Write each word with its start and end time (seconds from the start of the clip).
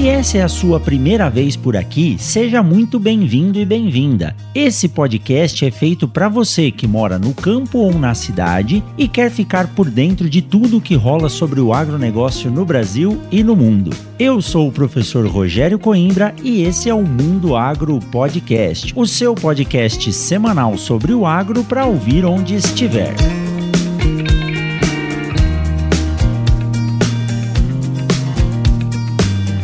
Se 0.00 0.08
essa 0.08 0.38
é 0.38 0.42
a 0.42 0.48
sua 0.48 0.80
primeira 0.80 1.28
vez 1.28 1.56
por 1.56 1.76
aqui, 1.76 2.16
seja 2.18 2.62
muito 2.62 2.98
bem-vindo 2.98 3.58
e 3.58 3.66
bem-vinda. 3.66 4.34
Esse 4.54 4.88
podcast 4.88 5.62
é 5.62 5.70
feito 5.70 6.08
para 6.08 6.26
você 6.26 6.70
que 6.70 6.86
mora 6.86 7.18
no 7.18 7.34
campo 7.34 7.76
ou 7.80 7.92
na 7.92 8.14
cidade 8.14 8.82
e 8.96 9.06
quer 9.06 9.30
ficar 9.30 9.66
por 9.74 9.90
dentro 9.90 10.30
de 10.30 10.40
tudo 10.40 10.80
que 10.80 10.94
rola 10.94 11.28
sobre 11.28 11.60
o 11.60 11.74
agronegócio 11.74 12.50
no 12.50 12.64
Brasil 12.64 13.20
e 13.30 13.44
no 13.44 13.54
mundo. 13.54 13.94
Eu 14.18 14.40
sou 14.40 14.68
o 14.68 14.72
professor 14.72 15.26
Rogério 15.26 15.78
Coimbra 15.78 16.34
e 16.42 16.62
esse 16.62 16.88
é 16.88 16.94
o 16.94 17.02
Mundo 17.02 17.54
Agro 17.54 17.98
Podcast, 18.10 18.94
o 18.96 19.06
seu 19.06 19.34
podcast 19.34 20.10
semanal 20.14 20.78
sobre 20.78 21.12
o 21.12 21.26
agro 21.26 21.62
para 21.62 21.84
ouvir 21.84 22.24
onde 22.24 22.54
estiver. 22.54 23.14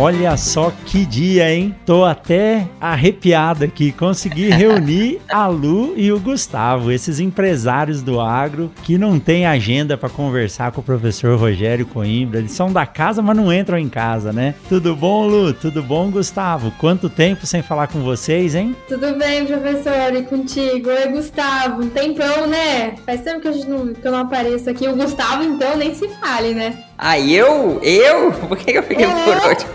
Olha 0.00 0.36
só 0.36 0.72
que 0.86 1.04
dia, 1.04 1.52
hein? 1.52 1.74
Tô 1.84 2.04
até 2.04 2.68
arrepiado 2.80 3.64
aqui. 3.64 3.90
Consegui 3.90 4.46
reunir 4.48 5.20
a 5.28 5.48
Lu 5.48 5.94
e 5.96 6.12
o 6.12 6.20
Gustavo, 6.20 6.92
esses 6.92 7.18
empresários 7.18 8.00
do 8.00 8.20
agro 8.20 8.70
que 8.84 8.96
não 8.96 9.18
têm 9.18 9.44
agenda 9.44 9.98
para 9.98 10.08
conversar 10.08 10.70
com 10.70 10.80
o 10.80 10.84
professor 10.84 11.36
Rogério 11.36 11.84
Coimbra. 11.84 12.38
Eles 12.38 12.52
são 12.52 12.72
da 12.72 12.86
casa, 12.86 13.20
mas 13.20 13.36
não 13.36 13.52
entram 13.52 13.76
em 13.76 13.88
casa, 13.88 14.32
né? 14.32 14.54
Tudo 14.68 14.94
bom, 14.94 15.26
Lu? 15.26 15.52
Tudo 15.52 15.82
bom, 15.82 16.08
Gustavo? 16.12 16.70
Quanto 16.78 17.10
tempo 17.10 17.44
sem 17.44 17.60
falar 17.60 17.88
com 17.88 17.98
vocês, 17.98 18.54
hein? 18.54 18.76
Tudo 18.86 19.18
bem, 19.18 19.46
professor, 19.46 20.14
e 20.14 20.22
contigo? 20.22 20.90
Oi, 20.90 21.08
Gustavo. 21.08 21.82
Um 21.82 21.90
tempão, 21.90 22.46
né? 22.46 22.94
Faz 23.04 23.22
tempo 23.22 23.40
que, 23.40 23.48
a 23.48 23.52
gente 23.52 23.68
não, 23.68 23.92
que 23.92 24.06
eu 24.06 24.12
não 24.12 24.20
apareço 24.20 24.70
aqui. 24.70 24.86
O 24.86 24.94
Gustavo, 24.94 25.42
então, 25.42 25.76
nem 25.76 25.92
se 25.92 26.06
fale, 26.20 26.54
né? 26.54 26.84
Ah, 27.00 27.16
eu? 27.18 27.80
Eu? 27.80 28.32
Por 28.48 28.58
que 28.58 28.72
eu 28.72 28.82
fiquei 28.82 29.06
é, 29.06 29.24
por 29.24 29.48
último? 29.48 29.72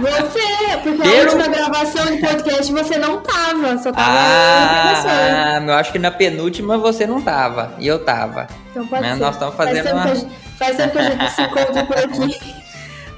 Você, 0.00 0.76
porque 0.84 1.08
eu? 1.08 1.18
a 1.18 1.24
última 1.24 1.48
gravação 1.48 2.06
de 2.06 2.18
podcast 2.18 2.72
você 2.72 2.96
não 2.96 3.20
tava, 3.20 3.76
só 3.78 3.90
tava 3.90 4.08
ah, 4.08 5.60
eu 5.66 5.74
acho 5.74 5.90
que 5.90 5.98
na 5.98 6.12
penúltima 6.12 6.78
você 6.78 7.08
não 7.08 7.20
tava, 7.20 7.74
e 7.78 7.88
eu 7.88 8.04
tava. 8.04 8.46
Então 8.70 8.86
pode 8.86 9.02
Mas 9.02 9.14
ser. 9.14 9.20
Nós 9.20 9.34
estamos 9.34 9.54
fazendo 9.56 9.82
faz 9.82 9.92
uma... 9.92 10.14
Gente, 10.14 10.32
faz 10.56 10.76
tempo 10.76 10.92
que 10.92 10.98
a 10.98 11.02
gente 11.02 11.30
se 11.32 11.42
encontra 11.42 11.84
por 11.84 11.98
aqui. 11.98 12.60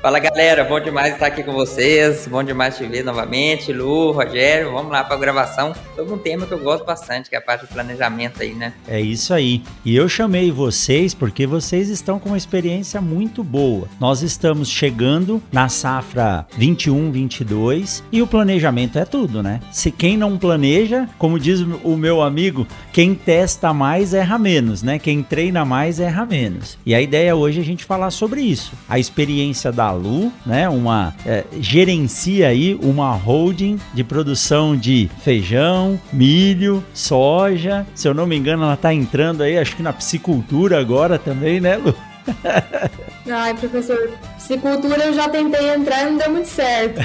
Fala 0.02 0.18
galera, 0.18 0.64
bom 0.64 0.80
demais 0.80 1.14
estar 1.14 1.26
aqui 1.26 1.44
com 1.44 1.52
vocês, 1.52 2.26
bom 2.26 2.42
demais 2.42 2.76
te 2.76 2.84
ver 2.84 3.04
novamente, 3.04 3.72
Lu, 3.72 4.10
Rogério, 4.10 4.72
vamos 4.72 4.90
lá 4.90 5.04
para 5.04 5.14
a 5.14 5.18
gravação 5.18 5.72
sobre 5.94 6.12
um 6.12 6.18
tema 6.18 6.44
que 6.44 6.52
eu 6.52 6.58
gosto 6.58 6.84
bastante, 6.84 7.30
que 7.30 7.36
é 7.36 7.38
a 7.38 7.40
parte 7.40 7.66
do 7.66 7.68
planejamento 7.68 8.42
aí, 8.42 8.52
né? 8.52 8.72
É 8.88 9.00
isso 9.00 9.32
aí. 9.32 9.62
E 9.84 9.94
eu 9.94 10.08
chamei 10.08 10.50
vocês 10.50 11.14
porque 11.14 11.46
vocês 11.46 11.88
estão 11.88 12.18
com 12.18 12.30
uma 12.30 12.36
experiência 12.36 13.00
muito 13.00 13.44
boa. 13.44 13.86
Nós 14.00 14.22
estamos 14.22 14.68
chegando 14.68 15.40
na 15.52 15.68
safra 15.68 16.48
21-22 16.58 18.02
e 18.10 18.20
o 18.20 18.26
planejamento 18.26 18.98
é 18.98 19.04
tudo, 19.04 19.40
né? 19.40 19.60
Se 19.70 19.92
quem 19.92 20.16
não 20.16 20.36
planeja, 20.36 21.08
como 21.16 21.38
diz 21.38 21.60
o 21.60 21.96
meu 21.96 22.22
amigo, 22.22 22.66
quem 22.92 23.14
testa 23.14 23.72
mais 23.72 24.12
erra 24.14 24.36
menos, 24.36 24.82
né? 24.82 24.98
Quem 24.98 25.22
treina 25.22 25.64
mais 25.64 26.00
erra 26.00 26.26
menos. 26.26 26.76
E 26.84 26.92
a 26.92 27.00
ideia 27.00 27.36
hoje 27.36 27.60
é 27.60 27.62
a 27.62 27.64
gente 27.64 27.84
falar 27.84 28.10
sobre 28.10 28.40
isso. 28.40 28.72
A 28.88 28.98
experiência 28.98 29.70
da 29.70 29.91
Lu, 29.92 30.32
né? 30.44 30.68
Uma 30.68 31.14
é, 31.24 31.44
gerencia 31.60 32.48
aí 32.48 32.78
uma 32.82 33.12
holding 33.12 33.78
de 33.94 34.04
produção 34.04 34.76
de 34.76 35.10
feijão, 35.22 35.98
milho, 36.12 36.84
soja. 36.94 37.86
Se 37.94 38.08
eu 38.08 38.14
não 38.14 38.26
me 38.26 38.36
engano, 38.36 38.64
ela 38.64 38.74
está 38.74 38.92
entrando 38.92 39.42
aí, 39.42 39.58
acho 39.58 39.76
que 39.76 39.82
na 39.82 39.92
piscicultura 39.92 40.78
agora 40.78 41.18
também, 41.18 41.60
né, 41.60 41.76
Lu? 41.76 41.94
Ai, 43.30 43.54
professor, 43.54 44.10
piscicultura 44.36 45.04
eu 45.04 45.14
já 45.14 45.28
tentei 45.28 45.70
entrar 45.70 46.02
e 46.02 46.10
não 46.10 46.18
deu 46.18 46.30
muito 46.30 46.48
certo. 46.48 47.00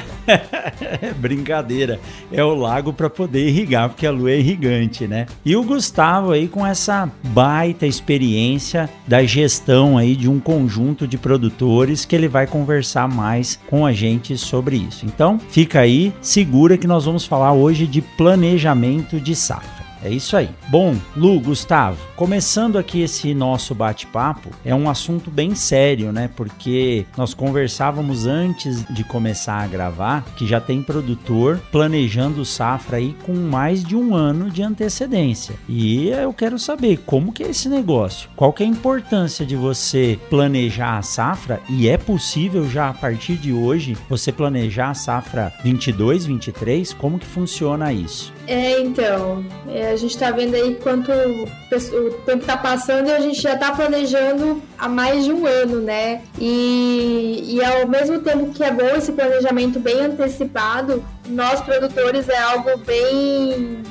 Brincadeira. 1.18 2.00
É 2.31 2.44
o 2.44 2.56
lago 2.56 2.92
para 2.92 3.09
poder 3.09 3.47
irrigar, 3.47 3.89
porque 3.89 4.06
a 4.06 4.12
lua 4.12 4.31
é 4.31 4.39
irrigante, 4.39 5.07
né? 5.07 5.27
E 5.45 5.56
o 5.56 5.63
Gustavo 5.63 6.31
aí 6.31 6.47
com 6.47 6.65
essa 6.65 7.09
baita 7.24 7.86
experiência 7.86 8.89
da 9.07 9.24
gestão 9.24 9.97
aí 9.97 10.15
de 10.15 10.30
um 10.30 10.39
conjunto 10.39 11.07
de 11.07 11.18
produtores 11.18 12.06
que 12.06 12.15
ele 12.15 12.27
vai 12.27 12.47
conversar 12.47 13.07
mais 13.07 13.59
com 13.68 13.86
a 13.86 13.94
gente 13.94 14.38
sobre 14.38 14.77
isso. 14.77 15.06
Então, 15.06 15.39
fica 15.50 15.80
aí, 15.80 16.13
segura 16.21 16.77
que 16.77 16.88
nós 16.88 17.06
vamos 17.06 17.25
falar 17.25 17.53
hoje 17.53 17.86
de 17.86 18.01
planejamento 18.01 19.19
de 19.19 19.36
safra. 19.36 19.76
É 20.03 20.09
isso 20.09 20.35
aí. 20.38 20.49
Bom, 20.69 20.95
Lu, 21.15 21.39
Gustavo, 21.39 21.97
começando 22.15 22.77
aqui 22.77 23.01
esse 23.01 23.33
nosso 23.33 23.73
bate-papo, 23.73 24.49
é 24.63 24.73
um 24.73 24.89
assunto 24.89 25.29
bem 25.29 25.55
sério, 25.55 26.11
né? 26.11 26.29
Porque 26.35 27.05
nós 27.17 27.33
conversávamos 27.33 28.25
antes 28.25 28.85
de 28.94 29.03
começar 29.03 29.63
a 29.63 29.67
gravar 29.67 30.23
que 30.35 30.45
já 30.45 30.59
tem 30.59 30.81
produtor 30.81 31.59
planejando 31.71 32.45
safra 32.45 32.97
aí 32.97 33.15
com 33.23 33.33
mais 33.33 33.83
de 33.83 33.95
um 33.95 34.15
ano 34.15 34.49
de 34.49 34.61
antecedência. 34.61 35.55
E 35.67 36.09
eu 36.09 36.33
quero 36.33 36.59
saber 36.59 36.97
como 37.05 37.31
que 37.31 37.44
é 37.44 37.49
esse 37.49 37.69
negócio. 37.69 38.29
Qual 38.35 38.53
que 38.53 38.63
é 38.63 38.65
a 38.65 38.69
importância 38.69 39.45
de 39.45 39.55
você 39.55 40.19
planejar 40.29 40.97
a 40.97 41.01
safra 41.01 41.59
e 41.69 41.88
é 41.88 41.97
possível 41.97 42.69
já 42.69 42.89
a 42.89 42.94
partir 42.94 43.35
de 43.35 43.53
hoje 43.53 43.97
você 44.09 44.31
planejar 44.31 44.91
a 44.91 44.94
safra 44.94 45.53
22, 45.63 46.25
23? 46.25 46.94
Como 46.94 47.19
que 47.19 47.25
funciona 47.25 47.91
isso? 47.91 48.37
É, 48.47 48.79
então, 48.79 49.45
é, 49.67 49.91
a 49.91 49.95
gente 49.97 50.11
está 50.11 50.31
vendo 50.31 50.55
aí 50.55 50.75
quanto 50.75 51.11
o 51.11 52.11
tempo 52.25 52.41
está 52.41 52.55
passando 52.55 53.09
e 53.09 53.11
a 53.11 53.19
gente 53.19 53.41
já 53.41 53.53
está 53.53 53.73
planejando 53.73 54.63
há 54.77 54.88
mais 54.88 55.25
de 55.25 55.33
um 55.33 55.45
ano, 55.45 55.81
né? 55.81 56.21
E, 56.39 57.55
e 57.55 57.63
ao 57.63 57.88
mesmo 57.88 58.19
tempo 58.19 58.53
que 58.53 58.63
é 58.63 58.71
bom 58.71 58.95
esse 58.95 59.11
planejamento 59.11 59.79
bem 59.79 59.99
antecipado, 59.99 61.03
nós 61.27 61.59
produtores 61.59 62.29
é 62.29 62.38
algo 62.38 62.77
bem 62.77 63.83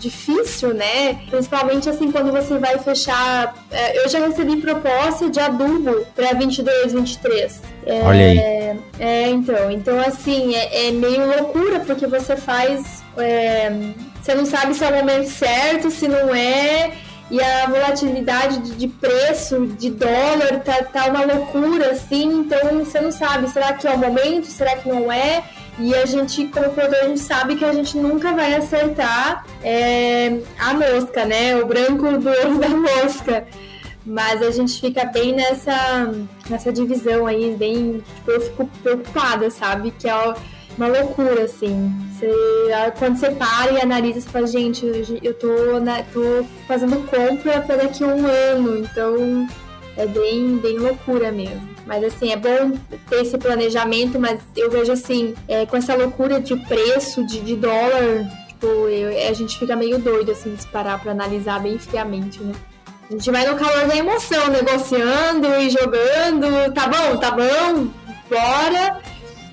difícil, 0.00 0.74
né? 0.74 1.20
Principalmente 1.28 1.88
assim 1.88 2.10
quando 2.10 2.32
você 2.32 2.58
vai 2.58 2.78
fechar. 2.78 3.54
É, 3.70 4.04
eu 4.04 4.08
já 4.08 4.18
recebi 4.26 4.56
proposta 4.56 5.28
de 5.30 5.38
adubo 5.38 6.04
para 6.16 6.32
22, 6.32 6.94
23. 6.94 7.62
É, 7.86 8.02
Olha 8.02 8.24
aí. 8.24 8.38
É, 8.98 9.28
então, 9.28 9.70
então 9.70 10.00
assim 10.00 10.54
é, 10.54 10.88
é 10.88 10.90
meio 10.90 11.26
loucura 11.26 11.80
porque 11.80 12.06
você 12.06 12.36
faz, 12.36 13.04
é, 13.20 13.70
você 14.22 14.34
não 14.34 14.44
sabe 14.44 14.74
se 14.74 14.84
é 14.84 14.88
o 14.88 14.96
momento 14.96 15.28
certo, 15.28 15.90
se 15.90 16.06
não 16.08 16.34
é. 16.34 16.92
E 17.30 17.40
a 17.40 17.66
volatilidade 17.66 18.58
de, 18.58 18.74
de 18.74 18.88
preço, 18.88 19.66
de 19.78 19.88
dólar, 19.90 20.60
tá, 20.64 20.82
tá 20.82 21.06
uma 21.06 21.24
loucura, 21.24 21.92
assim. 21.92 22.40
Então 22.40 22.84
você 22.84 23.00
não 23.00 23.12
sabe, 23.12 23.48
será 23.48 23.72
que 23.72 23.86
é 23.86 23.92
o 23.92 23.98
momento? 23.98 24.46
Será 24.46 24.76
que 24.76 24.88
não 24.88 25.12
é? 25.12 25.44
E 25.78 25.94
a 25.94 26.04
gente, 26.04 26.46
como 26.48 26.70
produtor, 26.70 27.04
a 27.04 27.08
gente 27.08 27.20
sabe 27.20 27.56
que 27.56 27.64
a 27.64 27.72
gente 27.72 27.96
nunca 27.96 28.32
vai 28.32 28.54
acertar 28.54 29.46
é, 29.62 30.40
a 30.58 30.74
mosca, 30.74 31.24
né? 31.24 31.56
O 31.56 31.66
branco 31.66 32.18
do 32.18 32.28
olho 32.28 32.58
da 32.58 32.68
mosca. 32.68 33.46
Mas 34.04 34.42
a 34.42 34.50
gente 34.50 34.80
fica 34.80 35.04
bem 35.04 35.32
nessa, 35.32 36.12
nessa 36.48 36.72
divisão 36.72 37.26
aí, 37.26 37.54
bem. 37.56 38.02
Tipo, 38.16 38.30
eu 38.30 38.40
fico 38.40 38.70
preocupada, 38.82 39.50
sabe? 39.50 39.92
Que 39.92 40.08
é 40.08 40.14
uma 40.80 40.88
loucura, 40.88 41.44
assim. 41.44 41.92
Você, 42.12 42.30
quando 42.98 43.18
você 43.18 43.30
para 43.30 43.72
e 43.72 43.80
analisa, 43.80 44.20
você 44.20 44.28
fala, 44.30 44.46
gente, 44.46 45.20
eu 45.22 45.34
tô, 45.34 45.78
na, 45.78 46.02
tô 46.04 46.44
fazendo 46.66 47.06
compra 47.06 47.60
para 47.60 47.76
daqui 47.76 48.02
a 48.02 48.06
um 48.06 48.26
ano, 48.26 48.78
então 48.78 49.46
é 49.96 50.06
bem, 50.06 50.56
bem 50.56 50.78
loucura 50.78 51.30
mesmo. 51.30 51.68
Mas 51.86 52.02
assim, 52.04 52.32
é 52.32 52.36
bom 52.36 52.78
ter 53.10 53.22
esse 53.22 53.36
planejamento, 53.36 54.18
mas 54.18 54.40
eu 54.56 54.70
vejo 54.70 54.92
assim, 54.92 55.34
é, 55.46 55.66
com 55.66 55.76
essa 55.76 55.94
loucura 55.94 56.40
de 56.40 56.56
preço, 56.56 57.26
de, 57.26 57.40
de 57.40 57.56
dólar, 57.56 58.26
tipo, 58.48 58.66
eu, 58.66 59.28
a 59.28 59.32
gente 59.34 59.58
fica 59.58 59.76
meio 59.76 59.98
doido 59.98 60.32
assim 60.32 60.54
de 60.54 60.66
parar 60.68 60.98
para 60.98 61.12
analisar 61.12 61.60
bem 61.60 61.78
friamente, 61.78 62.42
né? 62.42 62.54
A 63.08 63.12
gente 63.12 63.30
vai 63.30 63.44
no 63.44 63.58
calor 63.58 63.88
da 63.88 63.96
emoção, 63.96 64.48
negociando 64.48 65.46
e 65.58 65.68
jogando, 65.68 66.72
tá 66.72 66.86
bom, 66.86 67.16
tá 67.16 67.32
bom, 67.32 67.88
bora. 68.30 69.00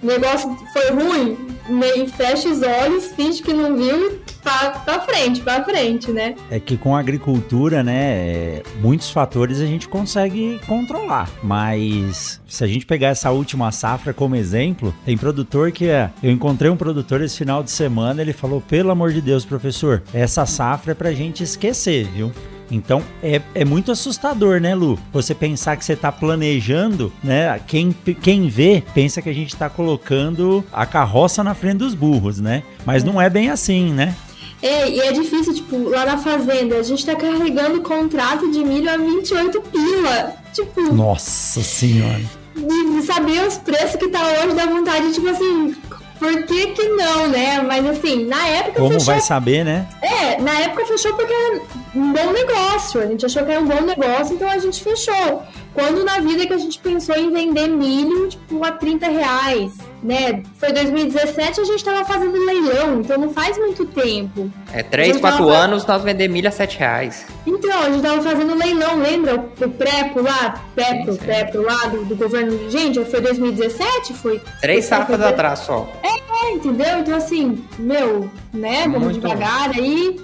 O 0.01 0.05
negócio 0.05 0.55
foi 0.71 0.91
ruim, 0.91 1.37
meio 1.67 2.07
fecha 2.07 2.47
os 2.49 2.61
olhos, 2.61 3.07
finge 3.15 3.41
que 3.41 3.51
não 3.51 3.75
viu 3.75 4.19
pra, 4.43 4.69
pra 4.71 5.01
frente, 5.01 5.41
pra 5.41 5.63
frente, 5.63 6.11
né? 6.11 6.35
É 6.51 6.59
que 6.59 6.77
com 6.77 6.95
a 6.95 6.99
agricultura, 6.99 7.81
né, 7.83 7.95
é, 7.97 8.63
muitos 8.79 9.09
fatores 9.09 9.59
a 9.59 9.65
gente 9.65 9.87
consegue 9.87 10.59
controlar, 10.67 11.29
mas 11.41 12.39
se 12.47 12.63
a 12.63 12.67
gente 12.67 12.85
pegar 12.85 13.09
essa 13.09 13.31
última 13.31 13.71
safra 13.71 14.13
como 14.13 14.35
exemplo, 14.35 14.93
tem 15.05 15.17
produtor 15.17 15.71
que 15.71 15.87
é, 15.87 16.11
eu 16.21 16.31
encontrei 16.31 16.69
um 16.69 16.77
produtor 16.77 17.21
esse 17.21 17.37
final 17.37 17.63
de 17.63 17.71
semana, 17.71 18.21
ele 18.21 18.33
falou, 18.33 18.61
pelo 18.61 18.91
amor 18.91 19.11
de 19.11 19.21
Deus, 19.21 19.45
professor, 19.45 20.03
essa 20.13 20.45
safra 20.45 20.91
é 20.91 20.95
pra 20.95 21.11
gente 21.11 21.43
esquecer, 21.43 22.05
viu? 22.07 22.31
Então 22.69 23.03
é, 23.23 23.41
é 23.55 23.65
muito 23.65 23.91
assustador, 23.91 24.59
né, 24.59 24.75
Lu? 24.75 24.99
Você 25.13 25.33
pensar 25.33 25.77
que 25.77 25.85
você 25.85 25.93
está 25.93 26.11
planejando, 26.11 27.11
né? 27.23 27.59
Quem, 27.67 27.95
quem 28.21 28.47
vê 28.47 28.83
pensa 28.93 29.21
que 29.21 29.29
a 29.29 29.33
gente 29.33 29.53
está 29.53 29.69
colocando 29.69 30.63
a 30.71 30.85
carroça 30.85 31.43
na 31.43 31.53
frente 31.53 31.77
dos 31.77 31.93
burros, 31.93 32.39
né? 32.39 32.63
Mas 32.85 33.03
não 33.03 33.21
é 33.21 33.29
bem 33.29 33.49
assim, 33.49 33.91
né? 33.91 34.15
É, 34.61 34.89
e 34.89 34.99
é 34.99 35.11
difícil, 35.11 35.53
tipo, 35.53 35.89
lá 35.89 36.05
na 36.05 36.17
fazenda, 36.17 36.77
a 36.77 36.83
gente 36.83 37.05
tá 37.05 37.15
carregando 37.15 37.81
contrato 37.81 38.49
de 38.51 38.63
milho 38.63 38.89
a 38.89 38.97
28 38.97 39.61
pila. 39.61 40.33
Tipo. 40.51 40.93
Nossa 40.93 41.61
senhora. 41.61 42.21
E 42.55 43.01
saber 43.03 43.47
os 43.47 43.57
preços 43.57 43.97
que 43.97 44.07
tá 44.07 44.19
hoje 44.19 44.55
dá 44.55 44.65
vontade, 44.65 45.13
tipo 45.13 45.27
assim, 45.27 45.75
por 46.19 46.43
que 46.43 46.67
que 46.67 46.87
não, 46.89 47.27
né? 47.27 47.61
Mas 47.61 47.85
assim, 47.85 48.25
na 48.25 48.47
época 48.47 48.79
Como 48.79 48.93
fechou... 48.93 49.05
vai 49.05 49.21
saber, 49.21 49.63
né? 49.63 49.87
É, 50.01 50.41
na 50.41 50.59
época 50.61 50.85
fechou 50.85 51.13
porque 51.13 51.33
era 51.33 51.61
um 51.95 52.13
bom 52.13 52.31
negócio. 52.31 53.01
A 53.01 53.05
gente 53.05 53.25
achou 53.25 53.43
que 53.43 53.51
era 53.51 53.61
um 53.61 53.67
bom 53.67 53.81
negócio, 53.81 54.35
então 54.35 54.49
a 54.49 54.57
gente 54.57 54.83
fechou. 54.83 55.43
Quando 55.77 56.03
na 56.03 56.19
vida 56.19 56.47
que 56.47 56.53
a 56.53 56.57
gente 56.57 56.79
pensou 56.79 57.15
em 57.15 57.31
vender 57.31 57.67
milho, 57.67 58.29
tipo, 58.29 58.63
a 58.63 58.71
30 58.71 59.09
reais, 59.09 59.77
né? 60.01 60.41
Foi 60.57 60.73
2017 60.73 61.61
a 61.61 61.63
gente 61.65 61.83
tava 61.83 62.03
fazendo 62.03 62.33
leilão, 62.33 63.01
então 63.01 63.15
não 63.15 63.29
faz 63.29 63.59
muito 63.59 63.85
tempo. 63.85 64.51
É, 64.73 64.81
3, 64.81 65.17
4 65.17 65.37
tava... 65.37 65.55
anos 65.55 65.85
nós 65.85 66.01
vendemos 66.01 66.33
milho 66.33 66.47
a 66.47 66.51
7 66.51 66.79
reais. 66.79 67.27
Então, 67.45 67.79
a 67.79 67.91
gente 67.91 68.01
tava 68.01 68.19
fazendo 68.23 68.55
leilão, 68.55 68.97
lembra? 68.99 69.35
O 69.35 69.69
PREPO 69.69 70.23
lá, 70.23 70.63
sim. 70.75 71.15
PEPRO 71.15 71.61
lá, 71.61 71.85
do, 71.85 72.05
do, 72.05 72.15
governo. 72.15 72.71
Gente, 72.71 73.05
foi 73.05 73.21
2017? 73.21 74.15
Foi. 74.15 74.41
Três 74.59 74.85
safras 74.85 75.21
atrás 75.21 75.59
só. 75.59 75.87
É, 76.01 76.47
é, 76.47 76.53
entendeu? 76.53 77.01
Então, 77.01 77.15
assim, 77.15 77.63
meu, 77.77 78.27
né? 78.51 78.85
Vamos 78.85 79.03
muito 79.03 79.19
devagar 79.19 79.71
bom. 79.75 79.79
aí. 79.79 80.19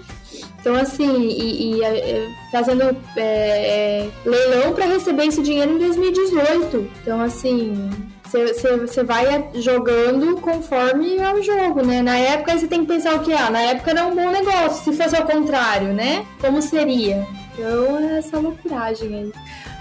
Então, 0.64 0.76
assim, 0.76 1.20
e, 1.20 1.76
e 1.76 1.84
é, 1.84 2.30
fazendo 2.50 2.96
é, 3.18 3.20
é, 3.20 4.10
leilão 4.26 4.72
para 4.74 4.86
receber 4.86 5.26
esse 5.26 5.44
dinheiro 5.44 5.74
em 5.74 5.78
2018. 5.78 6.90
Então, 7.02 7.20
assim, 7.20 7.90
você 8.24 9.04
vai 9.04 9.50
jogando 9.56 10.38
conforme 10.38 11.18
é 11.18 11.34
o 11.34 11.44
jogo, 11.44 11.86
né? 11.86 12.02
Na 12.02 12.18
época 12.18 12.58
você 12.58 12.66
tem 12.66 12.80
que 12.80 12.94
pensar 12.94 13.16
o 13.16 13.20
que? 13.20 13.34
Ah, 13.34 13.50
na 13.50 13.60
época 13.60 13.92
era 13.92 14.06
um 14.06 14.16
bom 14.16 14.32
negócio. 14.32 14.86
Se 14.86 14.98
fosse 14.98 15.18
ao 15.18 15.26
contrário, 15.26 15.90
né? 15.90 16.26
Como 16.40 16.62
seria? 16.62 17.28
Então, 17.54 18.00
é 18.00 18.20
essa 18.20 18.40
loucuragem 18.40 19.16
aí. 19.16 19.32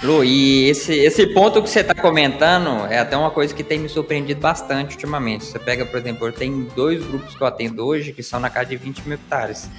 Lu, 0.03 0.25
e 0.25 0.69
esse, 0.69 0.99
esse 0.99 1.29
ponto 1.29 1.63
que 1.63 1.71
você 1.71 1.79
está 1.79 1.95
comentando 1.95 2.87
é 2.91 2.99
até 2.99 3.17
uma 3.17 3.31
coisa 3.31 3.55
que 3.55 3.63
tem 3.63 3.79
me 3.79 3.89
surpreendido 3.89 4.41
bastante 4.41 4.97
ultimamente. 4.97 5.45
Você 5.45 5.61
pega, 5.61 5.87
por 5.87 6.01
exemplo, 6.01 6.33
tem 6.33 6.65
dois 6.75 7.07
grupos 7.07 7.37
que 7.37 7.41
eu 7.41 7.47
atendo 7.47 7.87
hoje 7.87 8.13
que 8.13 8.21
são 8.21 8.41
na 8.41 8.51
casa 8.51 8.71
de 8.71 8.77
20 8.77 9.03
mil 9.05 9.15
hectares. 9.15 9.71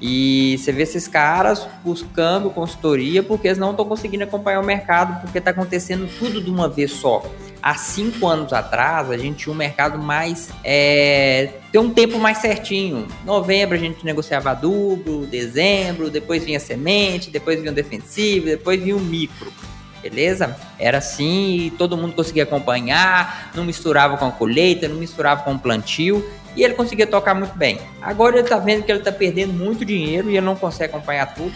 E 0.00 0.56
você 0.58 0.72
vê 0.72 0.82
esses 0.82 1.06
caras 1.06 1.66
buscando 1.84 2.48
consultoria 2.50 3.22
porque 3.22 3.48
eles 3.48 3.58
não 3.58 3.72
estão 3.72 3.84
conseguindo 3.84 4.24
acompanhar 4.24 4.60
o 4.60 4.64
mercado, 4.64 5.20
porque 5.20 5.38
está 5.38 5.50
acontecendo 5.50 6.08
tudo 6.18 6.42
de 6.42 6.50
uma 6.50 6.68
vez 6.68 6.92
só. 6.92 7.22
Há 7.62 7.74
cinco 7.74 8.26
anos 8.26 8.54
atrás, 8.54 9.10
a 9.10 9.18
gente 9.18 9.44
tinha 9.44 9.52
um 9.52 9.56
mercado 9.56 9.98
mais. 9.98 10.48
É, 10.64 11.52
tem 11.70 11.78
um 11.78 11.90
tempo 11.90 12.18
mais 12.18 12.38
certinho. 12.38 13.06
Novembro 13.26 13.76
a 13.76 13.78
gente 13.78 14.02
negociava 14.02 14.52
adubo, 14.52 15.26
dezembro, 15.26 16.08
depois 16.08 16.42
vinha 16.42 16.58
semente, 16.58 17.30
depois 17.30 17.60
vinha 17.60 17.70
o 17.70 17.74
defensivo, 17.74 18.46
depois 18.46 18.82
vinha 18.82 18.96
o 18.96 19.00
micro 19.00 19.52
beleza? 20.02 20.56
Era 20.78 20.98
assim 20.98 21.72
todo 21.76 21.96
mundo 21.96 22.14
conseguia 22.14 22.44
acompanhar, 22.44 23.52
não 23.54 23.64
misturava 23.64 24.16
com 24.16 24.24
a 24.24 24.32
colheita, 24.32 24.88
não 24.88 24.96
misturava 24.96 25.42
com 25.42 25.52
o 25.52 25.58
plantio 25.58 26.26
e 26.56 26.64
ele 26.64 26.74
conseguia 26.74 27.06
tocar 27.06 27.34
muito 27.34 27.56
bem. 27.56 27.78
Agora 28.00 28.38
ele 28.38 28.48
tá 28.48 28.58
vendo 28.58 28.82
que 28.82 28.90
ele 28.90 29.00
tá 29.00 29.12
perdendo 29.12 29.52
muito 29.52 29.84
dinheiro 29.84 30.30
e 30.30 30.36
ele 30.36 30.46
não 30.46 30.56
consegue 30.56 30.94
acompanhar 30.94 31.34
tudo. 31.34 31.54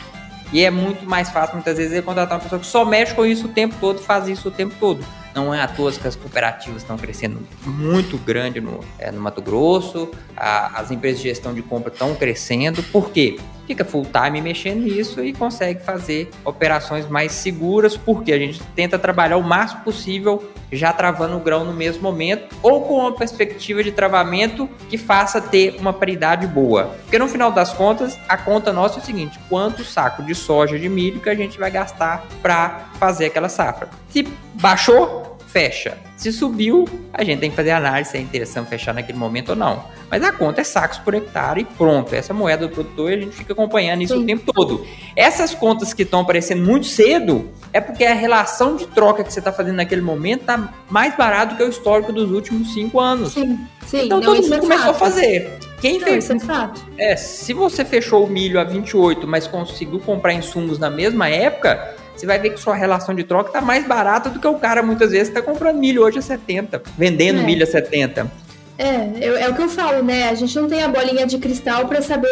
E 0.52 0.62
é 0.62 0.70
muito 0.70 1.04
mais 1.04 1.30
fácil, 1.30 1.56
muitas 1.56 1.76
vezes, 1.76 1.92
ele 1.92 2.02
contratar 2.02 2.36
uma 2.38 2.42
pessoa 2.42 2.60
que 2.60 2.66
só 2.66 2.84
mexe 2.84 3.14
com 3.14 3.26
isso 3.26 3.46
o 3.46 3.48
tempo 3.48 3.74
todo, 3.80 4.00
faz 4.00 4.28
isso 4.28 4.48
o 4.48 4.52
tempo 4.52 4.74
todo. 4.78 5.04
Não 5.34 5.52
é 5.52 5.60
à 5.60 5.66
toa 5.66 5.90
que 5.92 6.06
as 6.06 6.14
cooperativas 6.14 6.82
estão 6.82 6.96
crescendo 6.96 7.40
muito 7.66 8.16
grande 8.18 8.60
no, 8.60 8.80
é, 8.98 9.10
no 9.10 9.20
Mato 9.20 9.42
Grosso, 9.42 10.10
a, 10.36 10.80
as 10.80 10.90
empresas 10.90 11.20
de 11.20 11.28
gestão 11.28 11.52
de 11.52 11.62
compra 11.62 11.92
estão 11.92 12.14
crescendo. 12.14 12.82
Por 12.84 13.10
quê? 13.10 13.36
Fica 13.66 13.84
full 13.84 14.06
time 14.06 14.40
mexendo 14.42 14.82
nisso 14.82 15.24
e 15.24 15.32
consegue 15.32 15.82
fazer 15.82 16.30
operações 16.44 17.08
mais 17.08 17.32
seguras, 17.32 17.96
porque 17.96 18.32
a 18.32 18.38
gente 18.38 18.62
tenta 18.76 18.98
trabalhar 18.98 19.38
o 19.38 19.42
máximo 19.42 19.82
possível 19.82 20.52
já 20.70 20.92
travando 20.92 21.36
o 21.36 21.40
grão 21.40 21.64
no 21.64 21.72
mesmo 21.72 22.02
momento, 22.02 22.54
ou 22.62 22.82
com 22.82 22.98
uma 22.98 23.12
perspectiva 23.12 23.82
de 23.82 23.92
travamento 23.92 24.68
que 24.88 24.98
faça 24.98 25.40
ter 25.40 25.76
uma 25.78 25.92
paridade 25.92 26.46
boa. 26.46 26.96
Porque 27.02 27.18
no 27.18 27.28
final 27.28 27.52
das 27.52 27.72
contas, 27.72 28.18
a 28.28 28.36
conta 28.36 28.72
nossa 28.72 28.98
é 28.98 29.02
o 29.02 29.04
seguinte: 29.04 29.38
quanto 29.48 29.84
saco 29.84 30.22
de 30.22 30.34
soja 30.34 30.78
de 30.78 30.88
milho 30.88 31.20
que 31.20 31.28
a 31.28 31.34
gente 31.34 31.58
vai 31.58 31.70
gastar 31.70 32.26
para 32.42 32.90
fazer 33.04 33.26
aquela 33.26 33.50
safra. 33.50 33.90
Se 34.08 34.26
baixou, 34.54 35.36
fecha. 35.46 35.98
Se 36.16 36.32
subiu, 36.32 36.88
a 37.12 37.22
gente 37.22 37.40
tem 37.40 37.50
que 37.50 37.56
fazer 37.56 37.72
análise 37.72 38.10
se 38.10 38.16
é 38.16 38.20
interessante 38.20 38.68
fechar 38.68 38.94
naquele 38.94 39.18
momento 39.18 39.50
ou 39.50 39.56
não. 39.56 39.84
Mas 40.10 40.22
a 40.24 40.32
conta 40.32 40.62
é 40.62 40.64
sacos 40.64 40.96
por 40.96 41.14
hectare 41.14 41.60
e 41.60 41.64
pronto. 41.64 42.14
Essa 42.14 42.32
moeda 42.32 42.66
do 42.66 42.72
produtor 42.72 43.12
a 43.12 43.16
gente 43.16 43.36
fica 43.36 43.52
acompanhando 43.52 44.02
isso 44.02 44.14
Sim. 44.14 44.22
o 44.22 44.26
tempo 44.26 44.50
todo. 44.50 44.86
Essas 45.14 45.54
contas 45.54 45.92
que 45.92 46.02
estão 46.02 46.20
aparecendo 46.20 46.64
muito 46.64 46.86
cedo 46.86 47.50
é 47.74 47.80
porque 47.80 48.04
a 48.04 48.14
relação 48.14 48.74
de 48.74 48.86
troca 48.86 49.22
que 49.22 49.30
você 49.30 49.38
está 49.38 49.52
fazendo 49.52 49.76
naquele 49.76 50.00
momento 50.00 50.40
está 50.40 50.72
mais 50.88 51.14
barato 51.14 51.56
que 51.56 51.62
o 51.62 51.68
histórico 51.68 52.10
dos 52.10 52.30
últimos 52.30 52.72
cinco 52.72 52.98
anos. 52.98 53.34
Sim. 53.34 53.58
Sim, 53.86 54.06
então 54.06 54.20
todo 54.20 54.42
mundo 54.42 54.54
é 54.54 54.58
começou 54.58 54.90
a 54.90 54.94
fazer. 54.94 55.58
Quem 55.80 55.98
não, 55.98 56.06
fez. 56.06 56.30
É, 56.30 57.12
é, 57.12 57.16
se 57.16 57.52
você 57.52 57.84
fechou 57.84 58.24
o 58.24 58.26
milho 58.26 58.58
a 58.58 58.64
28, 58.64 59.26
mas 59.26 59.46
conseguiu 59.46 60.00
comprar 60.00 60.32
insumos 60.32 60.78
na 60.78 60.88
mesma 60.88 61.28
época, 61.28 61.94
você 62.14 62.26
vai 62.26 62.38
ver 62.38 62.50
que 62.50 62.60
sua 62.60 62.74
relação 62.74 63.14
de 63.14 63.24
troca 63.24 63.48
está 63.48 63.60
mais 63.60 63.86
barata 63.86 64.30
do 64.30 64.38
que 64.38 64.46
o 64.46 64.54
cara 64.54 64.82
muitas 64.82 65.10
vezes 65.10 65.28
está 65.28 65.42
comprando 65.42 65.78
milho 65.78 66.02
hoje 66.02 66.18
a 66.18 66.22
70, 66.22 66.82
vendendo 66.96 67.40
é. 67.40 67.42
milho 67.44 67.64
a 67.64 67.66
70. 67.66 68.30
É, 68.76 69.08
eu, 69.20 69.36
é 69.36 69.48
o 69.48 69.54
que 69.54 69.62
eu 69.62 69.68
falo, 69.68 70.02
né? 70.02 70.28
A 70.28 70.34
gente 70.34 70.58
não 70.58 70.68
tem 70.68 70.82
a 70.82 70.88
bolinha 70.88 71.26
de 71.26 71.38
cristal 71.38 71.86
para 71.86 72.02
saber 72.02 72.28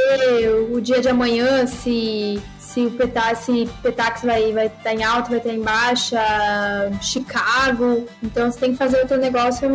o 0.73 0.81
dia 0.81 1.01
de 1.01 1.09
amanhã 1.09 1.67
se 1.67 2.41
se 2.73 2.87
o 2.87 2.91
Petax, 2.91 3.41
se 3.41 3.69
Petax 3.83 4.23
vai 4.23 4.45
estar 4.45 4.55
vai 4.55 4.69
tá 4.69 4.95
em 4.95 5.05
alta, 5.05 5.29
vai 5.29 5.39
estar 5.39 5.51
tá 5.51 5.57
em 5.57 5.61
baixa, 5.61 6.91
Chicago. 7.03 8.07
Então 8.23 8.51
você 8.51 8.61
tem 8.61 8.73
que 8.73 8.79
fazer 8.79 9.05
o 9.05 9.07
teu 9.07 9.19
negócio 9.19 9.69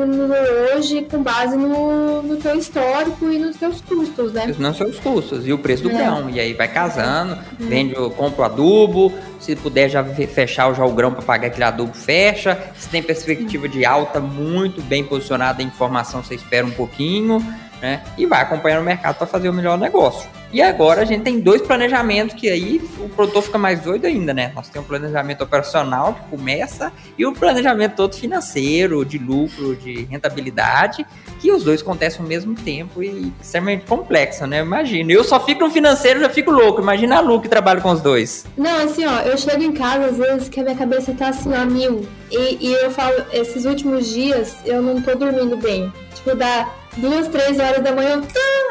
hoje 0.74 1.04
com 1.04 1.22
base 1.22 1.56
no, 1.56 2.24
no 2.24 2.38
teu 2.38 2.58
histórico 2.58 3.32
e 3.32 3.38
nos 3.38 3.56
teus 3.58 3.82
custos, 3.82 4.34
né? 4.34 4.48
Nos 4.58 4.78
seus 4.78 5.00
custos 5.00 5.48
e 5.48 5.54
o 5.54 5.60
preço 5.60 5.84
do 5.84 5.92
é. 5.92 5.94
grão. 5.94 6.30
E 6.30 6.40
aí 6.40 6.54
vai 6.54 6.68
casando, 6.68 7.34
é. 7.34 7.64
vende, 7.66 7.94
compra 8.16 8.42
o 8.42 8.46
adubo, 8.46 9.14
se 9.40 9.56
puder 9.56 9.90
já 9.90 10.04
fechar 10.04 10.74
já 10.74 10.84
o 10.84 10.92
grão 10.92 11.12
para 11.12 11.22
pagar 11.22 11.48
aquele 11.48 11.66
adubo, 11.66 11.94
fecha. 11.94 12.58
Se 12.78 12.90
tem 12.90 13.04
perspectiva 13.04 13.70
de 13.70 13.86
alta, 13.86 14.20
muito 14.20 14.82
bem 14.82 15.04
posicionada 15.04 15.62
a 15.62 15.66
informação, 15.66 16.24
você 16.24 16.34
espera 16.34 16.66
um 16.66 16.72
pouquinho 16.72 17.46
né? 17.82 18.04
E 18.18 18.26
vai 18.26 18.42
acompanhando 18.42 18.82
o 18.82 18.86
mercado 18.86 19.18
para 19.18 19.28
fazer 19.28 19.50
o 19.50 19.54
melhor 19.54 19.78
negócio. 19.78 20.30
E 20.52 20.62
agora 20.62 21.02
a 21.02 21.06
gente 21.06 21.24
tem 21.24 21.42
dois 21.42 21.62
planejamentos 21.62 22.34
que 22.34 22.50
aí 22.50 22.82
o 23.00 23.10
produtor 23.10 23.44
fica 23.44 23.58
mais 23.58 23.82
doido 23.82 24.06
ainda, 24.06 24.34
né? 24.34 24.52
Nós 24.56 24.70
temos 24.70 24.86
um 24.86 24.90
planejamento 24.90 25.44
operacional 25.44 26.14
que 26.14 26.38
começa 26.38 26.92
e 27.18 27.26
o 27.26 27.34
planejamento 27.34 27.96
todo 27.96 28.16
financeiro, 28.16 29.04
de 29.04 29.18
lucro, 29.18 29.76
de 29.76 30.06
rentabilidade, 30.06 31.06
que 31.40 31.52
os 31.52 31.64
dois 31.66 31.82
acontecem 31.82 32.22
ao 32.22 32.28
mesmo 32.28 32.56
tempo 32.56 33.04
e 33.04 33.34
extremamente 33.42 33.86
complexo, 33.86 34.48
né? 34.48 34.60
Imagina. 34.60 35.12
Eu 35.12 35.24
só 35.24 35.38
fico 35.44 35.66
no 35.66 35.70
financeiro, 35.70 36.22
já 36.22 36.30
fico 36.30 36.50
louco. 36.50 36.82
Imagina 36.82 37.18
a 37.18 37.20
Lu 37.20 37.42
que 37.42 37.50
trabalha 37.50 37.82
com 37.82 37.92
os 37.92 38.00
dois. 38.00 38.46
Não, 38.58 38.86
assim, 38.86 39.06
ó, 39.06 39.20
eu 39.22 39.38
chego 39.38 39.62
em 39.64 39.74
casa 39.74 40.06
às 40.06 40.18
vezes 40.18 40.48
que 40.48 40.62
a 40.62 40.64
minha 40.64 40.76
cabeça 40.76 41.14
tá 41.14 41.28
assim, 41.30 41.52
ó, 41.54 41.66
mil. 41.66 42.08
E, 42.32 42.68
e 42.68 42.74
eu 42.74 42.90
falo, 42.90 43.26
esses 43.34 43.66
últimos 43.66 44.08
dias 44.08 44.56
eu 44.66 44.82
não 44.82 45.02
tô 45.02 45.14
dormindo 45.14 45.58
bem. 45.58 45.92
Tipo, 46.16 46.36
dá 46.36 46.70
duas, 46.98 47.28
três 47.28 47.60
horas 47.60 47.84
da 47.84 47.92
manhã, 47.92 48.22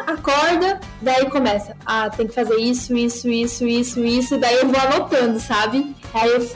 acorda, 0.06 0.80
daí 1.00 1.26
começa. 1.30 1.76
Ah, 1.84 2.10
tem 2.10 2.26
que 2.26 2.34
fazer 2.34 2.56
isso, 2.56 2.96
isso, 2.96 3.28
isso, 3.28 3.66
isso, 3.66 4.04
isso, 4.04 4.38
daí 4.38 4.56
eu 4.56 4.68
vou 4.68 4.80
anotando, 4.80 5.38
sabe? 5.40 5.94
Aí 6.14 6.30
eu 6.30 6.48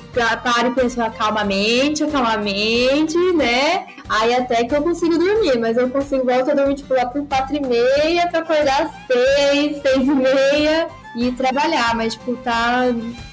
paro 0.43 0.69
e 0.69 0.75
penso, 0.75 0.97
calmamente, 1.17 2.07
calmamente, 2.07 3.19
né? 3.35 3.87
Aí 4.09 4.35
até 4.35 4.65
que 4.65 4.75
eu 4.75 4.83
consigo 4.83 5.19
dormir, 5.19 5.59
mas 5.59 5.77
eu 5.77 5.89
consigo 5.91 6.25
voltar 6.25 6.53
a 6.53 6.55
dormir, 6.55 6.75
tipo, 6.77 6.95
lá 6.95 7.07
por 7.07 7.25
quatro 7.27 7.57
e 7.57 7.61
meia 7.61 8.29
pra 8.29 8.41
acordar 8.41 8.83
às 8.83 9.07
seis, 9.07 9.83
seis 9.83 10.09
e 10.09 10.15
meia 10.15 11.00
e 11.17 11.33
trabalhar, 11.33 11.95
mas, 11.97 12.15
tipo, 12.15 12.37
tá, 12.37 12.83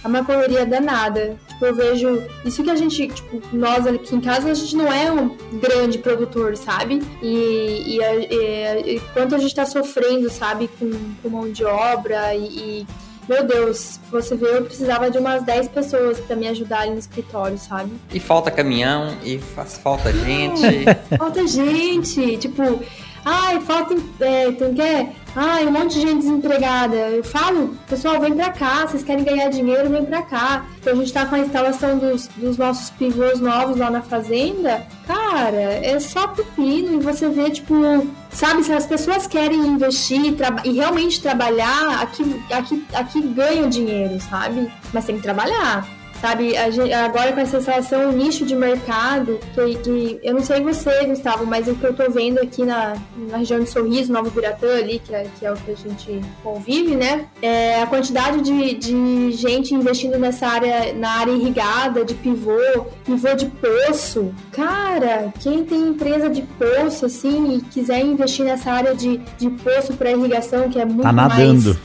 tá 0.02 0.10
uma 0.10 0.24
correria 0.24 0.66
danada. 0.66 1.38
Tipo, 1.48 1.66
eu 1.66 1.76
vejo 1.76 2.24
isso 2.44 2.64
que 2.64 2.70
a 2.70 2.76
gente, 2.76 3.08
tipo, 3.08 3.42
nós 3.56 3.86
aqui 3.86 4.16
em 4.16 4.22
casa, 4.22 4.50
a 4.50 4.54
gente 4.54 4.76
não 4.76 4.92
é 4.92 5.12
um 5.12 5.36
grande 5.60 5.98
produtor, 6.00 6.58
sabe? 6.58 7.02
E, 7.22 7.98
e, 7.98 8.00
e, 8.00 8.96
e 8.96 9.00
quanto 9.14 9.36
a 9.36 9.38
gente 9.38 9.54
tá 9.54 9.66
sofrendo, 9.66 10.30
sabe, 10.30 10.70
com, 10.80 10.90
com 11.22 11.30
mão 11.30 11.52
de 11.52 11.64
obra 11.64 12.34
e, 12.34 12.46
e 12.46 12.88
meu 13.28 13.44
Deus, 13.44 14.00
você 14.10 14.38
vê, 14.38 14.58
eu 14.58 14.64
precisava 14.64 15.12
de 15.12 15.18
umas 15.18 15.44
10 15.44 15.68
pessoas 15.68 16.18
para 16.18 16.36
me 16.36 16.48
ajudarem 16.48 16.94
no 16.94 16.98
escritório, 16.98 17.58
sabe? 17.58 17.92
E 18.14 18.22
falta 18.22 18.50
caminhão, 18.50 19.18
e 19.22 19.38
faz 19.38 19.78
falta 19.78 20.14
gente. 20.14 20.86
falta 21.18 21.46
gente, 21.46 22.38
tipo, 22.38 22.82
ai, 23.26 23.60
falta. 23.60 23.96
É, 24.22 24.52
tem 24.54 24.74
que 24.74 24.82
é? 24.82 25.12
Ai, 25.40 25.68
um 25.68 25.72
monte 25.72 25.94
de 25.94 26.02
gente 26.02 26.22
desempregada. 26.22 26.96
Eu 26.96 27.24
falo, 27.24 27.78
pessoal, 27.88 28.20
vem 28.20 28.34
pra 28.34 28.50
cá, 28.50 28.88
vocês 28.88 29.04
querem 29.04 29.24
ganhar 29.24 29.50
dinheiro, 29.50 29.88
vem 29.88 30.04
pra 30.04 30.24
cá. 30.24 30.66
Então 30.80 30.94
a 30.94 30.96
gente 30.96 31.14
tá 31.14 31.28
com 31.28 31.36
a 31.36 31.40
instalação 31.40 32.00
dos, 32.00 32.28
dos 32.38 32.58
nossos 32.58 32.90
pivôs 32.90 33.40
novos 33.40 33.78
lá 33.78 33.92
na 33.92 34.02
fazenda. 34.02 34.84
Cara, 35.06 35.62
é 35.62 36.00
só 36.00 36.28
pepino 36.30 37.00
e 37.00 37.04
você 37.04 37.30
vê, 37.30 37.52
tipo, 37.52 37.76
sabe, 38.32 38.64
se 38.64 38.74
as 38.74 38.88
pessoas 38.88 39.28
querem 39.28 39.60
investir 39.60 40.20
e 40.66 40.72
realmente 40.72 41.22
trabalhar, 41.22 42.02
aqui, 42.02 42.44
aqui, 42.52 42.84
aqui 42.92 43.22
ganham 43.22 43.70
dinheiro, 43.70 44.20
sabe? 44.20 44.72
Mas 44.92 45.06
tem 45.06 45.18
que 45.18 45.22
trabalhar. 45.22 45.88
Sabe, 46.22 46.54
gente, 46.72 46.92
agora 46.94 47.32
com 47.32 47.40
essa 47.40 47.60
situação, 47.60 48.10
o 48.10 48.12
nicho 48.12 48.44
de 48.46 48.56
mercado, 48.56 49.40
que, 49.54 49.76
que, 49.76 50.20
eu 50.24 50.34
não 50.34 50.44
sei 50.44 50.62
você, 50.62 51.06
Gustavo, 51.06 51.46
mas 51.46 51.68
o 51.68 51.76
que 51.76 51.84
eu 51.84 51.94
tô 51.94 52.10
vendo 52.10 52.40
aqui 52.40 52.66
na, 52.66 52.96
na 53.30 53.38
região 53.38 53.60
de 53.60 53.70
Sorriso, 53.70 54.12
Novo 54.12 54.32
Biratã 54.32 54.78
ali, 54.78 55.00
que 55.00 55.14
é, 55.14 55.28
que 55.38 55.46
é 55.46 55.52
o 55.52 55.56
que 55.56 55.72
a 55.72 55.76
gente 55.76 56.22
convive, 56.44 56.96
né? 56.96 57.28
É 57.42 57.84
a 57.84 57.88
quantidade 57.88 58.42
de, 58.42 58.74
de 58.74 59.32
gente 59.34 59.76
investindo 59.76 60.18
nessa 60.18 60.48
área, 60.48 60.94
na 60.94 61.20
área 61.20 61.32
irrigada, 61.32 62.04
de 62.04 62.16
pivô, 62.16 62.58
pivô 63.06 63.36
de 63.36 63.46
poço. 63.46 64.34
Cara, 64.52 65.32
quem 65.40 65.64
tem 65.64 65.90
empresa 65.90 66.30
de 66.30 66.42
poço, 66.42 67.06
assim, 67.06 67.58
e 67.58 67.62
quiser 67.62 68.02
investir 68.02 68.44
nessa 68.44 68.72
área 68.72 68.96
de, 68.96 69.18
de 69.38 69.50
poço 69.52 69.94
para 69.94 70.12
irrigação, 70.12 70.68
que 70.70 70.80
é 70.80 70.86
muito 70.86 71.04
tá 71.04 71.12
nadando. 71.12 71.78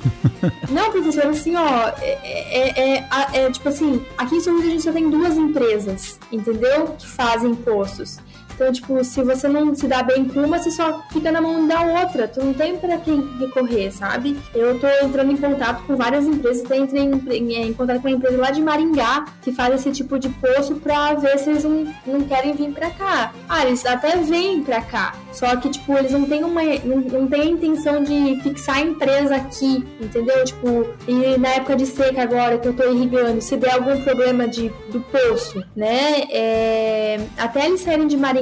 mais... 0.43 0.53
Não, 0.71 0.91
professor, 0.91 1.27
assim, 1.27 1.55
ó, 1.55 1.89
é, 2.01 2.19
é, 2.23 2.99
é, 2.99 3.45
é 3.45 3.51
tipo 3.51 3.69
assim, 3.69 4.03
Aqui 4.23 4.37
em 4.37 4.41
São 4.41 4.55
Luís 4.55 4.67
a 4.67 4.71
gente 4.71 4.83
só 4.85 4.93
tem 4.93 5.11
duas 5.11 5.37
empresas, 5.37 6.17
entendeu? 6.31 6.95
Que 6.97 7.09
fazem 7.09 7.57
poços. 7.57 8.19
Então, 8.55 8.73
tipo, 8.73 9.03
se 9.05 9.23
você 9.23 9.49
não 9.49 9.75
se 9.75 9.87
dá 9.87 10.03
bem 10.03 10.25
com 10.25 10.41
uma, 10.41 10.59
você 10.59 10.71
só 10.71 11.03
fica 11.11 11.33
na 11.33 11.41
mão 11.41 11.67
da 11.67 11.83
outra. 11.83 12.29
Tu 12.29 12.43
não 12.43 12.53
tem 12.53 12.77
para 12.77 12.99
quem 12.99 13.21
recorrer, 13.39 13.91
sabe? 13.91 14.39
Eu 14.55 14.79
tô 14.79 14.87
entrando 15.03 15.33
em 15.33 15.37
contato 15.37 15.83
com 15.87 15.97
várias 15.97 16.27
empresas. 16.27 16.65
Até 16.65 16.77
entrei 16.77 17.03
em, 17.03 17.55
em, 17.55 17.73
contato 17.73 18.01
com 18.01 18.09
uma 18.09 18.17
empresa 18.17 18.37
lá 18.37 18.51
de 18.51 18.61
Maringá 18.61 19.25
que 19.43 19.53
faz 19.53 19.75
esse 19.75 19.91
tipo 19.91 20.19
de 20.19 20.29
poço 20.29 20.77
pra 20.77 21.15
ver 21.15 21.39
se 21.39 21.51
eles 21.51 21.65
não, 21.65 21.93
não 22.07 22.23
querem 22.23 22.55
vir 22.55 22.73
pra 22.73 22.91
cá. 22.91 23.33
Ah, 23.49 23.65
eles 23.67 23.85
até 23.85 24.17
vêm 24.17 24.63
pra 24.63 24.81
cá. 24.83 25.15
Só 25.33 25.57
que, 25.57 25.71
tipo, 25.71 25.97
eles 25.97 26.13
não 26.13 26.25
têm 26.25 26.45
uma. 26.45 26.63
Não, 26.63 26.99
não 26.99 27.29
têm 27.29 27.43
a 27.43 27.47
intenção 27.47 28.03
de 28.03 28.39
fixar 28.43 28.77
a 28.77 28.81
empresa 28.83 29.37
aqui, 29.37 29.85
entendeu? 30.01 30.45
Tipo, 30.45 30.87
e 31.09 31.39
na 31.39 31.49
época 31.55 31.77
de 31.77 31.87
seca 31.87 32.23
agora 32.23 32.59
que 32.59 32.69
eu 32.69 32.75
tô 32.75 32.85
irrigando, 32.85 33.41
se 33.41 33.57
der 33.57 33.75
algum 33.75 34.01
problema 34.03 34.47
de, 34.47 34.69
do 34.91 35.01
poço, 35.01 35.65
né? 35.75 36.25
É, 36.31 37.21
até 37.39 37.67
eles 37.67 37.81
saírem 37.81 38.07
de 38.07 38.17
Maringá 38.17 38.42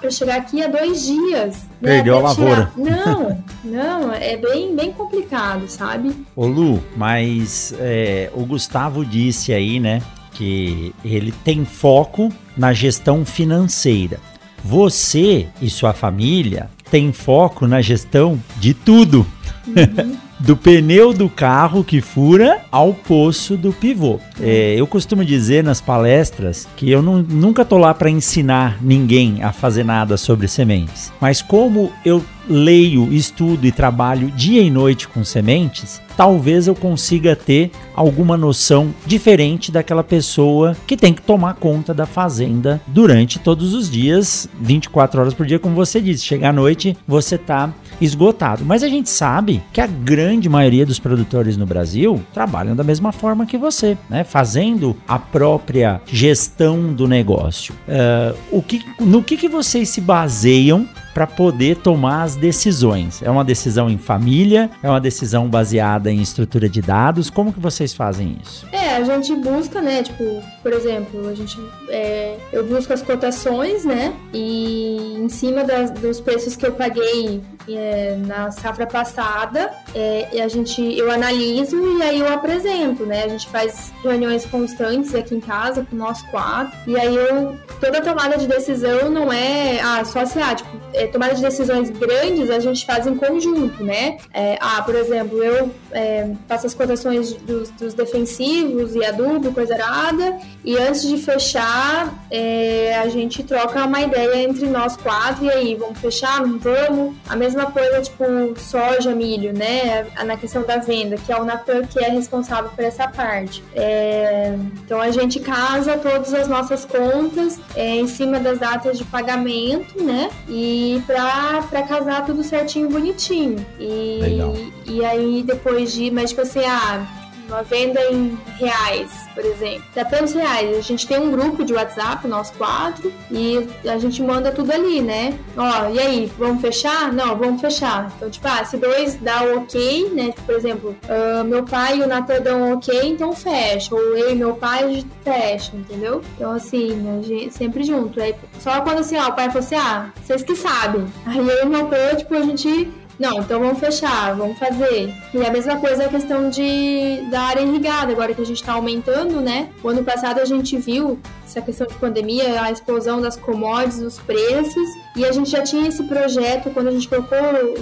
para 0.00 0.10
chegar 0.10 0.36
aqui 0.36 0.62
há 0.62 0.68
dois 0.68 1.06
dias. 1.06 1.56
Né? 1.80 1.96
Perdeu 1.96 2.16
a 2.18 2.20
lavoura. 2.20 2.72
Não, 2.76 3.42
não, 3.64 4.12
é 4.12 4.36
bem, 4.36 4.74
bem 4.74 4.92
complicado, 4.92 5.68
sabe? 5.68 6.14
Ô 6.34 6.46
Lu, 6.46 6.82
mas 6.96 7.74
é, 7.78 8.30
o 8.34 8.44
Gustavo 8.44 9.04
disse 9.04 9.52
aí, 9.52 9.80
né, 9.80 10.02
que 10.32 10.94
ele 11.04 11.32
tem 11.44 11.64
foco 11.64 12.32
na 12.56 12.72
gestão 12.72 13.24
financeira. 13.24 14.18
Você 14.64 15.48
e 15.60 15.70
sua 15.70 15.92
família 15.92 16.68
têm 16.90 17.12
foco 17.12 17.66
na 17.66 17.80
gestão 17.80 18.38
de 18.58 18.74
tudo. 18.74 19.26
Uhum. 19.66 20.16
do 20.40 20.56
pneu 20.56 21.12
do 21.12 21.28
carro 21.28 21.84
que 21.84 22.00
fura 22.00 22.62
ao 22.72 22.94
poço 22.94 23.56
do 23.56 23.72
pivô. 23.72 24.18
É, 24.40 24.74
eu 24.76 24.86
costumo 24.86 25.24
dizer 25.24 25.62
nas 25.62 25.80
palestras 25.80 26.66
que 26.76 26.90
eu 26.90 27.02
não, 27.02 27.22
nunca 27.22 27.64
tô 27.64 27.76
lá 27.76 27.92
para 27.92 28.10
ensinar 28.10 28.78
ninguém 28.80 29.42
a 29.42 29.52
fazer 29.52 29.84
nada 29.84 30.16
sobre 30.16 30.48
sementes, 30.48 31.12
mas 31.20 31.42
como 31.42 31.92
eu 32.04 32.24
leio, 32.48 33.12
estudo 33.12 33.66
e 33.66 33.72
trabalho 33.72 34.30
dia 34.30 34.62
e 34.62 34.70
noite 34.70 35.08
com 35.08 35.24
sementes, 35.24 36.00
talvez 36.16 36.66
eu 36.66 36.74
consiga 36.74 37.34
ter 37.34 37.70
alguma 37.94 38.36
noção 38.36 38.94
diferente 39.06 39.72
daquela 39.72 40.04
pessoa 40.04 40.76
que 40.86 40.96
tem 40.96 41.14
que 41.14 41.22
tomar 41.22 41.54
conta 41.54 41.94
da 41.94 42.06
fazenda 42.06 42.80
durante 42.86 43.38
todos 43.38 43.74
os 43.74 43.90
dias, 43.90 44.48
24 44.60 45.20
horas 45.20 45.34
por 45.34 45.46
dia, 45.46 45.58
como 45.58 45.74
você 45.74 46.00
disse. 46.00 46.24
Chegar 46.24 46.50
à 46.50 46.52
noite, 46.52 46.96
você 47.06 47.38
tá 47.38 47.72
esgotado. 48.00 48.64
Mas 48.64 48.82
a 48.82 48.88
gente 48.88 49.08
sabe 49.08 49.62
que 49.72 49.80
a 49.80 49.86
grande 49.86 50.48
maioria 50.48 50.84
dos 50.84 50.98
produtores 50.98 51.56
no 51.56 51.66
Brasil 51.66 52.22
trabalham 52.32 52.76
da 52.76 52.84
mesma 52.84 53.12
forma 53.12 53.46
que 53.46 53.58
você, 53.58 53.96
né? 54.08 54.24
Fazendo 54.24 54.96
a 55.06 55.18
própria 55.18 56.00
gestão 56.06 56.92
do 56.92 57.06
negócio. 57.08 57.74
Uh, 57.88 58.36
o 58.50 58.62
que, 58.62 58.84
no 59.00 59.22
que, 59.22 59.36
que 59.36 59.48
vocês 59.48 59.88
se 59.88 60.00
baseiam 60.00 60.86
para 61.20 61.26
poder 61.26 61.76
tomar 61.76 62.22
as 62.22 62.34
decisões? 62.34 63.22
É 63.22 63.30
uma 63.30 63.44
decisão 63.44 63.90
em 63.90 63.98
família? 63.98 64.70
É 64.82 64.88
uma 64.88 64.98
decisão 64.98 65.50
baseada 65.50 66.10
em 66.10 66.22
estrutura 66.22 66.66
de 66.66 66.80
dados? 66.80 67.28
Como 67.28 67.52
que 67.52 67.60
vocês 67.60 67.92
fazem 67.92 68.38
isso? 68.42 68.66
É, 68.72 68.96
a 68.96 69.04
gente 69.04 69.36
busca, 69.36 69.82
né? 69.82 70.02
Tipo, 70.02 70.42
por 70.62 70.72
exemplo, 70.72 71.28
a 71.28 71.34
gente 71.34 71.58
é, 71.90 72.38
eu 72.50 72.66
busco 72.66 72.94
as 72.94 73.02
cotações, 73.02 73.84
né? 73.84 74.14
E 74.32 75.18
em 75.18 75.28
cima 75.28 75.62
das, 75.62 75.90
dos 75.90 76.22
preços 76.22 76.56
que 76.56 76.64
eu 76.64 76.72
paguei 76.72 77.42
é, 77.68 78.16
na 78.26 78.50
safra 78.50 78.86
passada, 78.86 79.72
é, 79.94 80.40
a 80.42 80.48
gente 80.48 80.80
eu 80.96 81.10
analiso 81.10 81.76
e 81.98 82.02
aí 82.02 82.20
eu 82.20 82.32
apresento, 82.32 83.04
né? 83.04 83.24
A 83.24 83.28
gente 83.28 83.48
faz 83.48 83.92
reuniões 84.02 84.44
constantes 84.46 85.14
aqui 85.14 85.34
em 85.34 85.40
casa 85.40 85.86
com 85.88 85.96
nós 85.96 86.22
quatro 86.22 86.76
e 86.86 86.96
aí 86.98 87.14
eu 87.14 87.56
toda 87.80 88.00
tomada 88.00 88.36
de 88.36 88.46
decisão 88.46 89.10
não 89.10 89.32
é 89.32 89.80
ah, 89.80 90.04
só 90.04 90.24
se 90.24 90.38
ah, 90.40 90.54
tipo, 90.54 90.70
é, 90.92 91.06
tomada 91.06 91.34
de 91.34 91.42
decisões 91.42 91.90
grandes 91.90 92.50
a 92.50 92.58
gente 92.58 92.84
faz 92.84 93.06
em 93.06 93.16
conjunto, 93.16 93.82
né? 93.82 94.18
É, 94.32 94.58
ah, 94.60 94.82
por 94.82 94.94
exemplo, 94.94 95.42
eu 95.42 95.70
é, 95.92 96.30
faço 96.48 96.66
as 96.66 96.74
cotações 96.74 97.32
dos, 97.34 97.70
dos, 97.70 97.94
defensivos 97.94 98.94
e 98.94 99.04
adubo, 99.04 99.52
coisa 99.52 99.74
arada, 99.74 100.38
e 100.64 100.76
antes 100.76 101.02
de 101.08 101.16
fechar, 101.16 102.12
é, 102.30 102.98
a 102.98 103.08
gente 103.08 103.42
troca 103.42 103.84
uma 103.84 104.00
ideia 104.00 104.42
entre 104.42 104.66
nós 104.66 104.96
quatro, 104.96 105.44
e 105.44 105.50
aí, 105.50 105.74
vamos 105.74 105.98
fechar? 105.98 106.46
Não 106.46 106.58
vamos? 106.58 107.14
A 107.28 107.34
mesma 107.34 107.66
coisa, 107.66 108.00
tipo, 108.02 108.24
soja, 108.58 109.14
milho, 109.14 109.52
né? 109.52 110.06
Na 110.24 110.36
questão 110.36 110.62
da 110.62 110.76
venda, 110.76 111.16
que 111.16 111.32
é 111.32 111.40
o 111.40 111.44
Natan 111.44 111.82
que 111.86 111.98
é 111.98 112.10
responsável 112.10 112.70
por 112.70 112.84
essa 112.84 113.08
parte. 113.08 113.62
É, 113.74 114.54
então 114.84 115.00
a 115.00 115.10
gente 115.10 115.40
casa 115.40 115.96
todas 115.96 116.32
as 116.34 116.46
nossas 116.46 116.84
contas 116.84 117.58
é, 117.74 117.96
em 117.96 118.06
cima 118.06 118.38
das 118.38 118.58
datas 118.58 118.98
de 118.98 119.04
pagamento, 119.04 120.02
né? 120.02 120.30
E 120.48 121.02
para 121.06 121.82
casar 121.82 122.26
tudo 122.26 122.42
certinho, 122.42 122.88
bonitinho. 122.88 123.64
E, 123.78 124.18
Legal. 124.20 124.54
e 124.86 125.04
aí 125.04 125.42
depois 125.42 125.92
de, 125.92 126.10
mas 126.10 126.30
tipo 126.30 126.42
assim, 126.42 126.64
ah, 126.64 127.06
uma 127.48 127.62
venda 127.62 128.00
em 128.12 128.38
reais, 128.58 129.19
por 129.34 129.44
exemplo, 129.44 129.82
dá 129.94 130.04
tantos 130.04 130.32
reais. 130.32 130.76
A 130.76 130.80
gente 130.80 131.06
tem 131.06 131.18
um 131.18 131.30
grupo 131.30 131.64
de 131.64 131.72
WhatsApp, 131.72 132.26
nós 132.26 132.50
quatro, 132.50 133.12
e 133.30 133.66
a 133.88 133.98
gente 133.98 134.22
manda 134.22 134.50
tudo 134.52 134.72
ali, 134.72 135.00
né? 135.00 135.38
Ó, 135.56 135.88
e 135.90 135.98
aí, 135.98 136.32
vamos 136.38 136.60
fechar? 136.60 137.12
Não, 137.12 137.36
vamos 137.36 137.60
fechar. 137.60 138.12
Então, 138.16 138.30
tipo, 138.30 138.46
ah, 138.48 138.64
se 138.64 138.76
dois 138.76 139.14
dá 139.16 139.42
o 139.44 139.58
ok, 139.58 140.10
né? 140.10 140.34
Por 140.44 140.54
exemplo, 140.54 140.96
uh, 141.04 141.44
meu 141.44 141.64
pai 141.64 141.98
e 141.98 142.02
o 142.02 142.06
Natan 142.06 142.40
dão 142.40 142.72
ok, 142.74 143.00
então 143.04 143.32
fecha. 143.32 143.94
Ou 143.94 144.00
eu 144.16 144.30
e 144.30 144.34
meu 144.34 144.54
pai 144.54 145.04
fecha, 145.24 145.74
entendeu? 145.74 146.22
Então, 146.36 146.52
assim, 146.52 146.90
a 147.18 147.22
gente 147.22 147.54
sempre 147.54 147.82
junto. 147.82 148.20
Aí, 148.20 148.34
só 148.58 148.80
quando 148.80 149.00
assim, 149.00 149.16
ó, 149.16 149.28
o 149.28 149.32
pai 149.32 149.46
falou 149.46 149.60
assim, 149.60 149.76
ah, 149.76 150.10
vocês 150.22 150.42
que 150.42 150.54
sabem. 150.54 151.06
Aí 151.26 151.38
eu 151.38 151.62
e 151.62 151.66
meu 151.66 151.86
pai, 151.86 152.16
tipo, 152.16 152.34
a 152.34 152.42
gente 152.42 152.90
não, 153.20 153.40
então 153.40 153.60
vamos 153.60 153.78
fechar, 153.78 154.34
vamos 154.34 154.58
fazer. 154.58 155.12
E 155.34 155.44
a 155.44 155.50
mesma 155.50 155.76
coisa 155.76 156.04
é 156.04 156.06
a 156.06 156.08
questão 156.08 156.48
de, 156.48 157.20
da 157.30 157.42
área 157.42 157.60
irrigada, 157.60 158.10
agora 158.10 158.32
que 158.32 158.40
a 158.40 158.46
gente 158.46 158.62
está 158.62 158.72
aumentando, 158.72 159.42
né? 159.42 159.68
O 159.84 159.90
ano 159.90 160.02
passado 160.02 160.40
a 160.40 160.44
gente 160.46 160.78
viu 160.78 161.20
essa 161.44 161.60
questão 161.60 161.86
de 161.86 161.92
pandemia, 161.96 162.62
a 162.62 162.72
explosão 162.72 163.20
das 163.20 163.36
commodities, 163.36 164.00
os 164.00 164.18
preços, 164.20 164.88
e 165.14 165.26
a 165.26 165.32
gente 165.32 165.50
já 165.50 165.62
tinha 165.62 165.86
esse 165.86 166.02
projeto, 166.04 166.70
quando 166.70 166.88
a 166.88 166.92
gente 166.92 167.06
colocou 167.06 167.38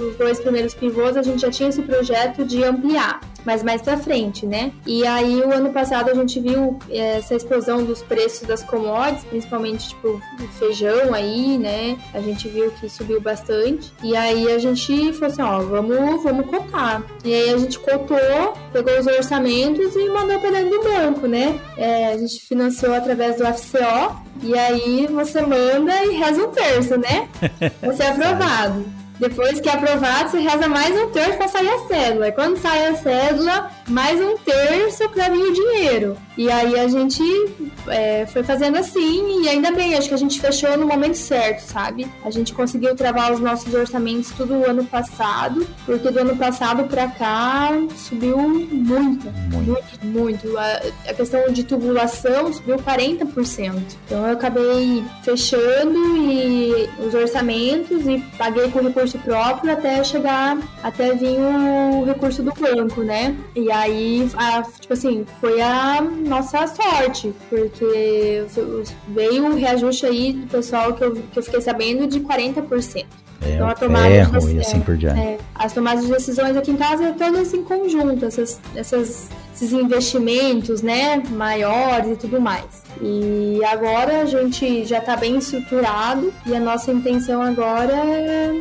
os 0.09 0.17
dois 0.17 0.41
primeiros 0.41 0.73
pivôs, 0.73 1.15
a 1.15 1.21
gente 1.21 1.41
já 1.41 1.49
tinha 1.49 1.69
esse 1.69 1.83
projeto 1.83 2.43
de 2.43 2.61
ampliar, 2.61 3.21
mas 3.45 3.63
mais 3.63 3.81
para 3.81 3.97
frente, 3.97 4.45
né? 4.45 4.71
E 4.85 5.05
aí 5.05 5.41
o 5.41 5.51
ano 5.53 5.71
passado 5.71 6.09
a 6.09 6.13
gente 6.13 6.39
viu 6.39 6.77
é, 6.89 7.17
essa 7.17 7.35
explosão 7.35 7.83
dos 7.83 8.01
preços 8.01 8.47
das 8.47 8.63
commodities, 8.63 9.23
principalmente 9.25 9.89
tipo 9.89 10.21
feijão 10.57 11.13
aí, 11.13 11.57
né? 11.57 11.97
A 12.13 12.19
gente 12.19 12.47
viu 12.47 12.71
que 12.71 12.89
subiu 12.89 13.21
bastante. 13.21 13.91
E 14.03 14.15
aí 14.15 14.51
a 14.51 14.59
gente 14.59 15.13
falou 15.13 15.27
assim, 15.27 15.41
ó, 15.41 15.59
vamos, 15.59 16.23
vamos 16.23 16.45
cotar. 16.47 17.03
E 17.23 17.33
aí 17.33 17.49
a 17.53 17.57
gente 17.57 17.79
cotou, 17.79 18.53
pegou 18.71 18.99
os 18.99 19.07
orçamentos 19.07 19.95
e 19.95 20.09
mandou 20.09 20.39
para 20.39 20.51
dentro 20.51 20.69
do 20.71 20.83
banco, 20.83 21.27
né? 21.27 21.59
É, 21.77 22.07
a 22.07 22.17
gente 22.17 22.39
financiou 22.41 22.93
através 22.93 23.37
do 23.37 23.45
FCO 23.45 24.29
e 24.41 24.57
aí 24.57 25.07
você 25.07 25.41
manda 25.41 26.03
e 26.05 26.15
reza 26.15 26.43
um 26.43 26.51
terço, 26.51 26.97
né? 26.97 27.27
Você 27.83 28.03
é 28.03 28.09
aprovado. 28.09 28.85
Depois 29.19 29.59
que 29.59 29.67
é 29.67 29.73
aprovado, 29.73 30.29
você 30.29 30.39
reza 30.39 30.69
mais 30.69 30.95
um 30.97 31.09
terço 31.09 31.37
para 31.37 31.49
sair 31.49 31.69
a 31.69 31.79
cédula. 31.87 32.29
E 32.29 32.31
quando 32.31 32.57
sai 32.57 32.87
a 32.87 32.95
cédula, 32.95 33.69
mais 33.89 34.19
um 34.21 34.37
terço 34.37 35.09
para 35.09 35.27
vir 35.29 35.41
o 35.41 35.53
dinheiro. 35.53 36.17
E 36.37 36.49
aí 36.49 36.79
a 36.79 36.87
gente 36.87 37.21
é, 37.87 38.25
foi 38.27 38.43
fazendo 38.43 38.77
assim, 38.77 39.43
e 39.43 39.49
ainda 39.49 39.71
bem, 39.71 39.95
acho 39.95 40.07
que 40.07 40.13
a 40.13 40.17
gente 40.17 40.39
fechou 40.39 40.77
no 40.77 40.87
momento 40.87 41.15
certo, 41.15 41.59
sabe? 41.59 42.07
A 42.23 42.31
gente 42.31 42.53
conseguiu 42.53 42.95
travar 42.95 43.33
os 43.33 43.41
nossos 43.41 43.73
orçamentos 43.73 44.31
tudo 44.31 44.53
o 44.53 44.69
ano 44.69 44.85
passado, 44.85 45.67
porque 45.85 46.09
do 46.09 46.19
ano 46.19 46.37
passado 46.37 46.85
para 46.85 47.09
cá 47.09 47.71
subiu 47.97 48.37
muito, 48.37 49.27
muito, 49.51 50.05
muito. 50.05 50.57
A, 50.57 50.81
a, 51.09 51.13
questão 51.13 51.51
de 51.51 51.65
tubulação 51.65 52.53
subiu 52.53 52.77
40%. 52.77 53.81
Então 54.05 54.25
eu 54.25 54.33
acabei 54.33 55.03
fechando 55.23 55.99
e 56.17 56.89
os 57.05 57.13
orçamentos 57.13 58.07
e 58.07 58.23
paguei 58.37 58.69
com 58.71 58.79
recurso 59.09 59.19
próprio 59.19 59.73
até 59.73 60.03
chegar, 60.03 60.57
até 60.83 61.13
vir 61.13 61.39
o 61.39 62.05
recurso 62.05 62.43
do 62.43 62.53
banco, 62.53 63.01
né? 63.01 63.35
E 63.55 63.71
aí, 63.71 64.29
a, 64.35 64.61
tipo 64.61 64.93
assim, 64.93 65.25
foi 65.39 65.61
a 65.61 66.01
nossa 66.01 66.67
sorte, 66.67 67.33
porque 67.49 68.45
veio 69.07 69.45
um 69.45 69.55
reajuste 69.55 70.05
aí 70.05 70.33
do 70.33 70.47
pessoal 70.47 70.93
que 70.93 71.03
eu, 71.03 71.15
que 71.15 71.39
eu 71.39 71.43
fiquei 71.43 71.61
sabendo 71.61 72.07
de 72.07 72.19
40%. 72.19 73.05
É, 73.41 73.53
então, 73.53 73.69
a 73.69 73.73
tomada 73.73 74.09
ferro, 74.09 74.49
e 74.49 74.59
assim 74.59 74.81
por 74.81 74.97
diante. 74.97 75.19
É, 75.19 75.37
as 75.55 75.71
tomadas 75.71 76.05
de 76.05 76.11
decisões 76.11 76.57
aqui 76.57 76.71
em 76.71 76.75
casa 76.75 77.05
é 77.05 77.11
todas 77.13 77.53
em 77.53 77.63
conjunto, 77.63 78.25
essas, 78.25 78.59
essas, 78.75 79.29
esses 79.55 79.71
investimentos 79.71 80.81
né, 80.81 81.23
maiores 81.29 82.11
e 82.11 82.15
tudo 82.17 82.41
mais. 82.41 82.83
E 83.01 83.61
agora 83.63 84.21
a 84.21 84.25
gente 84.25 84.83
já 84.83 84.97
está 84.97 85.15
bem 85.15 85.37
estruturado 85.37 86.33
e 86.45 86.53
a 86.53 86.59
nossa 86.59 86.91
intenção 86.91 87.41
agora 87.41 87.93
é 87.93 88.51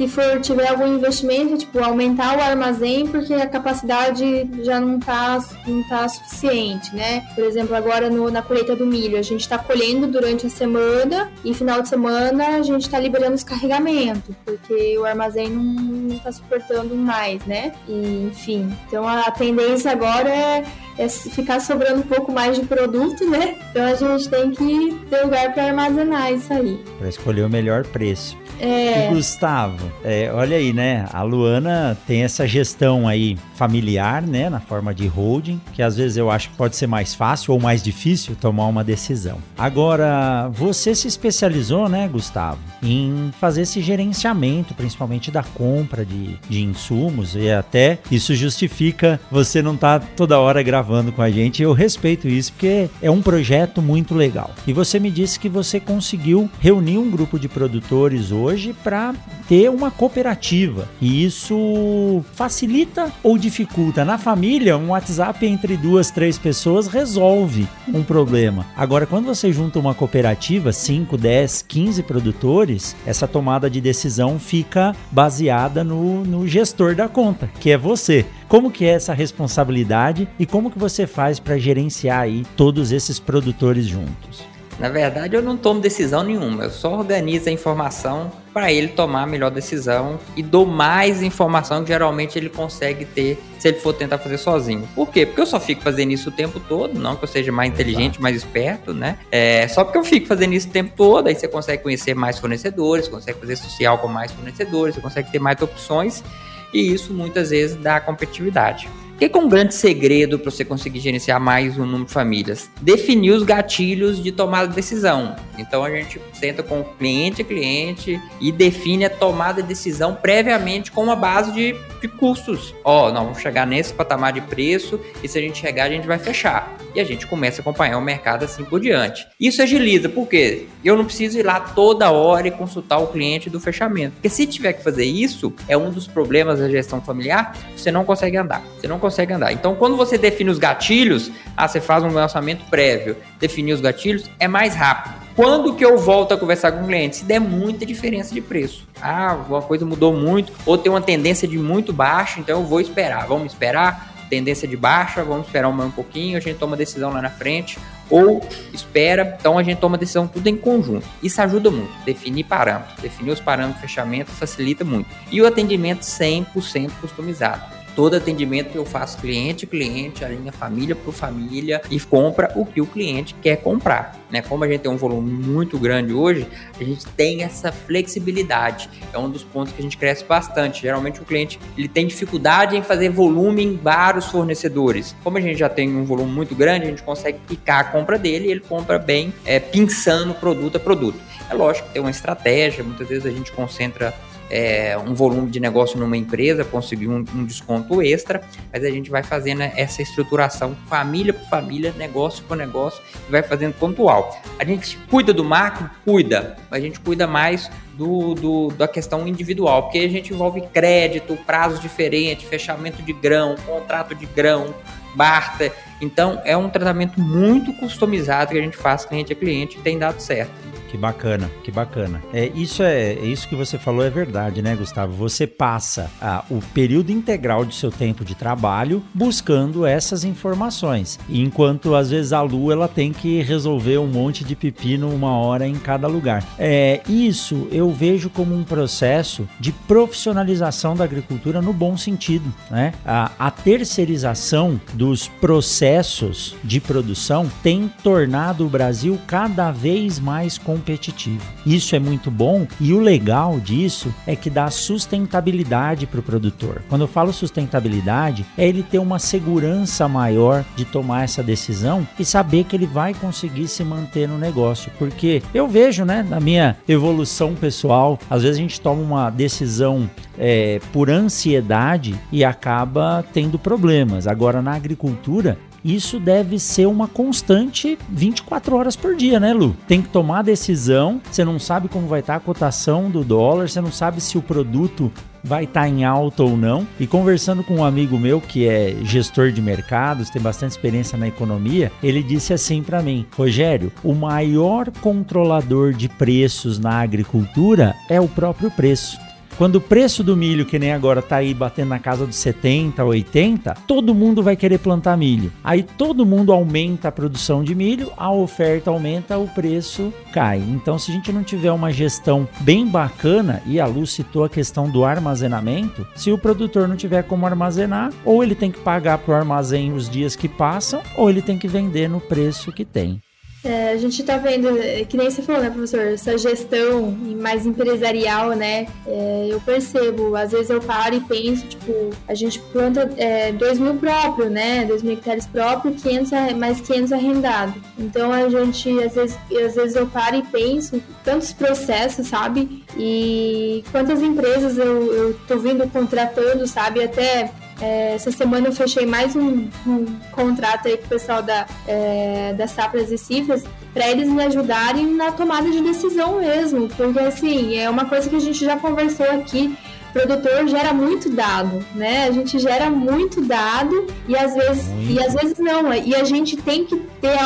se 0.00 0.08
for 0.08 0.40
tiver 0.40 0.66
algum 0.66 0.86
investimento, 0.86 1.58
tipo, 1.58 1.78
aumentar 1.78 2.38
o 2.38 2.40
armazém 2.40 3.06
porque 3.06 3.34
a 3.34 3.46
capacidade 3.46 4.48
já 4.64 4.80
não 4.80 4.96
está 4.96 5.38
não 5.66 5.82
tá 5.82 6.08
suficiente, 6.08 6.96
né? 6.96 7.22
Por 7.34 7.44
exemplo, 7.44 7.76
agora 7.76 8.08
no, 8.08 8.30
na 8.30 8.40
colheita 8.40 8.74
do 8.74 8.86
milho, 8.86 9.18
a 9.18 9.22
gente 9.22 9.42
está 9.42 9.58
colhendo 9.58 10.06
durante 10.06 10.46
a 10.46 10.48
semana 10.48 11.30
e 11.44 11.52
final 11.52 11.82
de 11.82 11.90
semana 11.90 12.56
a 12.56 12.62
gente 12.62 12.80
está 12.80 12.98
liberando 12.98 13.34
os 13.34 13.44
carregamentos, 13.44 14.34
porque 14.42 14.96
o 14.96 15.04
armazém 15.04 15.50
não 15.50 16.16
está 16.16 16.32
suportando 16.32 16.94
mais, 16.94 17.44
né? 17.44 17.74
E, 17.86 18.30
enfim, 18.32 18.74
então 18.88 19.06
a 19.06 19.30
tendência 19.30 19.92
agora 19.92 20.30
é, 20.30 20.64
é 20.96 21.08
ficar 21.10 21.60
sobrando 21.60 21.98
um 21.98 22.08
pouco 22.08 22.32
mais 22.32 22.58
de 22.58 22.64
produto, 22.64 23.28
né? 23.28 23.54
Então 23.70 23.84
a 23.84 23.94
gente 23.94 24.30
tem 24.30 24.50
que 24.50 24.98
ter 25.10 25.24
lugar 25.24 25.52
para 25.52 25.64
armazenar 25.64 26.32
isso 26.32 26.50
aí. 26.50 26.82
Para 26.98 27.10
escolher 27.10 27.44
o 27.44 27.50
melhor 27.50 27.84
preço. 27.84 28.39
É. 28.60 29.06
E 29.06 29.14
Gustavo, 29.14 29.90
é, 30.04 30.30
olha 30.32 30.56
aí, 30.56 30.72
né? 30.72 31.06
A 31.12 31.22
Luana 31.22 31.96
tem 32.06 32.22
essa 32.22 32.46
gestão 32.46 33.08
aí 33.08 33.38
familiar, 33.54 34.22
né? 34.22 34.50
Na 34.50 34.60
forma 34.60 34.94
de 34.94 35.06
holding, 35.06 35.60
que 35.72 35.82
às 35.82 35.96
vezes 35.96 36.16
eu 36.16 36.30
acho 36.30 36.50
que 36.50 36.56
pode 36.56 36.76
ser 36.76 36.86
mais 36.86 37.14
fácil 37.14 37.54
ou 37.54 37.60
mais 37.60 37.82
difícil 37.82 38.36
tomar 38.38 38.66
uma 38.66 38.84
decisão. 38.84 39.38
Agora, 39.56 40.48
você 40.52 40.94
se 40.94 41.08
especializou, 41.08 41.88
né, 41.88 42.08
Gustavo, 42.08 42.58
em 42.82 43.30
fazer 43.40 43.62
esse 43.62 43.80
gerenciamento, 43.80 44.74
principalmente 44.74 45.30
da 45.30 45.42
compra 45.42 46.04
de, 46.04 46.36
de 46.48 46.62
insumos, 46.62 47.34
e 47.34 47.50
até 47.50 47.98
isso 48.10 48.34
justifica 48.34 49.20
você 49.30 49.62
não 49.62 49.74
estar 49.74 50.00
tá 50.00 50.06
toda 50.16 50.38
hora 50.38 50.62
gravando 50.62 51.12
com 51.12 51.22
a 51.22 51.30
gente. 51.30 51.62
Eu 51.62 51.72
respeito 51.72 52.28
isso, 52.28 52.52
porque 52.52 52.90
é 53.00 53.10
um 53.10 53.22
projeto 53.22 53.80
muito 53.80 54.14
legal. 54.14 54.50
E 54.66 54.72
você 54.72 54.98
me 54.98 55.10
disse 55.10 55.38
que 55.38 55.48
você 55.48 55.80
conseguiu 55.80 56.50
reunir 56.60 56.98
um 56.98 57.10
grupo 57.10 57.38
de 57.38 57.48
produtores 57.48 58.30
hoje 58.30 58.49
hoje 58.50 58.72
para 58.72 59.14
ter 59.48 59.70
uma 59.70 59.90
cooperativa. 59.90 60.88
E 61.00 61.24
isso 61.24 62.24
facilita 62.34 63.12
ou 63.22 63.38
dificulta? 63.38 64.04
Na 64.04 64.18
família, 64.18 64.76
um 64.76 64.90
WhatsApp 64.90 65.46
entre 65.46 65.76
duas, 65.76 66.10
três 66.10 66.38
pessoas 66.38 66.86
resolve 66.86 67.68
um 67.88 68.02
problema. 68.02 68.66
Agora, 68.76 69.06
quando 69.06 69.26
você 69.26 69.52
junta 69.52 69.78
uma 69.78 69.94
cooperativa, 69.94 70.72
5, 70.72 71.16
10, 71.16 71.62
15 71.62 72.02
produtores, 72.02 72.96
essa 73.06 73.26
tomada 73.26 73.70
de 73.70 73.80
decisão 73.80 74.38
fica 74.38 74.94
baseada 75.10 75.84
no, 75.84 76.24
no 76.24 76.46
gestor 76.46 76.94
da 76.94 77.08
conta, 77.08 77.50
que 77.60 77.70
é 77.70 77.78
você. 77.78 78.26
Como 78.48 78.70
que 78.70 78.84
é 78.84 78.90
essa 78.90 79.14
responsabilidade 79.14 80.28
e 80.38 80.44
como 80.44 80.70
que 80.70 80.78
você 80.78 81.06
faz 81.06 81.38
para 81.38 81.58
gerenciar 81.58 82.20
aí 82.20 82.44
todos 82.56 82.90
esses 82.90 83.20
produtores 83.20 83.86
juntos? 83.86 84.50
Na 84.80 84.88
verdade, 84.88 85.36
eu 85.36 85.42
não 85.42 85.58
tomo 85.58 85.78
decisão 85.78 86.22
nenhuma, 86.22 86.64
eu 86.64 86.70
só 86.70 86.96
organizo 86.96 87.50
a 87.50 87.52
informação 87.52 88.32
para 88.50 88.72
ele 88.72 88.88
tomar 88.88 89.24
a 89.24 89.26
melhor 89.26 89.50
decisão 89.50 90.18
e 90.34 90.42
dou 90.42 90.64
mais 90.64 91.22
informação 91.22 91.84
que 91.84 91.88
geralmente 91.88 92.38
ele 92.38 92.48
consegue 92.48 93.04
ter 93.04 93.38
se 93.58 93.68
ele 93.68 93.76
for 93.76 93.92
tentar 93.92 94.16
fazer 94.16 94.38
sozinho. 94.38 94.88
Por 94.94 95.10
quê? 95.10 95.26
Porque 95.26 95.42
eu 95.42 95.46
só 95.46 95.60
fico 95.60 95.82
fazendo 95.82 96.12
isso 96.12 96.30
o 96.30 96.32
tempo 96.32 96.58
todo, 96.58 96.98
não 96.98 97.14
que 97.14 97.24
eu 97.24 97.28
seja 97.28 97.52
mais 97.52 97.70
inteligente, 97.70 98.22
mais 98.22 98.34
esperto, 98.34 98.94
né? 98.94 99.18
É, 99.30 99.68
só 99.68 99.84
porque 99.84 99.98
eu 99.98 100.04
fico 100.04 100.26
fazendo 100.26 100.54
isso 100.54 100.68
o 100.68 100.72
tempo 100.72 100.92
todo, 100.96 101.26
aí 101.26 101.34
você 101.34 101.46
consegue 101.46 101.82
conhecer 101.82 102.14
mais 102.14 102.38
fornecedores, 102.38 103.06
consegue 103.06 103.38
fazer 103.38 103.56
social 103.56 103.98
com 103.98 104.08
mais 104.08 104.32
fornecedores, 104.32 104.94
você 104.94 105.00
consegue 105.02 105.30
ter 105.30 105.38
mais 105.38 105.60
opções 105.60 106.24
e 106.72 106.90
isso 106.90 107.12
muitas 107.12 107.50
vezes 107.50 107.76
dá 107.76 108.00
competitividade 108.00 108.88
que, 109.28 109.36
é 109.36 109.40
um 109.40 109.48
grande 109.48 109.74
segredo 109.74 110.38
para 110.38 110.50
você 110.50 110.64
conseguir 110.64 110.98
gerenciar 110.98 111.38
mais 111.38 111.76
um 111.76 111.84
número 111.84 112.06
de 112.06 112.12
famílias? 112.12 112.70
Definir 112.80 113.32
os 113.32 113.42
gatilhos 113.42 114.22
de 114.22 114.32
tomada 114.32 114.68
de 114.68 114.74
decisão. 114.74 115.36
Então 115.58 115.84
a 115.84 115.90
gente 115.90 116.18
senta 116.32 116.62
com 116.62 116.82
cliente, 116.82 117.44
cliente 117.44 118.18
e 118.40 118.50
define 118.50 119.04
a 119.04 119.10
tomada 119.10 119.60
de 119.60 119.68
decisão 119.68 120.14
previamente 120.14 120.90
com 120.90 121.02
uma 121.02 121.16
base 121.16 121.52
de, 121.52 121.76
de 122.00 122.08
custos. 122.08 122.74
Ó, 122.82 123.08
oh, 123.08 123.12
nós 123.12 123.22
vamos 123.22 123.40
chegar 123.40 123.66
nesse 123.66 123.92
patamar 123.92 124.32
de 124.32 124.40
preço 124.40 124.98
e 125.22 125.28
se 125.28 125.36
a 125.36 125.42
gente 125.42 125.58
chegar 125.58 125.84
a 125.84 125.90
gente 125.90 126.06
vai 126.06 126.18
fechar. 126.18 126.74
E 126.94 127.00
a 127.00 127.04
gente 127.04 127.26
começa 127.26 127.60
a 127.60 127.62
acompanhar 127.62 127.98
o 127.98 128.02
mercado 128.02 128.44
assim 128.44 128.64
por 128.64 128.80
diante. 128.80 129.26
Isso 129.38 129.62
agiliza, 129.62 130.08
porque 130.08 130.66
eu 130.82 130.96
não 130.96 131.04
preciso 131.04 131.38
ir 131.38 131.42
lá 131.42 131.60
toda 131.60 132.10
hora 132.10 132.48
e 132.48 132.50
consultar 132.50 132.98
o 132.98 133.08
cliente 133.08 133.50
do 133.50 133.60
fechamento. 133.60 134.14
Porque 134.14 134.30
se 134.30 134.46
tiver 134.46 134.72
que 134.72 134.82
fazer 134.82 135.04
isso, 135.04 135.52
é 135.68 135.76
um 135.76 135.90
dos 135.90 136.06
problemas 136.06 136.58
da 136.58 136.68
gestão 136.68 137.00
familiar, 137.02 137.54
você 137.76 137.92
não 137.92 138.04
consegue 138.04 138.36
andar. 138.36 138.62
Você 138.80 138.88
não 138.88 138.98
consegue 138.98 139.09
consegue 139.10 139.32
andar. 139.32 139.52
Então, 139.52 139.74
quando 139.74 139.96
você 139.96 140.16
define 140.16 140.50
os 140.50 140.58
gatilhos, 140.58 141.30
ah, 141.56 141.66
você 141.66 141.80
faz 141.80 142.02
um 142.04 142.12
lançamento 142.12 142.64
prévio, 142.70 143.16
definir 143.38 143.72
os 143.72 143.80
gatilhos, 143.80 144.30
é 144.38 144.46
mais 144.46 144.74
rápido. 144.74 145.14
Quando 145.34 145.74
que 145.74 145.84
eu 145.84 145.98
volto 145.98 146.32
a 146.32 146.36
conversar 146.36 146.72
com 146.72 146.84
o 146.84 146.86
cliente? 146.86 147.16
Se 147.16 147.24
der 147.24 147.40
muita 147.40 147.84
diferença 147.84 148.34
de 148.34 148.40
preço. 148.40 148.86
Ah, 149.00 149.36
uma 149.48 149.62
coisa 149.62 149.84
mudou 149.84 150.12
muito, 150.12 150.52
ou 150.64 150.78
tem 150.78 150.90
uma 150.90 151.00
tendência 151.00 151.46
de 151.46 151.58
muito 151.58 151.92
baixo, 151.92 152.40
então 152.40 152.60
eu 152.60 152.66
vou 152.66 152.80
esperar. 152.80 153.26
Vamos 153.26 153.52
esperar? 153.52 154.08
Tendência 154.28 154.68
de 154.68 154.76
baixa, 154.76 155.24
vamos 155.24 155.46
esperar 155.46 155.68
um 155.68 155.90
pouquinho, 155.90 156.36
a 156.36 156.40
gente 156.40 156.56
toma 156.56 156.76
decisão 156.76 157.12
lá 157.12 157.20
na 157.20 157.30
frente, 157.30 157.80
ou 158.08 158.40
espera, 158.72 159.36
então 159.40 159.58
a 159.58 159.62
gente 159.64 159.78
toma 159.78 159.98
decisão 159.98 160.28
tudo 160.28 160.46
em 160.46 160.56
conjunto. 160.56 161.04
Isso 161.20 161.42
ajuda 161.42 161.68
muito, 161.68 161.90
definir 162.04 162.44
parâmetros, 162.44 162.96
definir 163.00 163.32
os 163.32 163.40
parâmetros 163.40 163.80
de 163.80 163.88
fechamento 163.88 164.30
facilita 164.30 164.84
muito. 164.84 165.08
E 165.32 165.42
o 165.42 165.46
atendimento 165.46 166.02
100% 166.02 166.92
customizado 167.00 167.79
todo 168.00 168.16
atendimento 168.16 168.70
que 168.70 168.78
eu 168.78 168.86
faço 168.86 169.18
cliente, 169.18 169.66
cliente, 169.66 170.24
alinha 170.24 170.50
família 170.50 170.96
por 170.96 171.12
família 171.12 171.82
e 171.90 172.00
compra 172.00 172.50
o 172.56 172.64
que 172.64 172.80
o 172.80 172.86
cliente 172.86 173.34
quer 173.42 173.56
comprar. 173.56 174.18
Né? 174.30 174.40
Como 174.40 174.64
a 174.64 174.66
gente 174.66 174.80
tem 174.80 174.90
um 174.90 174.96
volume 174.96 175.30
muito 175.30 175.78
grande 175.78 176.14
hoje, 176.14 176.46
a 176.80 176.82
gente 176.82 177.04
tem 177.08 177.42
essa 177.42 177.70
flexibilidade. 177.70 178.88
É 179.12 179.18
um 179.18 179.28
dos 179.28 179.44
pontos 179.44 179.74
que 179.74 179.80
a 179.80 179.82
gente 179.82 179.98
cresce 179.98 180.24
bastante. 180.24 180.80
Geralmente 180.80 181.20
o 181.20 181.26
cliente 181.26 181.60
ele 181.76 181.88
tem 181.88 182.06
dificuldade 182.06 182.74
em 182.74 182.82
fazer 182.82 183.10
volume 183.10 183.62
em 183.62 183.76
vários 183.76 184.24
fornecedores. 184.28 185.14
Como 185.22 185.36
a 185.36 185.40
gente 185.42 185.58
já 185.58 185.68
tem 185.68 185.94
um 185.94 186.06
volume 186.06 186.32
muito 186.32 186.54
grande, 186.54 186.86
a 186.86 186.88
gente 186.88 187.02
consegue 187.02 187.38
picar 187.46 187.80
a 187.80 187.84
compra 187.84 188.18
dele 188.18 188.48
e 188.48 188.50
ele 188.50 188.60
compra 188.60 188.98
bem, 188.98 189.30
é, 189.44 189.60
pinçando 189.60 190.32
produto 190.32 190.76
a 190.76 190.80
produto. 190.80 191.20
É 191.50 191.54
lógico 191.54 191.88
que 191.88 191.92
tem 191.92 192.00
uma 192.00 192.10
estratégia, 192.10 192.82
muitas 192.82 193.06
vezes 193.06 193.26
a 193.26 193.30
gente 193.30 193.52
concentra 193.52 194.14
é, 194.50 194.98
um 194.98 195.14
volume 195.14 195.48
de 195.48 195.60
negócio 195.60 195.98
numa 195.98 196.16
empresa, 196.16 196.64
conseguir 196.64 197.08
um, 197.08 197.24
um, 197.34 197.44
desconto 197.44 198.02
extra, 198.02 198.42
mas 198.72 198.84
a 198.84 198.90
gente 198.90 199.10
vai 199.10 199.22
fazendo 199.22 199.62
essa 199.62 200.02
estruturação 200.02 200.76
família 200.88 201.32
por 201.32 201.48
família, 201.48 201.94
negócio 201.96 202.44
por 202.44 202.56
negócio, 202.56 203.02
e 203.28 203.30
vai 203.30 203.42
fazendo 203.42 203.74
pontual. 203.74 204.40
A 204.58 204.64
gente 204.64 204.98
cuida 205.08 205.32
do 205.32 205.44
macro? 205.44 205.88
Cuida, 206.04 206.56
a 206.70 206.80
gente 206.80 206.98
cuida 206.98 207.26
mais 207.26 207.70
do, 207.94 208.34
do, 208.34 208.68
da 208.68 208.88
questão 208.88 209.26
individual, 209.28 209.84
porque 209.84 209.98
a 209.98 210.08
gente 210.08 210.32
envolve 210.32 210.62
crédito, 210.72 211.36
prazos 211.46 211.80
diferentes, 211.80 212.48
fechamento 212.48 213.02
de 213.02 213.12
grão, 213.12 213.54
contrato 213.66 214.14
de 214.14 214.26
grão, 214.26 214.74
barter. 215.14 215.72
Então 216.00 216.40
é 216.44 216.56
um 216.56 216.68
tratamento 216.68 217.20
muito 217.20 217.72
customizado 217.74 218.52
que 218.52 218.58
a 218.58 218.62
gente 218.62 218.76
faz 218.76 219.04
cliente 219.04 219.32
a 219.32 219.36
cliente 219.36 219.78
e 219.78 219.82
tem 219.82 219.98
dado 219.98 220.20
certo. 220.20 220.50
Que 220.90 220.98
bacana, 220.98 221.48
que 221.62 221.70
bacana. 221.70 222.20
É, 222.32 222.50
isso 222.52 222.82
é, 222.82 223.12
é, 223.12 223.24
isso 223.24 223.48
que 223.48 223.54
você 223.54 223.78
falou 223.78 224.04
é 224.04 224.10
verdade, 224.10 224.60
né, 224.60 224.74
Gustavo? 224.74 225.12
Você 225.12 225.46
passa 225.46 226.10
ah, 226.20 226.44
o 226.50 226.60
período 226.74 227.12
integral 227.12 227.64
de 227.64 227.76
seu 227.76 227.92
tempo 227.92 228.24
de 228.24 228.34
trabalho 228.34 229.00
buscando 229.14 229.86
essas 229.86 230.24
informações. 230.24 231.16
Enquanto 231.28 231.94
às 231.94 232.10
vezes 232.10 232.32
a 232.32 232.42
Lu 232.42 232.72
ela 232.72 232.88
tem 232.88 233.12
que 233.12 233.40
resolver 233.40 233.98
um 233.98 234.08
monte 234.08 234.42
de 234.42 234.56
pepino 234.56 235.08
uma 235.14 235.30
hora 235.38 235.64
em 235.64 235.76
cada 235.76 236.08
lugar. 236.08 236.44
É, 236.58 237.00
isso 237.08 237.68
eu 237.70 237.92
vejo 237.92 238.28
como 238.28 238.52
um 238.52 238.64
processo 238.64 239.48
de 239.60 239.70
profissionalização 239.70 240.96
da 240.96 241.04
agricultura 241.04 241.62
no 241.62 241.72
bom 241.72 241.96
sentido, 241.96 242.52
né? 242.68 242.92
A, 243.06 243.30
a 243.38 243.50
terceirização 243.52 244.80
dos 244.92 245.28
processos 245.28 246.56
de 246.64 246.80
produção 246.80 247.48
tem 247.62 247.88
tornado 248.02 248.66
o 248.66 248.68
Brasil 248.68 249.16
cada 249.28 249.70
vez 249.70 250.18
mais 250.18 250.58
competitivo 250.58 250.79
competitivo. 250.80 251.42
Isso 251.64 251.94
é 251.94 251.98
muito 251.98 252.30
bom 252.30 252.66
e 252.80 252.92
o 252.94 253.00
legal 253.00 253.60
disso 253.60 254.12
é 254.26 254.34
que 254.34 254.48
dá 254.48 254.70
sustentabilidade 254.70 256.06
para 256.06 256.20
o 256.20 256.22
produtor. 256.22 256.82
Quando 256.88 257.02
eu 257.02 257.08
falo 257.08 257.32
sustentabilidade, 257.32 258.46
é 258.56 258.66
ele 258.66 258.82
ter 258.82 258.98
uma 258.98 259.18
segurança 259.18 260.08
maior 260.08 260.64
de 260.74 260.84
tomar 260.86 261.24
essa 261.24 261.42
decisão 261.42 262.06
e 262.18 262.24
saber 262.24 262.64
que 262.64 262.74
ele 262.74 262.86
vai 262.86 263.12
conseguir 263.12 263.68
se 263.68 263.84
manter 263.84 264.26
no 264.26 264.38
negócio. 264.38 264.90
Porque 264.98 265.42
eu 265.52 265.68
vejo, 265.68 266.04
né, 266.04 266.26
na 266.28 266.40
minha 266.40 266.76
evolução 266.88 267.54
pessoal, 267.54 268.18
às 268.28 268.42
vezes 268.42 268.58
a 268.58 268.62
gente 268.62 268.80
toma 268.80 269.02
uma 269.02 269.30
decisão 269.30 270.08
é, 270.38 270.80
por 270.92 271.10
ansiedade 271.10 272.18
e 272.32 272.42
acaba 272.42 273.24
tendo 273.32 273.58
problemas. 273.58 274.26
Agora, 274.26 274.62
na 274.62 274.74
agricultura, 274.74 275.58
isso 275.84 276.18
deve 276.18 276.58
ser 276.58 276.86
uma 276.86 277.08
constante 277.08 277.98
24 278.08 278.76
horas 278.76 278.96
por 278.96 279.16
dia, 279.16 279.40
né, 279.40 279.52
Lu? 279.52 279.76
Tem 279.86 280.02
que 280.02 280.08
tomar 280.08 280.42
decisão, 280.42 281.20
você 281.30 281.44
não 281.44 281.58
sabe 281.58 281.88
como 281.88 282.06
vai 282.06 282.20
estar 282.20 282.36
a 282.36 282.40
cotação 282.40 283.10
do 283.10 283.24
dólar, 283.24 283.68
você 283.68 283.80
não 283.80 283.92
sabe 283.92 284.20
se 284.20 284.36
o 284.36 284.42
produto 284.42 285.10
vai 285.42 285.64
estar 285.64 285.88
em 285.88 286.04
alta 286.04 286.42
ou 286.42 286.56
não. 286.56 286.86
E 286.98 287.06
conversando 287.06 287.64
com 287.64 287.76
um 287.76 287.84
amigo 287.84 288.18
meu 288.18 288.40
que 288.40 288.68
é 288.68 288.96
gestor 289.02 289.50
de 289.50 289.62
mercados, 289.62 290.30
tem 290.30 290.40
bastante 290.40 290.72
experiência 290.72 291.16
na 291.16 291.28
economia, 291.28 291.90
ele 292.02 292.22
disse 292.22 292.52
assim 292.52 292.82
para 292.82 293.02
mim: 293.02 293.26
"Rogério, 293.36 293.92
o 294.04 294.14
maior 294.14 294.90
controlador 295.00 295.92
de 295.92 296.08
preços 296.08 296.78
na 296.78 297.00
agricultura 297.00 297.94
é 298.08 298.20
o 298.20 298.28
próprio 298.28 298.70
preço. 298.70 299.18
Quando 299.60 299.76
o 299.76 299.80
preço 299.82 300.24
do 300.24 300.34
milho, 300.34 300.64
que 300.64 300.78
nem 300.78 300.90
agora 300.90 301.20
tá 301.20 301.36
aí 301.36 301.52
batendo 301.52 301.90
na 301.90 301.98
casa 301.98 302.26
dos 302.26 302.36
70, 302.36 303.04
80, 303.04 303.74
todo 303.86 304.14
mundo 304.14 304.42
vai 304.42 304.56
querer 304.56 304.78
plantar 304.78 305.18
milho. 305.18 305.52
Aí 305.62 305.82
todo 305.82 306.24
mundo 306.24 306.50
aumenta 306.50 307.08
a 307.08 307.12
produção 307.12 307.62
de 307.62 307.74
milho, 307.74 308.10
a 308.16 308.32
oferta 308.32 308.88
aumenta, 308.88 309.36
o 309.36 309.46
preço 309.46 310.14
cai. 310.32 310.60
Então, 310.60 310.98
se 310.98 311.10
a 311.10 311.14
gente 311.14 311.30
não 311.30 311.44
tiver 311.44 311.70
uma 311.72 311.92
gestão 311.92 312.48
bem 312.60 312.86
bacana, 312.86 313.62
e 313.66 313.78
a 313.78 313.84
Lu 313.84 314.06
citou 314.06 314.44
a 314.44 314.48
questão 314.48 314.88
do 314.88 315.04
armazenamento, 315.04 316.06
se 316.16 316.32
o 316.32 316.38
produtor 316.38 316.88
não 316.88 316.96
tiver 316.96 317.24
como 317.24 317.44
armazenar, 317.44 318.14
ou 318.24 318.42
ele 318.42 318.54
tem 318.54 318.70
que 318.70 318.80
pagar 318.80 319.18
para 319.18 319.32
o 319.32 319.36
armazém 319.36 319.92
os 319.92 320.08
dias 320.08 320.34
que 320.34 320.48
passam, 320.48 321.02
ou 321.14 321.28
ele 321.28 321.42
tem 321.42 321.58
que 321.58 321.68
vender 321.68 322.08
no 322.08 322.18
preço 322.18 322.72
que 322.72 322.86
tem. 322.86 323.20
É, 323.62 323.92
a 323.92 323.96
gente 323.98 324.20
está 324.20 324.38
vendo, 324.38 324.78
é, 324.78 325.04
que 325.04 325.16
nem 325.16 325.30
você 325.30 325.42
falou, 325.42 325.60
né, 325.60 325.68
professor, 325.68 326.00
essa 326.00 326.36
gestão 326.38 327.10
mais 327.10 327.66
empresarial, 327.66 328.50
né? 328.50 328.86
É, 329.06 329.48
eu 329.50 329.60
percebo, 329.60 330.34
às 330.34 330.52
vezes 330.52 330.70
eu 330.70 330.80
paro 330.80 331.14
e 331.16 331.20
penso, 331.20 331.66
tipo, 331.66 332.10
a 332.26 332.34
gente 332.34 332.58
planta 332.58 333.10
é, 333.18 333.52
2 333.52 333.78
mil 333.78 333.94
próprio, 333.96 334.48
né? 334.48 334.84
2 334.86 335.02
mil 335.02 335.12
hectares 335.12 335.46
próprio, 335.46 335.92
500, 335.92 336.30
mais 336.56 336.80
500 336.80 337.12
arrendado. 337.12 337.74
Então 337.98 338.32
a 338.32 338.48
gente, 338.48 338.88
às 339.02 339.14
vezes, 339.14 339.38
às 339.52 339.74
vezes 339.74 339.94
eu 339.94 340.06
paro 340.06 340.36
e 340.36 340.42
penso, 340.42 341.02
tantos 341.22 341.52
processos, 341.52 342.28
sabe? 342.28 342.82
E 342.96 343.84
quantas 343.90 344.22
empresas 344.22 344.78
eu, 344.78 345.12
eu 345.12 345.40
tô 345.46 345.58
vindo 345.58 345.86
contratando, 345.90 346.66
sabe? 346.66 347.02
Até 347.02 347.52
é, 347.80 348.14
essa 348.14 348.30
semana 348.30 348.68
eu 348.68 348.72
fechei 348.72 349.06
mais 349.06 349.34
um, 349.34 349.68
um 349.86 350.06
contrato 350.32 350.86
aí 350.88 350.96
com 350.96 351.06
o 351.06 351.08
pessoal 351.08 351.42
da, 351.42 351.66
é, 351.86 352.52
das 352.52 352.72
safras 352.72 353.10
e 353.10 353.18
cifras 353.18 353.64
para 353.92 354.08
eles 354.08 354.28
me 354.28 354.42
ajudarem 354.44 355.06
na 355.14 355.32
tomada 355.32 355.70
de 355.70 355.80
decisão 355.80 356.38
mesmo, 356.40 356.88
porque 356.88 357.18
assim, 357.18 357.76
é 357.76 357.88
uma 357.88 358.04
coisa 358.04 358.28
que 358.28 358.36
a 358.36 358.40
gente 358.40 358.64
já 358.64 358.76
conversou 358.76 359.26
aqui. 359.26 359.76
O 360.10 360.12
produtor 360.12 360.66
gera 360.66 360.92
muito 360.92 361.30
dado, 361.30 361.84
né? 361.94 362.24
A 362.24 362.32
gente 362.32 362.58
gera 362.58 362.90
muito 362.90 363.40
dado 363.42 364.08
e 364.26 364.36
às 364.36 364.54
vezes 364.54 364.84
e 365.08 365.22
às 365.24 365.32
vezes 365.34 365.56
não. 365.58 365.94
E 365.94 366.16
a 366.16 366.24
gente 366.24 366.56
tem 366.56 366.84
que 366.84 366.96
ter 366.96 367.38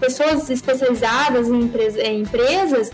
pessoas 0.00 0.50
especializadas 0.50 1.48
em 1.48 2.20
empresas 2.20 2.90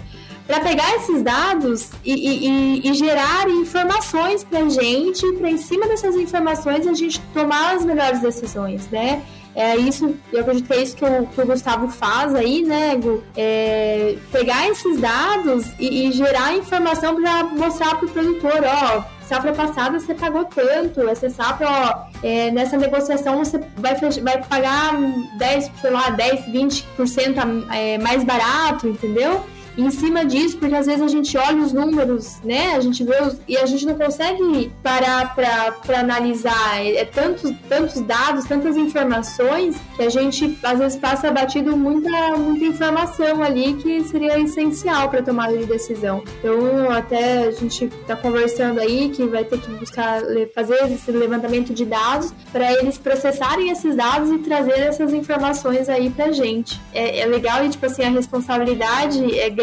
para 0.46 0.60
pegar 0.60 0.96
esses 0.96 1.22
dados 1.22 1.90
e, 2.04 2.12
e, 2.12 2.90
e 2.90 2.94
gerar 2.94 3.48
informações 3.48 4.44
para 4.44 4.60
a 4.60 4.68
gente, 4.68 5.30
para 5.34 5.50
em 5.50 5.58
cima 5.58 5.86
dessas 5.86 6.16
informações 6.16 6.86
a 6.86 6.94
gente 6.94 7.20
tomar 7.32 7.76
as 7.76 7.84
melhores 7.84 8.20
decisões, 8.20 8.88
né? 8.90 9.22
é 9.54 9.76
isso, 9.76 10.14
eu 10.32 10.40
acredito 10.40 10.66
que 10.66 10.72
é 10.72 10.82
isso 10.82 10.96
que 10.96 11.04
o, 11.04 11.26
que 11.26 11.40
o 11.40 11.46
Gustavo 11.46 11.88
faz 11.88 12.34
aí, 12.34 12.62
né, 12.62 12.96
Gu? 12.96 13.22
É 13.36 14.16
pegar 14.30 14.68
esses 14.68 14.98
dados 14.98 15.66
e, 15.78 16.08
e 16.08 16.12
gerar 16.12 16.56
informação 16.56 17.14
para 17.20 17.44
mostrar 17.44 17.96
para 17.96 18.06
o 18.06 18.10
produtor, 18.10 18.60
ó, 18.64 19.04
safra 19.26 19.52
passada 19.52 20.00
você 20.00 20.14
pagou 20.14 20.44
tanto, 20.46 21.06
essa 21.06 21.28
safra, 21.28 21.68
ó, 21.68 22.04
é, 22.22 22.50
nessa 22.50 22.78
negociação 22.78 23.38
você 23.38 23.60
vai, 23.76 23.94
vai 23.94 24.42
pagar 24.42 24.94
10, 25.36 25.70
sei 25.80 25.90
lá, 25.90 26.10
10, 26.10 26.46
20% 26.46 27.66
é, 27.72 27.98
mais 27.98 28.24
barato, 28.24 28.88
entendeu? 28.88 29.44
Em 29.76 29.90
cima 29.90 30.24
disso, 30.24 30.58
porque 30.58 30.74
às 30.74 30.86
vezes 30.86 31.02
a 31.02 31.08
gente 31.08 31.36
olha 31.36 31.62
os 31.62 31.72
números, 31.72 32.40
né? 32.44 32.74
A 32.74 32.80
gente 32.80 33.02
vê 33.04 33.22
os, 33.22 33.38
e 33.48 33.56
a 33.56 33.66
gente 33.66 33.86
não 33.86 33.94
consegue 33.94 34.70
parar 34.82 35.34
para 35.34 35.98
analisar. 35.98 36.80
É, 36.80 36.96
é, 36.96 37.04
tantos, 37.04 37.52
tantos 37.68 38.00
dados, 38.02 38.44
tantas 38.44 38.76
informações 38.76 39.76
que 39.96 40.02
a 40.02 40.10
gente 40.10 40.58
às 40.62 40.78
vezes 40.78 40.98
passa 40.98 41.30
batido 41.30 41.76
muita, 41.76 42.36
muita 42.36 42.64
informação 42.66 43.42
ali 43.42 43.74
que 43.74 44.02
seria 44.04 44.38
essencial 44.38 45.08
para 45.08 45.22
tomada 45.22 45.56
de 45.56 45.64
decisão. 45.64 46.22
Então, 46.38 46.90
até 46.90 47.48
a 47.48 47.50
gente 47.50 47.84
está 47.84 48.14
conversando 48.14 48.80
aí 48.80 49.08
que 49.10 49.24
vai 49.24 49.44
ter 49.44 49.58
que 49.58 49.70
buscar 49.72 50.20
fazer 50.54 50.92
esse 50.92 51.10
levantamento 51.10 51.72
de 51.72 51.84
dados 51.84 52.32
para 52.52 52.72
eles 52.72 52.98
processarem 52.98 53.70
esses 53.70 53.96
dados 53.96 54.30
e 54.30 54.38
trazer 54.38 54.78
essas 54.78 55.12
informações 55.12 55.88
aí 55.88 56.10
para 56.10 56.30
gente. 56.32 56.80
É, 56.92 57.20
é 57.20 57.26
legal 57.26 57.64
e, 57.64 57.68
tipo 57.70 57.86
assim, 57.86 58.02
a 58.02 58.10
responsabilidade 58.10 59.38
é 59.38 59.48
grande 59.48 59.61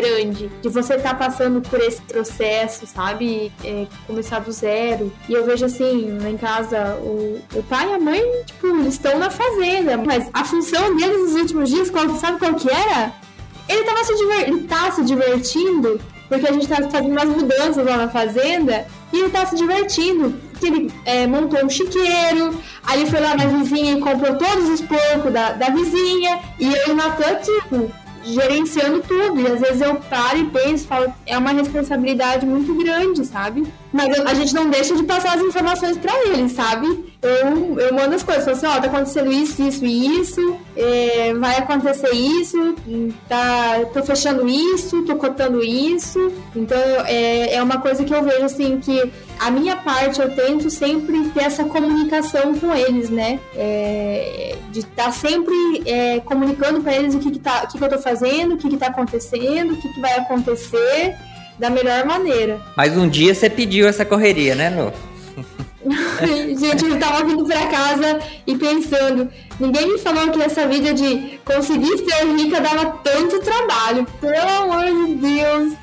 de 0.61 0.69
você 0.69 0.95
estar 0.95 1.11
tá 1.11 1.15
passando 1.15 1.61
por 1.61 1.79
esse 1.79 2.01
processo, 2.01 2.85
sabe? 2.85 3.51
É, 3.63 3.85
começar 4.07 4.39
do 4.39 4.51
zero. 4.51 5.11
E 5.27 5.33
eu 5.33 5.45
vejo 5.45 5.65
assim, 5.65 6.17
lá 6.21 6.29
em 6.29 6.37
casa, 6.37 6.95
o, 7.01 7.41
o 7.53 7.63
pai 7.63 7.89
e 7.89 7.93
a 7.93 7.99
mãe, 7.99 8.21
tipo, 8.45 8.67
eles 8.67 8.93
estão 8.93 9.17
na 9.19 9.29
fazenda, 9.29 9.97
mas 9.97 10.29
a 10.33 10.43
função 10.43 10.95
deles 10.95 11.31
nos 11.31 11.41
últimos 11.41 11.69
dias, 11.69 11.89
qual, 11.89 12.09
sabe 12.15 12.39
qual 12.39 12.53
que 12.55 12.69
era? 12.69 13.13
Ele 13.67 13.83
tava 13.83 14.03
se, 14.03 14.15
diver, 14.15 14.49
ele 14.49 14.63
tá 14.63 14.91
se 14.91 15.03
divertindo, 15.03 16.01
porque 16.27 16.47
a 16.47 16.51
gente 16.51 16.67
tá 16.67 16.77
fazendo 16.89 17.11
umas 17.11 17.29
mudanças 17.29 17.85
lá 17.85 17.97
na 17.97 18.09
fazenda, 18.09 18.87
e 19.13 19.19
ele 19.19 19.29
tá 19.29 19.45
se 19.45 19.55
divertindo. 19.55 20.33
Ele 20.61 20.91
é, 21.05 21.25
montou 21.25 21.63
um 21.63 21.69
chiqueiro, 21.69 22.57
aí 22.83 23.09
foi 23.09 23.19
lá 23.19 23.35
na 23.35 23.45
vizinha 23.45 23.93
e 23.93 23.99
comprou 23.99 24.35
todos 24.35 24.69
os 24.69 24.81
porcos 24.81 25.31
da, 25.31 25.53
da 25.53 25.69
vizinha, 25.69 26.39
e 26.59 26.65
eu 26.65 26.87
e 26.87 26.91
o 26.91 26.95
Natan, 26.95 27.35
tipo, 27.35 27.91
gerenciando 28.23 29.01
tudo. 29.01 29.41
E 29.41 29.47
às 29.47 29.59
vezes 29.59 29.81
eu 29.81 29.95
paro 29.95 30.37
e 30.37 30.45
penso, 30.45 30.87
falo, 30.87 31.13
é 31.25 31.37
uma 31.37 31.51
responsabilidade 31.51 32.45
muito 32.45 32.73
grande, 32.75 33.25
sabe? 33.25 33.65
Mas 33.91 34.15
eu, 34.15 34.27
a 34.27 34.33
gente 34.33 34.53
não 34.53 34.69
deixa 34.69 34.95
de 34.95 35.03
passar 35.03 35.35
as 35.35 35.41
informações 35.41 35.97
para 35.97 36.13
eles, 36.27 36.51
sabe? 36.51 37.05
Eu, 37.21 37.79
eu 37.79 37.93
mando 37.93 38.15
as 38.15 38.23
coisas, 38.23 38.45
falo 38.45 38.55
assim, 38.55 38.65
ó, 38.67 38.79
tá 38.79 38.87
acontecendo 38.87 39.31
isso, 39.31 39.61
isso 39.61 39.85
e 39.85 40.19
isso, 40.19 40.57
é, 40.77 41.33
vai 41.33 41.57
acontecer 41.57 42.11
isso, 42.13 42.75
tá, 43.27 43.81
tô 43.93 44.01
fechando 44.03 44.47
isso, 44.47 45.03
tô 45.03 45.15
cotando 45.15 45.63
isso. 45.63 46.31
Então 46.55 46.77
é, 47.05 47.55
é 47.55 47.63
uma 47.63 47.79
coisa 47.79 48.05
que 48.05 48.13
eu 48.13 48.23
vejo 48.23 48.45
assim 48.45 48.79
que 48.79 49.11
a 49.39 49.49
minha 49.49 49.75
parte 49.75 50.21
eu 50.21 50.33
tento 50.35 50.69
sempre 50.69 51.29
ter 51.29 51.43
essa 51.43 51.63
comunicação 51.63 52.53
com 52.55 52.73
eles, 52.73 53.09
né? 53.09 53.39
É, 53.55 54.55
de 54.71 54.79
estar 54.79 55.05
tá 55.05 55.11
sempre 55.11 55.81
é, 55.85 56.19
comunicando 56.19 56.81
para 56.81 56.95
eles 56.95 57.15
o 57.15 57.19
que, 57.19 57.31
que, 57.31 57.39
tá, 57.39 57.63
o 57.63 57.67
que, 57.67 57.77
que 57.77 57.83
eu 57.83 57.89
tô 57.89 57.97
fazendo, 57.97 58.53
o 58.53 58.57
que, 58.57 58.69
que 58.69 58.77
tá 58.77 58.87
acontecendo, 58.87 59.73
o 59.73 59.77
que, 59.77 59.93
que 59.93 59.99
vai 59.99 60.13
acontecer 60.19 61.17
da 61.59 61.69
melhor 61.69 62.05
maneira. 62.05 62.59
Mas 62.75 62.97
um 62.97 63.07
dia 63.07 63.35
você 63.35 63.49
pediu 63.49 63.87
essa 63.87 64.05
correria, 64.05 64.55
né, 64.55 64.69
Lu? 64.69 64.93
Gente, 66.59 66.85
eu 66.85 66.99
tava 66.99 67.23
vindo 67.25 67.45
pra 67.45 67.67
casa 67.67 68.19
e 68.45 68.55
pensando, 68.57 69.29
ninguém 69.59 69.93
me 69.93 69.99
falou 69.99 70.29
que 70.29 70.41
essa 70.41 70.67
vida 70.67 70.93
de 70.93 71.39
conseguir 71.45 71.97
ser 71.97 72.25
rica 72.35 72.59
dava 72.59 72.99
tanto 73.03 73.39
trabalho. 73.39 74.05
Pelo 74.19 74.49
amor 74.49 74.85
de 74.85 75.15
Deus. 75.15 75.73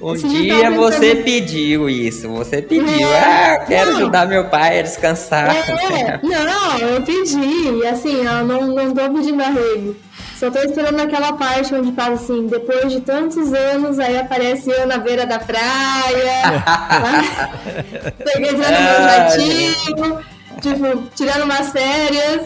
Um 0.00 0.14
dia 0.14 0.70
você 0.72 1.14
pediu 1.16 1.88
isso, 1.88 2.28
você 2.28 2.60
pediu. 2.60 3.08
É, 3.08 3.20
ah, 3.20 3.58
eu 3.60 3.66
quero 3.66 3.90
não. 3.92 3.98
ajudar 3.98 4.26
meu 4.26 4.48
pai 4.48 4.80
a 4.80 4.82
descansar. 4.82 5.54
É, 5.54 6.18
não, 6.22 6.78
eu 6.78 7.02
pedi, 7.02 7.86
assim, 7.86 8.16
eu 8.16 8.44
não, 8.44 8.66
não 8.66 8.92
tô 8.92 9.10
pedindo 9.14 9.40
arrego. 9.40 9.94
Só 10.42 10.50
tô 10.50 10.58
esperando 10.58 10.98
aquela 10.98 11.34
parte 11.34 11.72
onde 11.72 11.92
fala 11.92 12.16
assim, 12.16 12.48
depois 12.48 12.90
de 12.92 13.00
tantos 13.00 13.52
anos, 13.52 14.00
aí 14.00 14.18
aparece 14.18 14.68
eu 14.72 14.88
na 14.88 14.98
beira 14.98 15.24
da 15.24 15.38
praia, 15.38 16.64
pegando 18.18 18.58
meu 18.58 18.66
jatinho, 18.66 20.18
tipo, 20.60 21.02
tirando 21.14 21.44
umas 21.44 21.70
férias. 21.70 22.42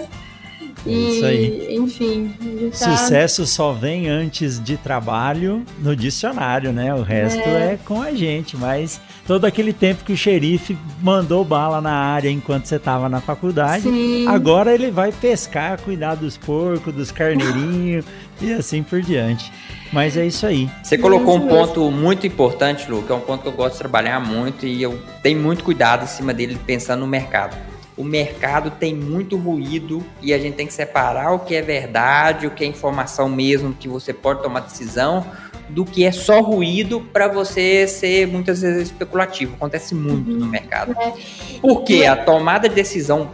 É 0.86 0.90
e, 0.90 1.16
Isso 1.16 1.24
aí. 1.24 1.74
Enfim. 1.74 2.34
Tá... 2.78 2.96
Sucesso 2.96 3.46
só 3.46 3.72
vem 3.72 4.10
antes 4.10 4.62
de 4.62 4.76
trabalho 4.76 5.64
no 5.78 5.96
dicionário, 5.96 6.74
né? 6.74 6.94
O 6.94 7.00
resto 7.00 7.40
é. 7.40 7.72
é. 7.72 7.78
com 7.82 8.02
a 8.02 8.12
gente. 8.12 8.58
Mas 8.58 9.00
todo 9.26 9.44
aquele 9.44 9.72
tempo 9.72 10.04
que 10.04 10.12
o 10.12 10.16
xerife 10.16 10.78
mandou 11.02 11.44
bala 11.44 11.80
na 11.80 11.92
área 11.92 12.30
enquanto 12.30 12.66
você 12.66 12.76
estava 12.76 13.08
na 13.08 13.20
faculdade, 13.20 13.82
Sim. 13.82 14.26
agora 14.28 14.72
ele 14.72 14.90
vai 14.90 15.10
pescar, 15.12 15.80
cuidar 15.80 16.14
dos 16.14 16.36
porcos, 16.36 16.94
dos 16.94 17.10
carneirinhos 17.10 18.04
e 18.40 18.52
assim 18.52 18.82
por 18.82 19.02
diante. 19.02 19.52
Mas 19.92 20.16
é 20.16 20.26
isso 20.26 20.46
aí. 20.46 20.70
Você 20.82 20.98
colocou 20.98 21.36
um 21.36 21.48
ponto 21.48 21.90
muito 21.90 22.26
importante, 22.26 22.90
Lu, 22.90 23.02
que 23.02 23.12
é 23.12 23.14
um 23.14 23.20
ponto 23.20 23.42
que 23.42 23.48
eu 23.48 23.52
gosto 23.52 23.72
de 23.72 23.78
trabalhar 23.78 24.20
muito 24.20 24.66
e 24.66 24.82
eu 24.82 25.00
tenho 25.22 25.40
muito 25.40 25.64
cuidado 25.64 26.04
em 26.04 26.08
cima 26.08 26.32
dele 26.32 26.58
pensando 26.66 27.00
no 27.00 27.06
mercado 27.06 27.56
o 27.96 28.04
mercado 28.04 28.70
tem 28.70 28.94
muito 28.94 29.36
ruído 29.36 30.04
e 30.20 30.34
a 30.34 30.38
gente 30.38 30.54
tem 30.54 30.66
que 30.66 30.74
separar 30.74 31.32
o 31.32 31.38
que 31.38 31.54
é 31.54 31.62
verdade, 31.62 32.46
o 32.46 32.50
que 32.50 32.62
é 32.62 32.66
informação 32.66 33.28
mesmo 33.28 33.72
que 33.72 33.88
você 33.88 34.12
pode 34.12 34.42
tomar 34.42 34.60
decisão, 34.60 35.24
do 35.68 35.84
que 35.84 36.04
é 36.04 36.12
só 36.12 36.40
ruído 36.40 37.00
para 37.12 37.28
você 37.28 37.86
ser 37.86 38.26
muitas 38.26 38.62
vezes 38.62 38.84
especulativo. 38.84 39.54
Acontece 39.54 39.94
muito 39.94 40.30
uhum. 40.30 40.38
no 40.38 40.46
mercado. 40.46 40.94
É. 40.98 41.12
Porque 41.60 42.04
a 42.04 42.16
tomada 42.16 42.68
de 42.68 42.74
decisão 42.74 43.30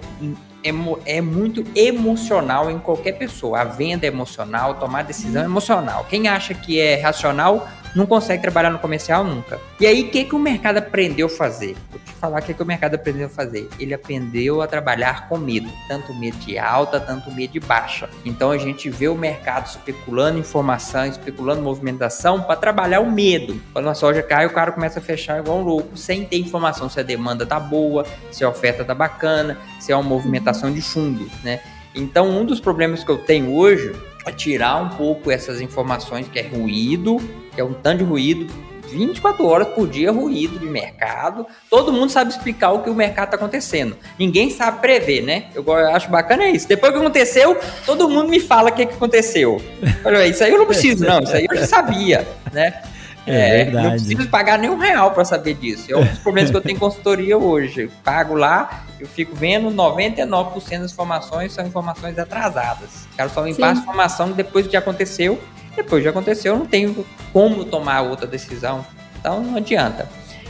é, 0.64 1.16
é, 1.16 1.20
muito 1.20 1.64
emocional 1.74 2.70
em 2.70 2.78
qualquer 2.78 3.12
pessoa. 3.12 3.60
A 3.60 3.64
venda 3.64 4.06
é 4.06 4.08
emocional, 4.08 4.74
tomar 4.74 5.02
decisão 5.02 5.42
é 5.42 5.44
emocional. 5.44 6.06
Quem 6.08 6.28
acha 6.28 6.54
que 6.54 6.80
é 6.80 7.00
racional 7.00 7.68
não 7.94 8.06
consegue 8.06 8.42
trabalhar 8.42 8.70
no 8.70 8.78
comercial 8.78 9.24
nunca. 9.24 9.60
E 9.78 9.86
aí, 9.86 10.02
o 10.02 10.10
que, 10.10 10.24
que 10.24 10.34
o 10.34 10.38
mercado 10.38 10.78
aprendeu 10.78 11.26
a 11.26 11.30
fazer? 11.30 11.76
Vou 11.90 12.00
te 12.00 12.12
falar 12.12 12.40
o 12.40 12.44
que, 12.44 12.54
que 12.54 12.62
o 12.62 12.66
mercado 12.66 12.94
aprendeu 12.94 13.26
a 13.26 13.28
fazer. 13.28 13.68
Ele 13.78 13.92
aprendeu 13.92 14.62
a 14.62 14.66
trabalhar 14.66 15.28
com 15.28 15.36
medo, 15.36 15.70
tanto 15.88 16.14
medo 16.14 16.36
de 16.38 16.58
alta, 16.58 16.98
tanto 16.98 17.30
medo 17.30 17.52
de 17.52 17.60
baixa. 17.60 18.08
Então, 18.24 18.50
a 18.50 18.58
gente 18.58 18.88
vê 18.88 19.08
o 19.08 19.14
mercado 19.14 19.66
especulando 19.66 20.38
informação, 20.38 21.06
especulando 21.06 21.62
movimentação 21.62 22.42
para 22.42 22.56
trabalhar 22.56 23.00
o 23.00 23.10
medo. 23.10 23.60
Quando 23.72 23.88
a 23.88 23.94
soja 23.94 24.22
cai, 24.22 24.46
o 24.46 24.50
cara 24.50 24.72
começa 24.72 24.98
a 24.98 25.02
fechar 25.02 25.38
igual 25.38 25.58
um 25.58 25.62
louco, 25.62 25.96
sem 25.96 26.24
ter 26.24 26.38
informação 26.38 26.88
se 26.88 26.98
a 26.98 27.02
demanda 27.02 27.44
tá 27.44 27.60
boa, 27.60 28.06
se 28.30 28.44
a 28.44 28.48
oferta 28.48 28.84
tá 28.84 28.94
bacana, 28.94 29.58
se 29.80 29.92
é 29.92 29.96
uma 29.96 30.02
movimentação 30.02 30.72
de 30.72 30.80
fundo, 30.80 31.30
né? 31.42 31.60
Então, 31.94 32.30
um 32.30 32.44
dos 32.44 32.58
problemas 32.58 33.04
que 33.04 33.10
eu 33.10 33.18
tenho 33.18 33.54
hoje 33.54 33.94
tirar 34.30 34.76
um 34.76 34.90
pouco 34.90 35.30
essas 35.30 35.60
informações 35.60 36.28
que 36.28 36.38
é 36.38 36.42
ruído 36.42 37.18
que 37.54 37.60
é 37.60 37.64
um 37.64 37.72
tanto 37.72 37.98
de 37.98 38.04
ruído, 38.04 38.52
24 38.90 39.46
horas 39.46 39.68
por 39.68 39.88
dia 39.88 40.10
ruído 40.10 40.58
de 40.58 40.66
mercado. 40.66 41.46
Todo 41.70 41.92
mundo 41.92 42.10
sabe 42.10 42.30
explicar 42.30 42.72
o 42.72 42.82
que 42.82 42.90
o 42.90 42.94
mercado 42.94 43.26
está 43.26 43.36
acontecendo. 43.36 43.96
Ninguém 44.18 44.50
sabe 44.50 44.80
prever, 44.80 45.22
né? 45.22 45.46
Eu 45.54 45.64
acho 45.72 46.10
bacana 46.10 46.46
isso. 46.48 46.68
Depois 46.68 46.92
que 46.92 46.98
aconteceu, 46.98 47.58
todo 47.86 48.08
mundo 48.08 48.28
me 48.28 48.40
fala 48.40 48.70
o 48.70 48.72
que, 48.72 48.84
que 48.84 48.94
aconteceu. 48.94 49.62
Olha, 50.04 50.26
isso 50.26 50.44
aí 50.44 50.52
eu 50.52 50.58
não 50.58 50.66
preciso, 50.66 51.04
não. 51.04 51.20
Isso 51.20 51.34
aí 51.34 51.46
eu 51.50 51.56
já 51.56 51.66
sabia, 51.66 52.26
né? 52.52 52.82
É, 53.26 53.60
é 53.60 53.64
verdade. 53.64 53.86
Não 53.86 53.90
preciso 53.92 54.28
pagar 54.28 54.58
nenhum 54.58 54.76
real 54.76 55.12
para 55.12 55.24
saber 55.24 55.54
disso. 55.54 55.92
É 55.92 55.96
um 55.96 56.04
dos 56.04 56.18
problemas 56.18 56.50
que 56.50 56.56
eu 56.56 56.60
tenho 56.60 56.76
em 56.76 56.78
consultoria 56.78 57.38
hoje. 57.38 57.82
Eu 57.82 57.90
pago 58.02 58.34
lá, 58.34 58.84
eu 58.98 59.06
fico 59.06 59.34
vendo 59.34 59.70
99% 59.70 60.80
das 60.80 60.92
informações 60.92 61.52
são 61.52 61.66
informações 61.66 62.18
atrasadas. 62.18 63.06
O 63.12 63.16
cara 63.16 63.28
só 63.28 63.42
me 63.42 63.54
passa 63.54 63.80
informação 63.80 64.32
depois 64.32 64.66
que 64.66 64.76
aconteceu 64.76 65.40
depois 65.76 66.04
já 66.04 66.10
aconteceu, 66.10 66.56
não 66.56 66.66
tenho 66.66 67.04
como 67.32 67.64
tomar 67.64 68.02
outra 68.02 68.26
decisão. 68.26 68.84
Então 69.18 69.42
não 69.42 69.56
adianta. 69.56 70.08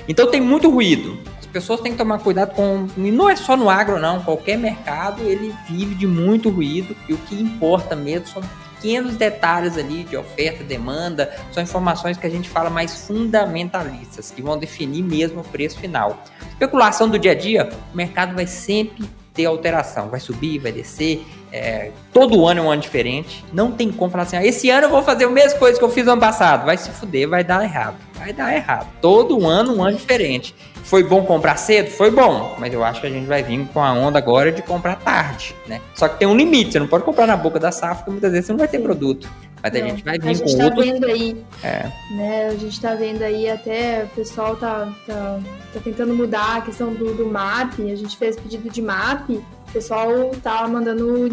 Então 0.09 0.31
tem 0.31 0.41
muito 0.41 0.69
ruído. 0.71 1.19
As 1.39 1.47
pessoas 1.47 1.81
têm 1.81 1.93
que 1.93 1.99
tomar 1.99 2.19
cuidado 2.19 2.55
com. 2.55 2.89
E 2.97 3.11
não 3.11 3.29
é 3.29 3.37
só 3.37 3.57
no 3.57 3.71
agro, 3.71 4.01
não. 4.01 4.23
Qualquer 4.23 4.57
mercado 4.59 5.23
ele 5.23 5.55
vive 5.69 5.95
de 5.95 6.07
muito 6.07 6.51
ruído. 6.51 6.97
E 7.09 7.13
o 7.13 7.19
que 7.19 7.41
importa 7.41 7.95
mesmo 7.95 8.27
são 8.27 8.43
pequenos 8.83 9.15
detalhes 9.15 9.79
ali 9.79 10.03
de 10.03 10.17
oferta, 10.17 10.65
demanda, 10.65 11.33
são 11.53 11.63
informações 11.63 12.17
que 12.17 12.27
a 12.27 12.31
gente 12.31 12.49
fala 12.49 12.69
mais 12.69 13.07
fundamentalistas, 13.07 14.33
que 14.33 14.43
vão 14.43 14.59
definir 14.59 15.05
mesmo 15.05 15.41
o 15.41 15.45
preço 15.45 15.79
final. 15.79 16.21
Especulação 16.51 17.09
do 17.09 17.17
dia 17.17 17.31
a 17.31 17.35
dia, 17.35 17.71
o 17.93 17.97
mercado 17.97 18.35
vai 18.35 18.45
sempre 18.45 19.09
ter 19.33 19.47
alteração. 19.47 20.09
Vai 20.09 20.21
subir, 20.21 20.59
vai 20.59 20.73
descer. 20.73 21.25
É, 21.53 21.91
todo 22.13 22.47
ano 22.47 22.61
é 22.61 22.63
um 22.63 22.71
ano 22.71 22.83
diferente. 22.83 23.45
Não 23.53 23.73
tem 23.73 23.91
como 23.91 24.11
falar 24.11 24.25
assim, 24.25 24.37
ah, 24.37 24.45
esse 24.45 24.71
ano 24.71 24.87
eu 24.87 24.91
vou 24.91 25.03
fazer 25.03 25.25
a 25.25 25.31
mesma 25.31 25.59
coisa 25.59 25.79
que 25.79 25.85
eu 25.85 25.91
fiz 25.91 26.05
no 26.05 26.13
ano 26.13 26.21
passado. 26.21 26.65
Vai 26.65 26.77
se 26.77 26.91
fuder, 26.91 27.29
vai 27.29 27.45
dar 27.45 27.63
errado. 27.63 27.97
vai 28.15 28.33
dar 28.33 28.55
errado. 28.55 28.89
Todo 29.01 29.47
ano 29.47 29.77
um 29.77 29.83
ano 29.83 29.97
diferente. 29.97 30.55
Foi 30.85 31.03
bom 31.03 31.25
comprar 31.25 31.57
cedo? 31.57 31.91
Foi 31.91 32.11
bom, 32.11 32.57
mas 32.59 32.73
eu 32.73 32.85
acho 32.85 33.01
que 33.01 33.07
a 33.07 33.11
gente 33.11 33.27
vai 33.27 33.43
vir 33.43 33.67
com 33.73 33.83
a 33.83 33.93
onda 33.93 34.19
agora 34.19 34.51
de 34.51 34.63
comprar 34.63 34.97
tarde, 34.97 35.55
né? 35.67 35.81
Só 35.95 36.09
que 36.09 36.19
tem 36.19 36.29
um 36.29 36.37
limite, 36.37 36.73
você 36.73 36.81
não 36.81 36.89
pode 36.89 37.05
comprar 37.05 37.27
na 37.27 37.37
boca 37.37 37.59
da 37.59 37.71
safra, 37.71 37.97
porque 37.97 38.11
muitas 38.11 38.33
vezes 38.33 38.47
você 38.47 38.53
não 38.53 38.59
vai 38.59 38.69
ter 38.69 38.81
produto. 38.81 39.29
Mas 39.63 39.73
não, 39.73 39.81
a 39.81 39.89
gente 39.89 40.05
vai 40.05 40.19
vir 40.19 40.29
a 40.29 40.33
gente 40.33 40.53
com 40.53 40.59
tá 40.59 40.65
outros... 40.65 40.85
vendo 40.85 41.07
aí, 41.07 41.45
é. 41.63 41.93
né? 42.11 42.49
A 42.49 42.57
gente 42.57 42.81
tá 42.81 42.95
vendo 42.95 43.23
aí 43.23 43.49
até 43.49 44.05
o 44.05 44.09
pessoal 44.09 44.57
tá, 44.57 44.93
tá, 45.07 45.39
tá 45.73 45.81
tentando 45.81 46.15
mudar 46.15 46.57
a 46.57 46.61
questão 46.63 46.93
do, 46.93 47.15
do 47.15 47.27
MAP. 47.27 47.81
A 47.81 47.97
gente 47.97 48.17
fez 48.17 48.37
pedido 48.37 48.69
de 48.69 48.83
MAP. 48.83 49.31
O 49.31 49.73
pessoal 49.73 50.09
tá 50.43 50.67
mandando, 50.67 51.31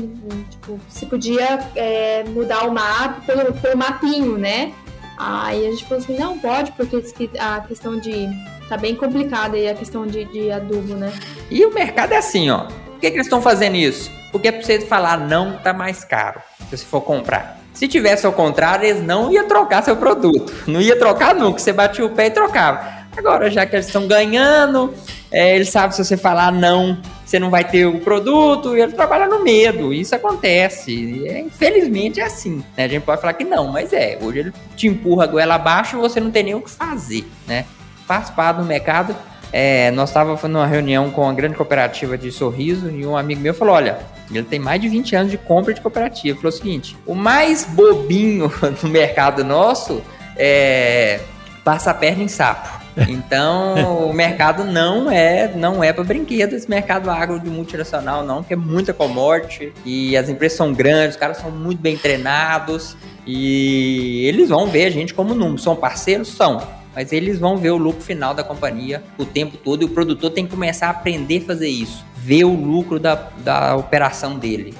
tipo, 0.49 0.79
se 0.87 1.07
podia 1.07 1.59
é, 1.75 2.23
mudar 2.25 2.67
o 2.67 2.71
MAP 2.71 3.25
pelo, 3.25 3.53
pelo 3.53 3.77
mapinho, 3.77 4.37
né? 4.37 4.73
Aí 5.17 5.67
a 5.67 5.71
gente 5.71 5.83
falou 5.83 6.01
assim, 6.01 6.17
não 6.17 6.39
pode, 6.39 6.71
porque 6.73 7.03
a 7.37 7.59
questão 7.61 7.99
de. 7.99 8.29
tá 8.69 8.77
bem 8.77 8.95
complicada 8.95 9.57
aí 9.57 9.67
a 9.67 9.75
questão 9.75 10.07
de, 10.07 10.23
de 10.25 10.49
adubo, 10.49 10.93
né? 10.93 11.11
E 11.51 11.65
o 11.65 11.73
mercado 11.73 12.13
é 12.13 12.17
assim, 12.17 12.49
ó. 12.49 12.67
Por 12.67 12.99
que, 13.01 13.09
que 13.09 13.17
eles 13.17 13.25
estão 13.25 13.41
fazendo 13.41 13.75
isso? 13.75 14.09
Porque 14.31 14.47
é 14.47 14.51
pra 14.51 14.61
você 14.61 14.79
falar 14.81 15.17
não 15.17 15.57
tá 15.57 15.73
mais 15.73 16.05
caro, 16.05 16.41
se 16.69 16.77
você 16.77 16.85
for 16.85 17.01
comprar. 17.01 17.58
Se 17.79 17.87
tivesse 17.87 18.25
ao 18.25 18.33
contrário, 18.33 18.85
eles 18.85 19.01
não 19.01 19.31
iam 19.31 19.47
trocar 19.47 19.81
seu 19.81 19.95
produto. 19.95 20.53
Não 20.67 20.81
ia 20.81 20.99
trocar 20.99 21.33
nunca. 21.33 21.59
Você 21.59 21.71
batia 21.71 22.05
o 22.05 22.09
pé 22.09 22.25
e 22.25 22.29
trocava. 22.29 22.85
Agora, 23.15 23.49
já 23.49 23.65
que 23.65 23.73
eles 23.73 23.85
estão 23.85 24.05
ganhando, 24.05 24.93
é, 25.31 25.55
eles 25.55 25.69
sabem 25.69 25.93
se 25.93 26.03
você 26.03 26.17
falar 26.17 26.51
não, 26.51 26.97
você 27.25 27.39
não 27.39 27.49
vai 27.49 27.63
ter 27.63 27.85
o 27.85 28.01
produto, 28.01 28.75
e 28.75 28.81
ele 28.81 28.91
trabalha 28.91 29.27
no 29.27 29.41
medo. 29.41 29.93
Isso 29.93 30.13
acontece. 30.13 31.25
É, 31.25 31.39
infelizmente 31.39 32.19
é 32.19 32.25
assim. 32.25 32.61
Né? 32.75 32.83
A 32.83 32.87
gente 32.89 33.03
pode 33.03 33.21
falar 33.21 33.31
que 33.31 33.45
não, 33.45 33.69
mas 33.69 33.93
é. 33.93 34.19
Hoje 34.21 34.39
ele 34.39 34.53
te 34.75 34.85
empurra 34.87 35.23
a 35.23 35.27
goela 35.27 35.55
abaixo 35.55 35.95
e 35.95 36.01
você 36.01 36.19
não 36.19 36.31
tem 36.31 36.43
nem 36.43 36.55
o 36.55 36.61
que 36.61 36.69
fazer. 36.69 37.25
Né? 37.47 37.63
Faz 38.05 38.29
parte 38.29 38.57
do 38.57 38.65
mercado. 38.65 39.15
É, 39.53 39.89
nós 39.91 40.09
estávamos 40.09 40.43
numa 40.43 40.67
reunião 40.67 41.09
com 41.11 41.21
uma 41.21 41.33
grande 41.33 41.55
cooperativa 41.55 42.17
de 42.17 42.29
sorriso 42.29 42.91
e 42.91 43.05
um 43.05 43.15
amigo 43.15 43.39
meu 43.39 43.53
falou: 43.53 43.73
Olha, 43.73 43.99
ele 44.37 44.45
tem 44.45 44.59
mais 44.59 44.79
de 44.81 44.87
20 44.87 45.15
anos 45.15 45.31
de 45.31 45.37
compra 45.37 45.73
de 45.73 45.81
cooperativa. 45.81 46.29
Ele 46.29 46.35
falou 46.35 46.49
o 46.49 46.57
seguinte: 46.57 46.95
o 47.05 47.15
mais 47.15 47.65
bobinho 47.65 48.51
no 48.81 48.89
mercado 48.89 49.43
nosso 49.43 50.01
é 50.35 51.19
passa 51.63 51.91
a 51.91 51.93
perna 51.93 52.23
em 52.23 52.27
sapo. 52.27 52.79
Então, 53.07 54.09
o 54.09 54.13
mercado 54.13 54.65
não 54.65 55.09
é 55.09 55.47
não 55.55 55.81
é 55.81 55.93
para 55.93 56.03
brinquedo, 56.03 56.53
esse 56.53 56.69
mercado 56.69 57.09
agro 57.09 57.39
de 57.39 57.49
multinacional 57.49 58.25
não, 58.25 58.43
que 58.43 58.51
é 58.51 58.57
muita 58.57 58.93
commodity 58.93 59.71
e 59.85 60.17
as 60.17 60.27
empresas 60.27 60.57
são 60.57 60.73
grandes, 60.73 61.11
os 61.11 61.15
caras 61.15 61.37
são 61.37 61.49
muito 61.49 61.79
bem 61.79 61.97
treinados 61.97 62.97
e 63.25 64.25
eles 64.25 64.49
vão 64.49 64.67
ver 64.67 64.87
a 64.87 64.89
gente 64.89 65.13
como 65.13 65.33
número. 65.33 65.59
São 65.59 65.77
parceiros? 65.77 66.27
São 66.27 66.61
mas 66.95 67.13
eles 67.13 67.39
vão 67.39 67.55
ver 67.55 67.69
o 67.71 67.77
lucro 67.77 68.01
final 68.01 68.33
da 68.33 68.43
companhia 68.43 69.03
o 69.17 69.23
tempo 69.23 69.57
todo 69.57 69.83
e 69.83 69.85
o 69.85 69.89
produtor 69.89 70.31
tem 70.31 70.45
que 70.45 70.51
começar 70.51 70.87
a 70.87 70.89
aprender 70.89 71.43
a 71.43 71.45
fazer 71.45 71.69
isso, 71.69 72.03
ver 72.23 72.43
o 72.43 72.53
lucro 72.53 72.99
da, 72.99 73.15
da 73.43 73.75
operação 73.75 74.37
dele. 74.37 74.73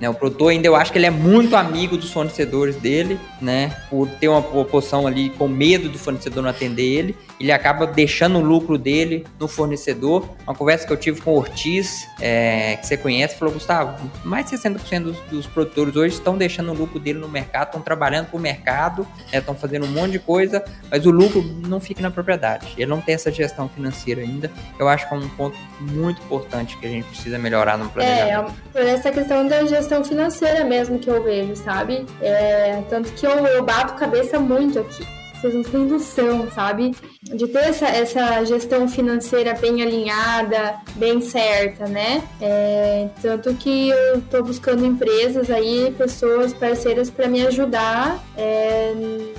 Né, 0.00 0.08
o 0.08 0.14
produtor 0.14 0.50
ainda 0.50 0.66
eu 0.66 0.74
acho 0.74 0.90
que 0.90 0.98
ele 0.98 1.06
é 1.06 1.10
muito 1.10 1.54
amigo 1.54 1.96
dos 1.96 2.10
fornecedores 2.10 2.76
dele, 2.76 3.18
né? 3.40 3.76
Por 3.90 4.08
ter 4.08 4.28
uma 4.28 4.42
posição 4.42 5.06
ali 5.06 5.30
com 5.30 5.46
medo 5.46 5.88
do 5.88 5.98
fornecedor 5.98 6.42
não 6.42 6.50
atender 6.50 6.82
ele 6.82 7.16
ele 7.40 7.50
acaba 7.50 7.86
deixando 7.86 8.38
o 8.38 8.42
lucro 8.42 8.76
dele 8.76 9.26
no 9.38 9.48
fornecedor. 9.48 10.28
Uma 10.46 10.54
conversa 10.54 10.86
que 10.86 10.92
eu 10.92 10.96
tive 10.96 11.22
com 11.22 11.32
o 11.32 11.36
Ortiz, 11.38 12.06
é, 12.20 12.76
que 12.76 12.86
você 12.86 12.98
conhece, 12.98 13.36
falou: 13.36 13.54
Gustavo, 13.54 14.10
mais 14.22 14.50
de 14.50 14.58
60% 14.58 15.04
dos, 15.04 15.16
dos, 15.30 15.46
produtores 15.46 15.96
hoje 15.96 16.14
estão 16.14 16.36
deixando 16.36 16.70
o 16.70 16.74
lucro 16.74 17.00
dele 17.00 17.18
no 17.18 17.28
mercado, 17.28 17.68
estão 17.68 17.80
trabalhando 17.80 18.26
para 18.26 18.36
o 18.36 18.40
mercado, 18.40 19.08
estão 19.32 19.54
né, 19.54 19.60
fazendo 19.60 19.86
um 19.86 19.88
monte 19.88 20.12
de 20.12 20.18
coisa, 20.18 20.62
mas 20.90 21.06
o 21.06 21.10
lucro 21.10 21.42
não 21.66 21.80
fica 21.80 22.02
na 22.02 22.10
propriedade. 22.10 22.74
Ele 22.76 22.90
não 22.90 23.00
tem 23.00 23.14
essa 23.14 23.32
gestão 23.32 23.70
financeira 23.70 24.20
ainda. 24.20 24.50
Eu 24.78 24.86
acho 24.86 25.08
que 25.08 25.14
é 25.14 25.16
um 25.16 25.28
ponto 25.30 25.56
muito 25.80 26.22
importante 26.22 26.76
que 26.76 26.86
a 26.86 26.90
gente 26.90 27.08
precisa 27.08 27.38
melhorar 27.38 27.78
no 27.78 27.88
planejamento. 27.88 28.52
É, 28.52 28.70
por 28.72 28.82
essa 28.82 29.10
questão 29.10 29.48
da 29.48 29.64
gestão 29.64 29.89
financeira 30.04 30.64
mesmo 30.64 30.98
que 30.98 31.10
eu 31.10 31.22
vejo, 31.22 31.56
sabe? 31.56 32.06
É, 32.20 32.82
tanto 32.88 33.12
que 33.12 33.26
eu, 33.26 33.32
eu 33.46 33.64
bato 33.64 33.94
cabeça 33.94 34.38
muito 34.38 34.78
aqui 34.78 35.04
vocês 35.40 35.54
não 35.54 35.62
têm 35.62 35.86
noção, 35.86 36.50
sabe? 36.50 36.94
De 37.22 37.48
ter 37.48 37.60
essa, 37.60 37.86
essa 37.86 38.44
gestão 38.44 38.86
financeira 38.86 39.54
bem 39.54 39.82
alinhada, 39.82 40.76
bem 40.96 41.20
certa, 41.20 41.86
né? 41.86 42.22
É, 42.40 43.08
tanto 43.22 43.54
que 43.54 43.88
eu 43.88 44.18
estou 44.18 44.44
buscando 44.44 44.84
empresas 44.84 45.50
aí, 45.50 45.94
pessoas 45.96 46.52
parceiras 46.52 47.08
para 47.08 47.26
me 47.26 47.46
ajudar 47.46 48.22
é, 48.36 48.92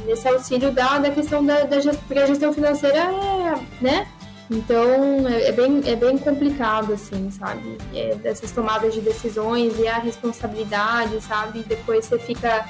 nesse 0.07 0.27
auxílio 0.27 0.71
da, 0.71 0.97
da 0.97 1.11
questão 1.11 1.45
da, 1.45 1.63
da 1.65 1.79
gestão, 1.79 2.03
porque 2.07 2.19
a 2.19 2.25
gestão 2.25 2.51
financeira 2.51 2.97
é, 2.97 3.83
né? 3.83 4.07
Então 4.51 5.27
é, 5.29 5.47
é, 5.47 5.51
bem, 5.53 5.81
é 5.85 5.95
bem 5.95 6.17
complicado, 6.17 6.93
assim, 6.93 7.31
sabe? 7.31 7.77
É, 7.95 8.15
tomadas 8.53 8.93
de 8.93 8.99
decisões 8.99 9.79
e 9.79 9.87
a 9.87 9.97
responsabilidade, 9.97 11.21
sabe? 11.21 11.63
Depois 11.63 12.05
você 12.05 12.19
fica 12.19 12.67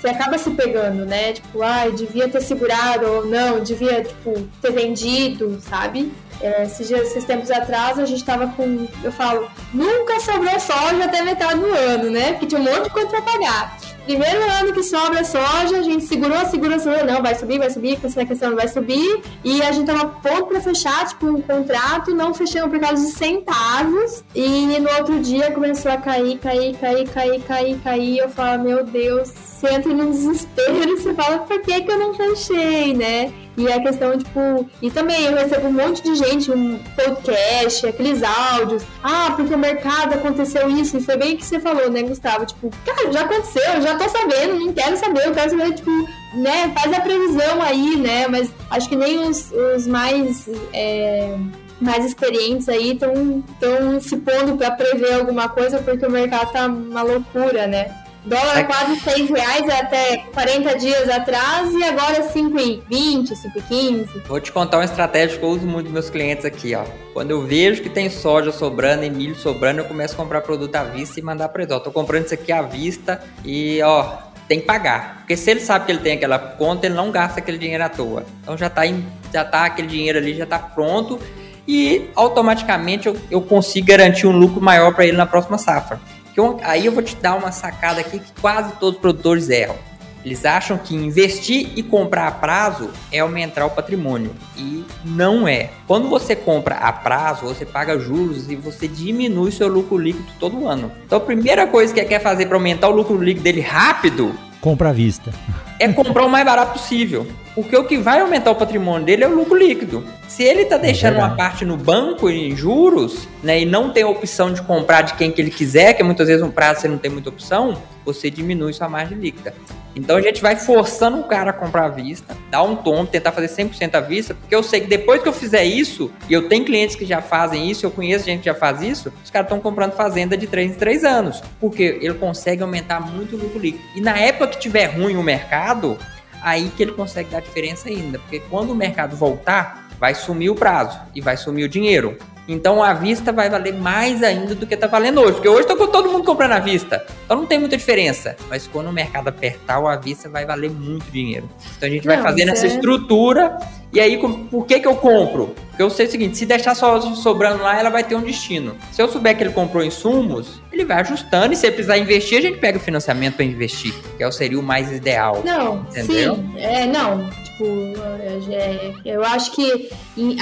você 0.00 0.08
acaba 0.08 0.38
se 0.38 0.50
pegando, 0.52 1.04
né? 1.04 1.34
Tipo, 1.34 1.62
ah, 1.62 1.86
devia 1.90 2.26
ter 2.26 2.40
segurado 2.40 3.06
ou 3.06 3.26
não, 3.26 3.60
devia, 3.60 4.02
tipo, 4.02 4.32
ter 4.62 4.72
vendido, 4.72 5.60
sabe? 5.60 6.10
É, 6.40 6.62
esses, 6.62 6.90
esses 6.90 7.22
tempos 7.24 7.50
atrás 7.50 7.98
a 7.98 8.06
gente 8.06 8.24
tava 8.24 8.46
com. 8.48 8.88
Eu 9.04 9.12
falo, 9.12 9.50
nunca 9.74 10.18
sobrou 10.20 10.58
soja 10.58 11.04
até 11.04 11.20
metade 11.20 11.60
do 11.60 11.66
ano, 11.66 12.10
né? 12.10 12.32
Porque 12.32 12.46
tinha 12.46 12.60
um 12.60 12.64
monte 12.64 12.84
de 12.84 12.90
coisa 12.90 13.08
pra 13.08 13.20
pagar. 13.20 13.76
Primeiro 14.04 14.42
ano 14.58 14.72
que 14.72 14.82
sobra 14.82 15.24
soja, 15.24 15.78
a 15.78 15.82
gente 15.82 16.04
segurou, 16.04 16.44
segurou, 16.46 16.78
segurou, 16.78 17.04
não, 17.04 17.22
vai 17.22 17.34
subir, 17.34 17.58
vai 17.58 17.70
subir, 17.70 17.98
essa 18.02 18.24
questão 18.24 18.54
vai 18.56 18.68
subir. 18.68 19.22
E 19.44 19.62
a 19.62 19.72
gente 19.72 19.86
tava 19.86 20.06
pronto 20.20 20.46
pra 20.46 20.60
fechar, 20.60 21.06
tipo, 21.06 21.26
um 21.26 21.42
contrato, 21.42 22.14
não 22.14 22.34
fechamos 22.34 22.70
por 22.70 22.80
causa 22.80 23.04
de 23.04 23.12
centavos. 23.12 24.24
E 24.34 24.78
no 24.78 24.90
outro 24.98 25.20
dia 25.20 25.50
começou 25.52 25.92
a 25.92 25.96
cair, 25.96 26.38
cair, 26.38 26.76
cair, 26.76 27.08
cair, 27.08 27.42
cair, 27.42 27.80
cair. 27.82 28.18
Eu 28.18 28.28
falo, 28.28 28.62
meu 28.62 28.84
Deus, 28.84 29.28
você 29.28 29.74
entra 29.74 29.92
num 29.92 30.10
desespero, 30.10 30.96
você 30.96 31.14
fala, 31.14 31.38
por 31.40 31.60
que, 31.60 31.80
que 31.82 31.90
eu 31.90 31.98
não 31.98 32.14
fechei, 32.14 32.94
né? 32.94 33.32
E 33.60 33.70
a 33.70 33.78
questão, 33.78 34.16
tipo. 34.16 34.70
E 34.80 34.90
também 34.90 35.26
eu 35.26 35.36
recebo 35.36 35.68
um 35.68 35.72
monte 35.72 36.02
de 36.02 36.14
gente, 36.14 36.50
um 36.50 36.78
podcast, 36.96 37.86
aqueles 37.86 38.22
áudios. 38.22 38.82
Ah, 39.02 39.34
porque 39.36 39.54
o 39.54 39.58
mercado 39.58 40.14
aconteceu 40.14 40.66
isso. 40.70 40.96
E 40.96 41.02
foi 41.02 41.18
bem 41.18 41.34
o 41.34 41.36
que 41.36 41.44
você 41.44 41.60
falou, 41.60 41.90
né, 41.90 42.02
Gustavo? 42.02 42.46
Tipo, 42.46 42.70
cara, 42.86 43.12
já 43.12 43.20
aconteceu, 43.20 43.82
já 43.82 43.98
tô 43.98 44.08
sabendo, 44.08 44.58
não 44.60 44.72
quero 44.72 44.96
saber, 44.96 45.26
eu 45.26 45.34
quero 45.34 45.50
saber, 45.50 45.74
tipo, 45.74 45.90
né, 46.34 46.72
faz 46.74 46.90
a 46.94 47.00
previsão 47.02 47.60
aí, 47.60 47.96
né? 47.98 48.26
Mas 48.28 48.50
acho 48.70 48.88
que 48.88 48.96
nem 48.96 49.18
os, 49.18 49.52
os 49.76 49.86
mais. 49.86 50.48
É 50.72 51.36
mais 51.80 52.04
experientes 52.04 52.68
aí 52.68 52.92
estão 52.92 53.98
se 54.02 54.14
pondo 54.18 54.54
para 54.54 54.70
prever 54.72 55.14
alguma 55.14 55.48
coisa 55.48 55.78
porque 55.78 56.04
o 56.04 56.10
mercado 56.10 56.52
tá 56.52 56.66
uma 56.66 57.00
loucura, 57.00 57.66
né? 57.66 57.90
Dólar 58.24 58.58
é 58.58 58.64
quase 58.64 59.00
6 59.00 59.30
reais 59.30 59.68
até 59.68 60.18
40 60.34 60.78
dias 60.78 61.08
atrás 61.08 61.72
e 61.72 61.82
agora 61.82 62.22
5,20, 62.22 63.30
5,15. 63.30 64.08
Vou 64.26 64.40
te 64.40 64.52
contar 64.52 64.76
uma 64.78 64.84
estratégia 64.84 65.38
que 65.38 65.44
eu 65.44 65.48
uso 65.48 65.66
muito 65.66 65.84
dos 65.84 65.92
meus 65.92 66.10
clientes 66.10 66.44
aqui, 66.44 66.74
ó. 66.74 66.84
Quando 67.14 67.30
eu 67.30 67.46
vejo 67.46 67.82
que 67.82 67.88
tem 67.88 68.10
soja 68.10 68.52
sobrando 68.52 69.04
e 69.04 69.10
milho 69.10 69.34
sobrando, 69.34 69.80
eu 69.80 69.84
começo 69.86 70.14
a 70.14 70.16
comprar 70.18 70.42
produto 70.42 70.76
à 70.76 70.84
vista 70.84 71.18
e 71.18 71.22
mandar 71.22 71.48
para 71.48 71.62
eles. 71.62 71.74
Ó, 71.74 71.80
tô 71.80 71.90
comprando 71.90 72.26
isso 72.26 72.34
aqui 72.34 72.52
à 72.52 72.60
vista 72.60 73.22
e, 73.42 73.80
ó, 73.82 74.12
tem 74.46 74.60
que 74.60 74.66
pagar. 74.66 75.18
Porque 75.20 75.36
se 75.36 75.50
ele 75.50 75.60
sabe 75.60 75.86
que 75.86 75.92
ele 75.92 76.00
tem 76.00 76.12
aquela 76.12 76.38
conta, 76.38 76.86
ele 76.86 76.94
não 76.94 77.10
gasta 77.10 77.40
aquele 77.40 77.56
dinheiro 77.56 77.82
à 77.82 77.88
toa. 77.88 78.26
Então 78.42 78.56
já 78.56 78.68
tá, 78.68 78.86
em, 78.86 79.02
já 79.32 79.44
tá 79.44 79.64
aquele 79.64 79.88
dinheiro 79.88 80.18
ali, 80.18 80.34
já 80.34 80.44
tá 80.44 80.58
pronto 80.58 81.18
e 81.66 82.10
automaticamente 82.16 83.06
eu, 83.06 83.16
eu 83.30 83.40
consigo 83.40 83.86
garantir 83.86 84.26
um 84.26 84.36
lucro 84.36 84.60
maior 84.60 84.92
para 84.92 85.06
ele 85.06 85.16
na 85.16 85.24
próxima 85.24 85.56
safra. 85.56 86.00
Eu, 86.36 86.58
aí 86.62 86.86
eu 86.86 86.92
vou 86.92 87.02
te 87.02 87.16
dar 87.16 87.34
uma 87.34 87.52
sacada 87.52 88.00
aqui 88.00 88.18
que 88.18 88.40
quase 88.40 88.72
todos 88.74 88.96
os 88.96 89.00
produtores 89.00 89.48
erram. 89.48 89.76
Eles 90.24 90.44
acham 90.44 90.76
que 90.76 90.94
investir 90.94 91.70
e 91.76 91.82
comprar 91.82 92.28
a 92.28 92.30
prazo 92.30 92.90
é 93.10 93.20
aumentar 93.20 93.64
o 93.64 93.70
patrimônio. 93.70 94.32
E 94.56 94.84
não 95.04 95.48
é. 95.48 95.70
Quando 95.86 96.08
você 96.08 96.36
compra 96.36 96.74
a 96.76 96.92
prazo, 96.92 97.46
você 97.46 97.64
paga 97.64 97.98
juros 97.98 98.50
e 98.50 98.56
você 98.56 98.86
diminui 98.86 99.50
seu 99.50 99.66
lucro 99.66 99.96
líquido 99.96 100.28
todo 100.38 100.68
ano. 100.68 100.92
Então 101.06 101.16
a 101.16 101.20
primeira 101.22 101.66
coisa 101.66 101.94
que 101.94 102.04
quer 102.04 102.20
fazer 102.20 102.46
para 102.46 102.56
aumentar 102.56 102.88
o 102.88 102.92
lucro 102.92 103.16
líquido 103.16 103.44
dele 103.44 103.62
rápido. 103.62 104.34
Compra 104.60 104.90
à 104.90 104.92
vista. 104.92 105.32
É 105.78 105.88
comprar 105.90 106.26
o 106.26 106.28
mais 106.28 106.44
barato 106.44 106.74
possível. 106.74 107.26
Porque 107.54 107.76
o 107.76 107.84
que 107.84 107.98
vai 107.98 108.20
aumentar 108.20 108.50
o 108.50 108.54
patrimônio 108.54 109.04
dele 109.04 109.24
é 109.24 109.28
o 109.28 109.34
lucro 109.34 109.56
líquido. 109.56 110.04
Se 110.28 110.42
ele 110.42 110.62
está 110.62 110.76
deixando 110.76 111.16
é 111.16 111.18
uma 111.18 111.36
parte 111.36 111.64
no 111.64 111.76
banco 111.76 112.30
em 112.30 112.56
juros, 112.56 113.28
né, 113.42 113.60
e 113.60 113.64
não 113.64 113.90
tem 113.90 114.04
a 114.04 114.08
opção 114.08 114.52
de 114.52 114.62
comprar 114.62 115.02
de 115.02 115.14
quem 115.14 115.30
que 115.30 115.40
ele 115.40 115.50
quiser, 115.50 115.94
que 115.94 116.02
muitas 116.02 116.28
vezes 116.28 116.42
um 116.42 116.50
prazo 116.50 116.80
você 116.80 116.88
não 116.88 116.98
tem 116.98 117.10
muita 117.10 117.28
opção, 117.28 117.76
você 118.04 118.30
diminui 118.30 118.72
sua 118.72 118.88
margem 118.88 119.18
líquida. 119.18 119.52
Então 119.94 120.16
a 120.16 120.20
gente 120.20 120.40
vai 120.40 120.56
forçando 120.56 121.18
o 121.18 121.24
cara 121.24 121.50
a 121.50 121.52
comprar 121.52 121.86
à 121.86 121.88
vista, 121.88 122.36
dar 122.48 122.62
um 122.62 122.76
tom, 122.76 123.04
tentar 123.04 123.32
fazer 123.32 123.48
100% 123.48 123.94
à 123.96 124.00
vista, 124.00 124.34
porque 124.34 124.54
eu 124.54 124.62
sei 124.62 124.80
que 124.80 124.86
depois 124.86 125.20
que 125.20 125.28
eu 125.28 125.32
fizer 125.32 125.64
isso, 125.64 126.10
e 126.28 126.32
eu 126.32 126.48
tenho 126.48 126.64
clientes 126.64 126.94
que 126.94 127.04
já 127.04 127.20
fazem 127.20 127.68
isso, 127.68 127.84
eu 127.84 127.90
conheço 127.90 128.24
gente 128.24 128.40
que 128.40 128.46
já 128.46 128.54
faz 128.54 128.82
isso, 128.82 129.12
os 129.24 129.30
caras 129.30 129.46
estão 129.46 129.60
comprando 129.60 129.92
fazenda 129.92 130.36
de 130.36 130.46
3 130.46 130.72
em 130.72 130.74
3 130.74 131.04
anos, 131.04 131.42
porque 131.58 131.98
ele 132.00 132.14
consegue 132.14 132.62
aumentar 132.62 133.00
muito 133.00 133.34
o 133.34 133.38
lucro 133.38 133.58
líquido. 133.58 133.82
E 133.96 134.00
na 134.00 134.16
época 134.16 134.48
que 134.48 134.60
tiver 134.60 134.86
ruim 134.86 135.16
o 135.16 135.22
mercado, 135.22 135.98
aí 136.42 136.70
que 136.76 136.82
ele 136.82 136.92
consegue 136.92 137.30
dar 137.30 137.40
diferença 137.40 137.88
ainda. 137.88 138.18
Porque 138.18 138.40
quando 138.50 138.70
o 138.70 138.74
mercado 138.74 139.16
voltar, 139.16 139.88
vai 139.98 140.14
sumir 140.14 140.50
o 140.50 140.54
prazo 140.54 140.98
e 141.14 141.20
vai 141.20 141.36
sumir 141.36 141.64
o 141.64 141.68
dinheiro. 141.68 142.16
Então 142.52 142.82
a 142.82 142.92
vista 142.92 143.30
vai 143.32 143.48
valer 143.48 143.74
mais 143.74 144.22
ainda 144.24 144.56
do 144.56 144.66
que 144.66 144.74
está 144.74 144.88
valendo 144.88 145.20
hoje. 145.20 145.34
Porque 145.34 145.48
hoje 145.48 145.62
está 145.62 145.76
todo 145.76 146.10
mundo 146.10 146.24
comprando 146.24 146.52
à 146.52 146.58
vista. 146.58 147.06
Então 147.24 147.36
não 147.36 147.46
tem 147.46 147.60
muita 147.60 147.76
diferença. 147.76 148.36
Mas 148.48 148.66
quando 148.66 148.88
o 148.88 148.92
mercado 148.92 149.28
apertar, 149.28 149.78
o 149.78 149.86
à 149.86 149.96
vista 149.96 150.28
vai 150.28 150.44
valer 150.44 150.70
muito 150.70 151.10
dinheiro. 151.12 151.48
Então 151.76 151.88
a 151.88 151.92
gente 151.92 152.06
não, 152.06 152.14
vai 152.14 152.22
fazendo 152.22 152.50
essa 152.50 152.66
é... 152.66 152.70
estrutura. 152.70 153.56
E 153.92 153.98
aí, 153.98 154.18
por 154.18 154.66
que, 154.66 154.78
que 154.78 154.86
eu 154.86 154.94
compro? 154.94 155.48
Porque 155.68 155.82
eu 155.82 155.90
sei 155.90 156.06
o 156.06 156.10
seguinte: 156.10 156.36
se 156.36 156.46
deixar 156.46 156.74
só 156.74 157.00
sobrando 157.00 157.62
lá, 157.62 157.78
ela 157.78 157.90
vai 157.90 158.04
ter 158.04 158.14
um 158.14 158.20
destino. 158.20 158.76
Se 158.92 159.02
eu 159.02 159.08
souber 159.08 159.36
que 159.36 159.42
ele 159.42 159.52
comprou 159.52 159.82
insumos, 159.82 160.60
ele 160.72 160.84
vai 160.84 161.00
ajustando. 161.00 161.52
E 161.52 161.56
se 161.56 161.66
ele 161.66 161.74
precisar 161.74 161.98
investir, 161.98 162.38
a 162.38 162.42
gente 162.42 162.58
pega 162.58 162.78
o 162.78 162.80
financiamento 162.80 163.36
para 163.36 163.44
investir. 163.44 163.94
Que 164.16 164.24
é 164.24 164.30
seria 164.30 164.58
o 164.58 164.62
mais 164.62 164.92
ideal. 164.92 165.42
Não, 165.44 165.86
entendeu? 165.90 166.36
sim. 166.36 166.52
É, 166.56 166.86
não 166.86 167.28
é, 167.64 168.94
eu 169.04 169.24
acho 169.24 169.52
que 169.52 169.90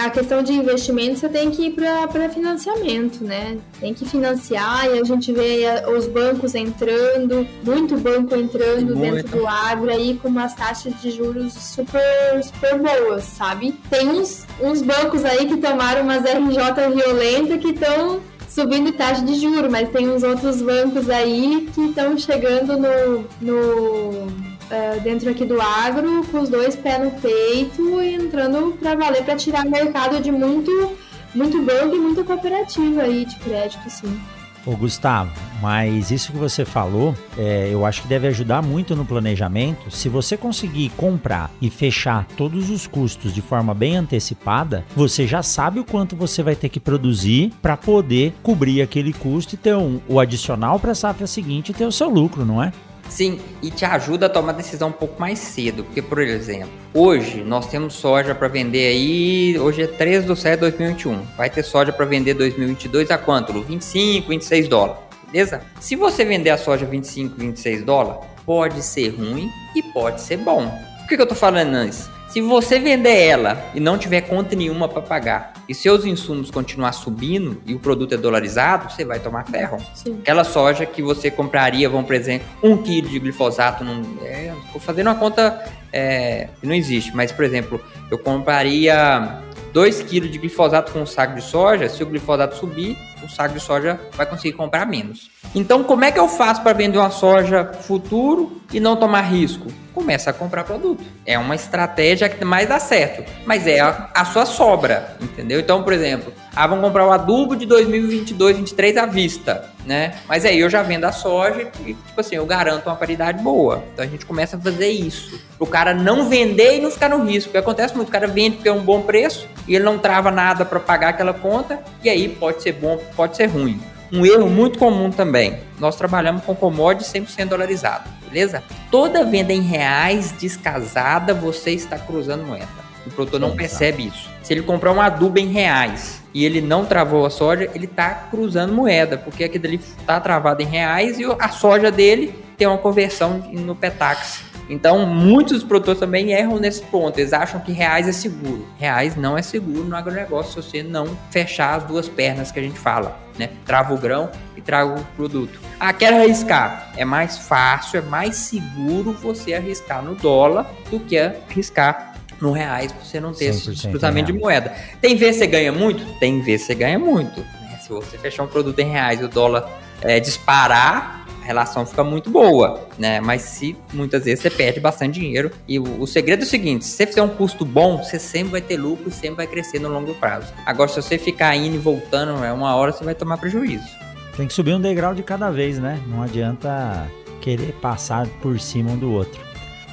a 0.01 0.11
questão 0.11 0.43
de 0.43 0.53
investimento 0.53 1.19
você 1.19 1.29
tem 1.29 1.51
que 1.51 1.67
ir 1.67 1.71
para 1.73 2.29
financiamento, 2.29 3.25
né? 3.25 3.59
Tem 3.81 3.95
que 3.95 4.05
financiar 4.05 4.87
e 4.87 4.99
a 4.99 5.05
gente 5.05 5.33
vê 5.33 5.65
os 5.97 6.07
bancos 6.07 6.55
entrando, 6.55 7.47
muito 7.65 7.97
banco 7.97 8.35
entrando 8.35 8.97
muito. 8.97 9.01
dentro 9.01 9.39
do 9.39 9.47
agro 9.47 9.91
aí 9.91 10.19
com 10.21 10.29
umas 10.29 10.55
taxas 10.55 11.01
de 11.01 11.11
juros 11.11 11.53
super, 11.53 12.43
super 12.43 12.79
boas, 12.79 13.25
sabe? 13.25 13.75
Tem 13.91 14.09
uns, 14.09 14.47
uns 14.61 14.83
bancos 14.83 15.25
aí 15.25 15.47
que 15.47 15.57
tomaram 15.57 16.03
umas 16.03 16.25
RJ 16.25 16.95
violenta 16.95 17.59
que 17.59 17.69
estão 17.69 18.21
subindo 18.49 18.93
taxa 18.93 19.23
de 19.25 19.35
juros, 19.35 19.71
mas 19.71 19.89
tem 19.91 20.09
uns 20.09 20.23
outros 20.23 20.63
bancos 20.63 21.09
aí 21.11 21.69
que 21.75 21.83
estão 21.83 22.17
chegando 22.19 22.77
no, 22.77 23.25
no 23.41 24.48
é, 24.71 25.01
dentro 25.01 25.31
aqui 25.31 25.45
do 25.45 25.61
agro, 25.61 26.25
com 26.31 26.41
os 26.41 26.49
dois 26.49 26.77
pés 26.77 27.03
no 27.03 27.11
peito 27.13 28.03
e 28.03 28.15
entrando 28.15 28.77
para 28.79 28.95
valer 28.95 29.25
para 29.25 29.37
tirar 29.37 29.65
mercado 29.65 30.21
de 30.21 30.31
muito, 30.31 30.97
muito 31.35 31.63
banco 31.63 31.95
e 31.95 31.99
muita 31.99 32.25
cooperativa 32.25 33.03
aí 33.03 33.25
de 33.25 33.37
crédito, 33.37 33.89
sim. 33.89 34.21
Ô 34.67 34.77
Gustavo, 34.77 35.33
mas 35.63 36.11
isso 36.11 36.31
que 36.31 36.37
você 36.37 36.63
falou, 36.63 37.15
é, 37.39 37.71
eu 37.73 37.87
acho 37.87 38.03
que 38.03 38.09
deve 38.09 38.27
ajudar 38.27 38.61
muito 38.61 38.95
no 38.95 39.03
planejamento. 39.03 39.91
Se 39.91 40.11
você 40.11 40.37
conseguir 40.37 40.91
comprar 40.91 41.51
e 41.59 41.71
fechar 41.71 42.27
todos 42.37 42.69
os 42.69 42.87
custos 42.87 43.33
de 43.33 43.41
forma 43.41 43.73
bem 43.73 43.97
antecipada, 43.97 44.85
você 44.95 45.27
já 45.27 45.43
sabe 45.43 45.81
o 45.81 45.85
quanto 45.85 46.15
você 46.15 46.43
vai 46.43 46.55
ter 46.55 46.69
que 46.69 46.79
produzir 46.79 47.51
para 47.63 47.79
poder 47.79 48.35
cobrir 48.43 48.83
aquele 48.83 49.15
custo 49.15 49.55
e 49.55 49.59
ter 49.59 49.75
um, 49.75 50.01
o 50.07 50.21
adicional 50.21 50.79
para 50.79 50.93
a 50.93 50.95
safra 50.95 51.27
seguinte 51.27 51.71
e 51.71 51.75
ter 51.75 51.87
o 51.87 51.93
seu 51.93 52.11
lucro, 52.11 52.45
não 52.45 52.63
é? 52.63 52.71
Sim, 53.09 53.41
e 53.63 53.71
te 53.71 53.85
ajuda 53.85 54.27
a 54.27 54.29
tomar 54.29 54.53
decisão 54.53 54.89
um 54.89 54.93
pouco 54.93 55.21
mais 55.21 55.39
cedo, 55.39 55.85
porque, 55.85 56.03
por 56.03 56.21
exemplo, 56.21 56.71
hoje 56.93 57.43
nós 57.43 57.67
temos 57.67 57.95
soja 57.95 58.35
para 58.35 58.49
vender 58.49 58.87
aí, 58.87 59.59
hoje 59.59 59.83
é 59.83 59.87
3 59.87 60.27
de 60.27 60.37
7 60.37 60.55
de 60.55 60.61
2021, 60.61 61.23
vai 61.37 61.49
ter 61.49 61.63
soja 61.63 61.93
para 61.93 62.05
vender 62.05 62.35
2022 62.35 63.11
a 63.11 63.19
quanto? 63.19 63.53
25, 63.63 64.29
26 64.29 64.69
dólares, 64.69 65.03
beleza? 65.33 65.63
Se 65.81 65.97
você 65.97 66.25
vender 66.25 66.51
a 66.51 66.59
soja 66.59 66.85
25, 66.85 67.35
26 67.37 67.83
dólares, 67.85 68.21
pode 68.45 68.83
ser 68.83 69.09
ruim 69.09 69.51
e 69.75 69.83
pode 69.83 70.21
ser 70.21 70.37
bom. 70.37 70.69
Por 71.01 71.09
que, 71.09 71.17
que 71.17 71.23
eu 71.23 71.27
tô 71.27 71.35
falando 71.35 71.89
isso? 71.89 72.18
Se 72.39 72.43
você 72.43 72.79
vender 72.79 73.21
ela 73.21 73.61
e 73.75 73.81
não 73.81 73.99
tiver 73.99 74.21
conta 74.21 74.55
nenhuma 74.55 74.89
para 74.89 75.03
pagar 75.03 75.55
e 75.69 75.75
seus 75.75 76.05
insumos 76.05 76.53
continuar 76.53 76.93
subindo 76.93 77.61
e 77.67 77.75
o 77.75 77.81
produto 77.81 78.15
é 78.15 78.17
dolarizado, 78.17 78.93
você 78.93 79.05
vai 79.05 79.19
tomar 79.19 79.45
ferro. 79.45 79.77
Sim. 79.93 80.21
Aquela 80.21 80.45
soja 80.45 80.87
que 80.87 81.03
você 81.03 81.33
compraria, 81.33 81.89
vamos 81.89 82.07
por 82.07 82.15
exemplo, 82.15 82.47
um 82.63 82.77
quilo 82.77 83.09
de 83.09 83.19
glifosato, 83.19 83.83
num, 83.83 84.05
é, 84.23 84.53
vou 84.71 84.81
fazendo 84.81 85.09
uma 85.09 85.17
conta 85.17 85.69
é, 85.93 86.47
que 86.61 86.67
não 86.69 86.77
existe, 86.77 87.11
mas 87.13 87.33
por 87.33 87.45
exemplo, 87.45 87.81
eu 88.09 88.17
compraria 88.17 89.43
2 89.73 90.03
kg 90.03 90.29
de 90.29 90.39
glifosato 90.39 90.93
com 90.93 91.01
um 91.01 91.07
saco 91.07 91.35
de 91.35 91.43
soja, 91.43 91.89
se 91.89 92.01
o 92.05 92.07
glifosato 92.07 92.55
subir, 92.55 92.97
o 93.23 93.29
saco 93.29 93.55
de 93.55 93.61
soja 93.61 93.99
vai 94.13 94.27
conseguir 94.27 94.57
comprar 94.57 94.87
menos. 94.87 95.31
Então, 95.55 95.83
como 95.85 96.05
é 96.05 96.13
que 96.13 96.19
eu 96.19 96.29
faço 96.29 96.63
para 96.63 96.73
vender 96.73 96.99
uma 96.99 97.11
soja 97.11 97.73
futuro 97.83 98.61
e 98.73 98.81
não 98.81 98.97
tomar 98.97 99.23
risco? 99.23 99.67
Começa 99.95 100.31
a 100.31 100.33
comprar 100.33 100.65
produto. 100.65 101.03
É 101.27 101.39
uma 101.39 101.55
estratégia 101.55 102.29
que 102.29 102.45
mais 102.45 102.69
dá 102.69 102.79
certo, 102.79 103.25
mas 103.47 103.67
é 103.67 103.81
a, 103.81 104.11
a 104.15 104.25
sua 104.25 104.47
sobra, 104.47 105.17
entendeu? 105.21 105.59
Então, 105.59 105.83
por 105.83 105.93
exemplo, 105.93 106.33
ah, 106.55 106.67
vamos 106.67 106.85
comprar 106.85 107.07
o 107.07 107.13
adubo 107.13 107.57
de 107.57 107.67
2022, 107.67 108.59
2023 108.59 108.97
à 108.97 109.07
vista, 109.07 109.65
né? 109.85 110.15
Mas 110.29 110.45
aí 110.45 110.61
eu 110.61 110.69
já 110.69 110.83
vendo 110.83 111.05
a 111.05 111.13
soja 111.13 111.69
e, 111.85 111.95
tipo 111.95 112.21
assim, 112.21 112.37
eu 112.37 112.47
garanto 112.47 112.87
uma 112.87 112.97
paridade 112.97 113.43
boa. 113.43 113.85
Então 113.93 114.05
a 114.05 114.09
gente 114.09 114.27
começa 114.27 114.57
a 114.57 114.61
fazer 114.61 114.89
isso. 114.89 115.41
O 115.59 115.67
cara 115.67 115.95
não 115.95 116.29
vender 116.29 116.77
e 116.77 116.81
não 116.81 116.91
ficar 116.91 117.09
no 117.09 117.25
risco. 117.25 117.51
Porque 117.51 117.59
acontece 117.59 117.95
muito, 117.95 118.09
o 118.09 118.13
cara 118.13 118.27
vende 118.27 118.57
porque 118.57 118.69
é 118.69 118.73
um 118.73 118.83
bom 118.83 119.03
preço 119.03 119.47
e 119.67 119.75
ele 119.75 119.85
não 119.85 119.99
trava 119.99 120.31
nada 120.31 120.65
para 120.65 120.81
pagar 120.81 121.11
aquela 121.11 121.33
conta 121.33 121.81
e 122.03 122.09
aí 122.09 122.29
pode 122.29 122.63
ser 122.63 122.73
bom, 122.73 123.01
pode 123.15 123.37
ser 123.37 123.47
ruim. 123.47 123.81
Um 124.13 124.25
erro 124.25 124.49
muito 124.49 124.79
comum 124.79 125.11
também. 125.11 125.59
Nós 125.79 125.97
trabalhamos 125.97 126.43
com 126.45 126.55
commodity 126.55 127.05
100% 127.21 127.49
dolarizado, 127.49 128.09
beleza? 128.27 128.63
Toda 128.91 129.25
venda 129.25 129.53
em 129.53 129.61
reais 129.61 130.33
descasada, 130.33 131.35
você 131.35 131.73
está 131.73 131.99
cruzando 131.99 132.45
moeda. 132.45 132.89
O 133.07 133.11
produtor 133.11 133.41
não 133.41 133.55
percebe 133.55 134.07
isso. 134.07 134.31
Se 134.43 134.55
ele 134.55 134.63
comprar 134.63 134.93
um 134.93 135.01
adubo 135.01 135.39
em 135.39 135.49
reais 135.49 136.23
e 136.33 136.45
ele 136.45 136.61
não 136.61 136.85
travou 136.85 137.27
a 137.27 137.31
soja, 137.31 137.71
ele 137.75 137.85
está 137.85 138.11
cruzando 138.31 138.73
moeda, 138.73 139.19
porque 139.19 139.45
aquilo 139.45 139.67
ali 139.67 139.77
está 139.77 140.21
travado 140.21 140.63
em 140.63 140.67
reais 140.67 141.19
e 141.19 141.25
a 141.25 141.49
soja 141.49 141.91
dele 141.91 142.35
tem 142.57 142.67
uma 142.67 142.79
conversão 142.79 143.45
no 143.53 143.75
Petax. 143.75 144.48
Então, 144.69 145.07
muitos 145.07 145.65
produtores 145.65 145.99
também 145.99 146.33
erram 146.33 146.59
nesse 146.59 146.83
ponto. 146.83 147.19
Eles 147.19 147.33
acham 147.33 147.61
que 147.61 147.73
reais 147.73 148.07
é 148.07 148.13
seguro. 148.13 148.67
Reais 148.79 149.17
não 149.17 149.37
é 149.37 149.43
seguro 149.43 149.85
no 149.85 149.97
agronegócio 149.97 150.63
se 150.63 150.71
você 150.71 150.83
não 150.83 151.17
fechar 151.31 151.77
as 151.77 151.85
duas 151.85 152.09
pernas 152.09 152.53
que 152.53 152.59
a 152.59 152.63
gente 152.63 152.79
fala, 152.79 153.19
né? 153.39 153.51
Trava 153.65 153.95
o 153.95 153.99
grão 153.99 154.31
e 154.57 154.61
trava 154.61 155.01
o 155.01 155.05
produto. 155.17 155.59
Ah, 155.81 155.93
quero 155.93 156.17
arriscar. 156.17 156.93
É 156.97 157.05
mais 157.05 157.39
fácil, 157.39 157.99
é 157.99 158.03
mais 158.03 158.37
seguro 158.37 159.13
você 159.13 159.55
arriscar 159.55 160.03
no 160.03 160.15
dólar 160.15 160.67
do 160.91 161.01
que 161.01 161.19
arriscar 161.19 162.15
no 162.41 162.53
reais 162.53 162.93
pra 162.93 163.05
você 163.05 163.21
não 163.21 163.33
ter 163.33 163.47
esse 163.47 163.89
cruzamento 163.89 164.33
de 164.33 164.39
moeda. 164.39 164.75
Tem 165.01 165.17
vezes 165.17 165.37
você 165.39 165.47
ganha 165.47 165.73
muito? 165.73 166.05
Tem 166.19 166.41
vezes 166.41 166.67
você 166.67 166.75
ganha 166.75 166.99
muito. 166.99 167.41
Né? 167.41 167.79
Se 167.81 167.89
você 167.89 168.19
fechar 168.19 168.45
um 168.45 168.49
produto 168.49 168.79
em 168.79 168.91
reais 168.91 169.21
e 169.21 169.25
o 169.25 169.29
dólar 169.29 169.69
é, 170.03 170.21
disparar, 170.21 171.27
relação 171.49 171.87
fica 171.87 172.05
muito 172.05 172.29
boa, 172.29 172.87
né? 172.99 173.21
Mas 173.21 173.41
se 173.43 173.75
muitas 173.93 174.25
vezes 174.25 174.41
você 174.41 174.51
perde 174.51 174.79
bastante 174.81 175.19
dinheiro. 175.19 175.51
E 175.67 175.79
o, 175.79 176.03
o, 176.03 176.07
segredo 176.07 176.43
é 176.43 176.45
o 176.45 176.49
seguinte: 176.49 176.85
se 176.85 176.93
você 176.93 177.07
fizer 177.07 177.23
um 177.23 177.29
custo 177.29 177.65
bom, 177.65 177.97
você 177.97 178.19
sempre 178.19 178.53
vai 178.53 178.61
ter 178.61 178.77
lucro 178.77 179.09
e 179.09 179.13
sempre 179.13 179.37
vai 179.37 179.47
crescer 179.47 179.79
no 179.79 179.89
longo 179.89 180.15
prazo. 180.15 180.53
Agora, 180.67 180.89
se 180.91 180.97
você 180.97 181.17
ficar 181.17 181.57
indo 181.57 181.75
e 181.75 181.79
voltando, 181.79 182.45
é 182.45 182.53
uma 182.53 182.77
hora 182.77 182.93
você 182.93 183.03
vai 183.03 183.15
tomar 183.15 183.39
prejuízo. 183.39 183.89
Tem 184.37 184.47
que 184.47 184.53
subir 184.53 184.75
um 184.75 184.81
degrau 184.81 185.15
de 185.15 185.23
cada 185.23 185.51
vez, 185.51 185.79
né? 185.79 186.01
Não 186.07 186.23
adianta 186.23 187.11
querer 187.41 187.73
passar 187.81 188.27
por 188.43 188.61
cima 188.61 188.93
um 188.93 188.99
do 188.99 189.11
outro. 189.11 189.41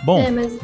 Bom, 0.03 0.19
é, 0.19 0.29
mas 0.29 0.59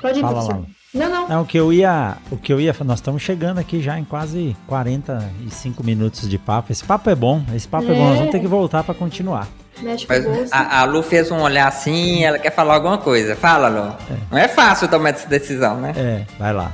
pode 0.00 0.18
ir, 0.18 0.22
fala 0.22 0.42
lá. 0.42 0.60
Não, 0.92 1.08
não. 1.10 1.28
Não, 1.28 1.42
o 1.42 1.46
que 1.46 1.58
eu 1.58 1.72
ia, 1.72 2.16
o 2.30 2.36
que 2.36 2.52
eu 2.52 2.60
ia, 2.60 2.74
nós 2.84 2.98
estamos 2.98 3.22
chegando 3.22 3.58
aqui 3.58 3.80
já 3.80 3.98
em 3.98 4.04
quase 4.04 4.56
45 4.66 5.84
minutos 5.84 6.28
de 6.28 6.38
papo. 6.38 6.70
Esse 6.70 6.84
papo 6.84 7.08
é 7.08 7.14
bom, 7.14 7.42
esse 7.54 7.66
papo 7.66 7.88
é, 7.88 7.92
é 7.92 7.94
bom. 7.94 8.08
Nós 8.08 8.18
vamos 8.18 8.32
ter 8.32 8.40
que 8.40 8.46
voltar 8.46 8.84
para 8.84 8.94
continuar. 8.94 9.48
Mexe 9.82 10.06
Mas 10.08 10.52
a, 10.52 10.80
a, 10.80 10.84
Lu 10.84 11.02
fez 11.02 11.30
um 11.30 11.40
olhar 11.40 11.68
assim, 11.68 12.24
ela 12.24 12.38
quer 12.38 12.50
falar 12.50 12.74
alguma 12.74 12.98
coisa. 12.98 13.36
Fala, 13.36 13.68
Lu. 13.68 13.96
É. 14.10 14.16
Não 14.30 14.38
é 14.38 14.48
fácil 14.48 14.88
tomar 14.88 15.10
essa 15.10 15.28
decisão, 15.28 15.76
né? 15.76 15.92
É, 15.96 16.24
vai 16.38 16.52
lá. 16.52 16.72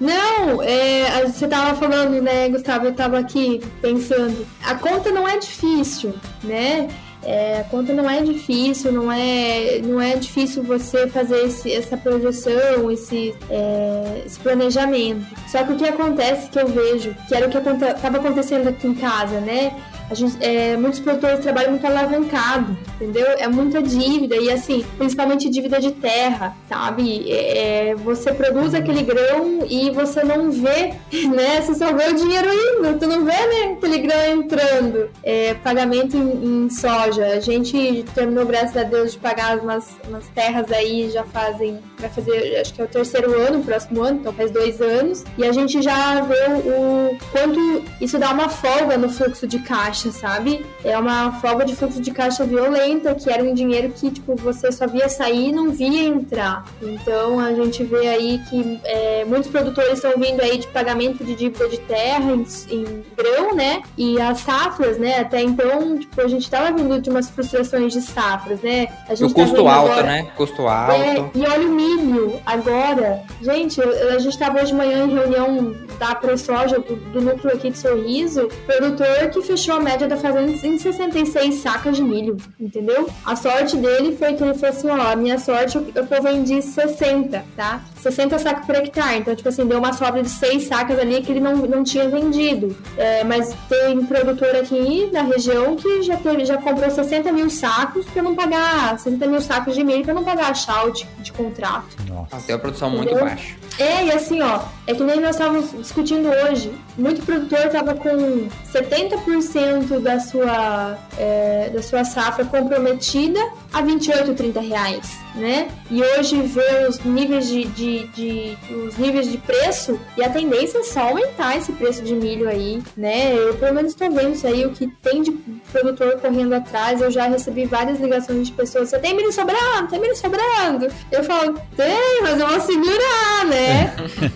Não, 0.00 0.62
é, 0.62 1.24
você 1.26 1.46
tava 1.46 1.74
falando, 1.76 2.20
né, 2.20 2.48
Gustavo? 2.48 2.86
Eu 2.86 2.94
tava 2.94 3.18
aqui 3.18 3.60
pensando. 3.80 4.46
A 4.62 4.74
conta 4.74 5.10
não 5.10 5.26
é 5.26 5.38
difícil, 5.38 6.14
né? 6.42 6.88
É, 7.26 7.60
a 7.60 7.64
conta 7.64 7.92
não 7.94 8.08
é 8.08 8.20
difícil, 8.20 8.92
não 8.92 9.10
é, 9.10 9.80
não 9.82 9.98
é 10.00 10.14
difícil 10.14 10.62
você 10.62 11.08
fazer 11.08 11.46
esse, 11.46 11.72
essa 11.72 11.96
projeção, 11.96 12.90
esse, 12.90 13.34
é, 13.48 14.22
esse 14.26 14.38
planejamento. 14.38 15.24
Só 15.48 15.64
que 15.64 15.72
o 15.72 15.76
que 15.76 15.88
acontece 15.88 16.50
que 16.50 16.58
eu 16.58 16.66
vejo, 16.66 17.14
que 17.26 17.34
era 17.34 17.46
o 17.46 17.50
que 17.50 17.56
estava 17.56 18.18
acontecendo 18.18 18.68
aqui 18.68 18.86
em 18.86 18.94
casa, 18.94 19.40
né? 19.40 19.72
Gente, 20.12 20.36
é, 20.40 20.76
muitos 20.76 21.00
produtores 21.00 21.40
trabalham 21.40 21.70
muito 21.70 21.86
alavancado, 21.86 22.76
entendeu? 22.94 23.26
É 23.38 23.48
muita 23.48 23.82
dívida 23.82 24.36
e 24.36 24.50
assim, 24.50 24.84
principalmente 24.98 25.48
dívida 25.48 25.80
de 25.80 25.92
terra, 25.92 26.54
sabe? 26.68 27.30
É, 27.30 27.90
é, 27.90 27.94
você 27.94 28.32
produz 28.32 28.74
aquele 28.74 29.02
grão 29.02 29.64
e 29.68 29.90
você 29.90 30.22
não 30.22 30.50
vê, 30.50 30.94
né? 31.34 31.60
Você 31.60 31.74
só 31.74 31.92
vê 31.92 32.08
o 32.08 32.14
dinheiro 32.14 32.48
indo, 32.48 32.98
tu 32.98 33.06
não 33.06 33.24
vê, 33.24 33.32
né? 33.32 33.76
Aquele 33.76 33.98
grão 33.98 34.42
entrando. 34.42 35.08
É, 35.22 35.54
pagamento 35.54 36.16
em, 36.16 36.64
em, 36.66 36.70
soja. 36.70 37.26
A 37.26 37.40
gente 37.40 38.04
terminou, 38.14 38.44
graças 38.44 38.76
a 38.76 38.82
Deus, 38.82 39.12
de 39.12 39.18
pagar 39.18 39.58
umas, 39.58 39.96
umas 40.06 40.26
terras 40.28 40.70
aí 40.70 41.10
já 41.10 41.24
fazem, 41.24 41.78
vai 41.98 42.10
fazer, 42.10 42.60
acho 42.60 42.74
que 42.74 42.80
é 42.80 42.84
o 42.84 42.88
terceiro 42.88 43.40
ano, 43.40 43.64
próximo 43.64 44.02
ano, 44.02 44.20
então 44.20 44.32
faz 44.32 44.50
dois 44.50 44.80
anos. 44.80 45.24
E 45.38 45.44
a 45.44 45.52
gente 45.52 45.80
já 45.80 46.20
vê 46.22 46.46
o, 46.48 47.12
o 47.12 47.18
quanto 47.32 47.84
isso 48.00 48.18
dá 48.18 48.30
uma 48.30 48.48
folga 48.48 48.98
no 48.98 49.08
fluxo 49.08 49.46
de 49.46 49.58
caixa 49.60 49.93
caixa, 49.94 50.10
sabe? 50.10 50.66
É 50.84 50.98
uma 50.98 51.32
folga 51.40 51.64
de 51.64 51.74
fluxo 51.76 52.00
de 52.00 52.10
caixa 52.10 52.44
violenta, 52.44 53.14
que 53.14 53.30
era 53.30 53.42
um 53.42 53.54
dinheiro 53.54 53.90
que, 53.90 54.10
tipo, 54.10 54.34
você 54.34 54.72
só 54.72 54.86
via 54.86 55.08
sair 55.08 55.48
e 55.48 55.52
não 55.52 55.70
via 55.70 56.02
entrar. 56.02 56.64
Então, 56.82 57.38
a 57.38 57.54
gente 57.54 57.84
vê 57.84 58.08
aí 58.08 58.40
que 58.50 58.80
é, 58.84 59.24
muitos 59.24 59.50
produtores 59.50 59.94
estão 59.94 60.12
vindo 60.18 60.40
aí 60.40 60.58
de 60.58 60.66
pagamento 60.68 61.24
de 61.24 61.34
dívida 61.34 61.68
de 61.68 61.78
terra 61.78 62.32
em, 62.32 62.44
em 62.70 63.04
grão, 63.16 63.54
né? 63.54 63.82
E 63.96 64.20
as 64.20 64.40
safras, 64.40 64.98
né? 64.98 65.20
Até 65.20 65.40
então, 65.40 65.98
tipo, 65.98 66.20
a 66.20 66.28
gente 66.28 66.50
tava 66.50 66.72
vindo 66.72 67.00
de 67.00 67.08
umas 67.08 67.30
frustrações 67.30 67.92
de 67.92 68.02
safras, 68.02 68.60
né? 68.60 68.88
A 69.08 69.14
gente 69.14 69.30
o 69.30 69.34
custo 69.34 69.62
tá 69.62 69.74
alto, 69.74 69.92
agora... 69.92 70.06
né? 70.06 70.26
Custo 70.36 70.66
alto. 70.66 70.92
É, 70.92 71.30
e 71.34 71.46
olha 71.46 71.68
o 71.68 71.70
milho 71.70 72.40
agora. 72.44 73.22
Gente, 73.40 73.80
a 73.80 74.18
gente 74.18 74.36
tava 74.38 74.58
hoje 74.58 74.66
de 74.66 74.74
manhã 74.74 75.04
em 75.04 75.14
reunião 75.14 75.74
da 75.98 76.14
ProSoja, 76.14 76.78
do, 76.78 76.96
do 76.96 77.20
núcleo 77.20 77.54
aqui 77.54 77.70
de 77.70 77.78
Sorriso, 77.78 78.48
produtor 78.66 79.30
que 79.30 79.42
fechou 79.42 79.76
a 79.76 79.80
média 79.84 80.08
da 80.08 80.16
fazenda 80.16 80.50
em 80.50 80.78
66 80.78 81.54
sacas 81.56 81.96
de 81.96 82.02
milho, 82.02 82.36
entendeu? 82.58 83.08
A 83.24 83.36
sorte 83.36 83.76
dele 83.76 84.16
foi 84.16 84.34
que 84.34 84.42
ele 84.42 84.54
falou 84.54 84.76
assim, 84.76 84.88
ó, 84.88 85.12
a 85.12 85.16
minha 85.16 85.38
sorte 85.38 85.78
que 85.78 85.98
eu 85.98 86.22
vendi 86.22 86.62
60, 86.62 87.44
tá? 87.54 87.80
60 88.00 88.38
sacos 88.38 88.66
por 88.66 88.74
hectare. 88.74 89.18
Então, 89.18 89.34
tipo 89.36 89.48
assim, 89.48 89.66
deu 89.66 89.78
uma 89.78 89.92
sobra 89.92 90.22
de 90.22 90.28
6 90.28 90.64
sacas 90.64 90.98
ali 90.98 91.22
que 91.22 91.32
ele 91.32 91.40
não, 91.40 91.56
não 91.56 91.84
tinha 91.84 92.08
vendido. 92.08 92.76
É, 92.96 93.22
mas 93.24 93.54
tem 93.68 94.04
produtor 94.06 94.56
aqui 94.56 95.10
na 95.12 95.22
região 95.22 95.76
que 95.76 96.02
já, 96.02 96.16
teve, 96.16 96.44
já 96.44 96.56
comprou 96.56 96.90
60 96.90 97.30
mil 97.32 97.50
sacos 97.50 98.06
para 98.06 98.22
não 98.22 98.34
pagar 98.34 98.98
60 98.98 99.26
mil 99.26 99.40
sacos 99.40 99.74
de 99.74 99.84
milho 99.84 100.04
para 100.04 100.14
não 100.14 100.24
pagar 100.24 100.50
a 100.50 100.54
shout 100.54 101.06
de 101.20 101.32
contrato. 101.32 101.96
Nossa. 102.08 102.38
Tem 102.46 102.54
uma 102.54 102.60
produção 102.60 102.88
Entendeu? 102.94 103.14
muito 103.14 103.24
baixa. 103.24 103.54
É, 103.78 104.04
e 104.04 104.12
assim, 104.12 104.40
ó, 104.40 104.60
é 104.86 104.94
que 104.94 105.02
nem 105.02 105.18
nós 105.18 105.30
estávamos 105.30 105.72
discutindo 105.72 106.28
hoje. 106.28 106.72
Muito 106.96 107.22
produtor 107.22 107.66
estava 107.66 107.94
com 107.94 108.48
70% 108.72 109.98
da 110.00 110.20
sua, 110.20 110.98
é, 111.18 111.70
da 111.70 111.82
sua 111.82 112.04
safra 112.04 112.44
comprometida 112.44 113.40
a 113.72 113.80
28, 113.80 114.34
30 114.34 114.60
reais, 114.60 115.18
né? 115.34 115.68
E 115.90 116.00
hoje 116.00 116.40
vê 116.42 116.86
os 116.88 117.00
níveis 117.00 117.48
de, 117.48 117.64
de, 117.64 118.06
de, 118.08 118.58
os 118.86 118.96
níveis 118.96 119.30
de 119.30 119.38
preço 119.38 119.98
e 120.16 120.22
a 120.22 120.30
tendência 120.30 120.78
é 120.78 120.84
só 120.84 121.08
aumentar 121.08 121.56
esse 121.56 121.72
preço 121.72 122.02
de 122.02 122.14
milho 122.14 122.48
aí, 122.48 122.80
né? 122.96 123.34
Eu 123.34 123.54
pelo 123.54 123.74
menos 123.74 123.92
estou 123.92 124.10
vendo 124.10 124.34
isso 124.34 124.46
aí, 124.46 124.64
o 124.64 124.70
que 124.70 124.86
tem 125.02 125.22
de 125.22 125.32
produtor 125.72 126.20
correndo 126.20 126.52
atrás. 126.52 127.00
Eu 127.00 127.10
já 127.10 127.26
recebi 127.26 127.64
várias 127.64 127.98
ligações 127.98 128.46
de 128.46 128.52
pessoas: 128.52 128.90
você 128.90 128.98
tem 128.98 129.16
milho 129.16 129.32
sobrando? 129.32 129.88
Tem 129.88 130.00
milho 130.00 130.16
sobrando? 130.16 130.86
Eu 131.10 131.24
falo: 131.24 131.58
tem, 131.76 132.22
mas 132.22 132.38
eu 132.38 132.46
vou 132.46 132.60
segurar, 132.60 133.44
né? 133.46 133.63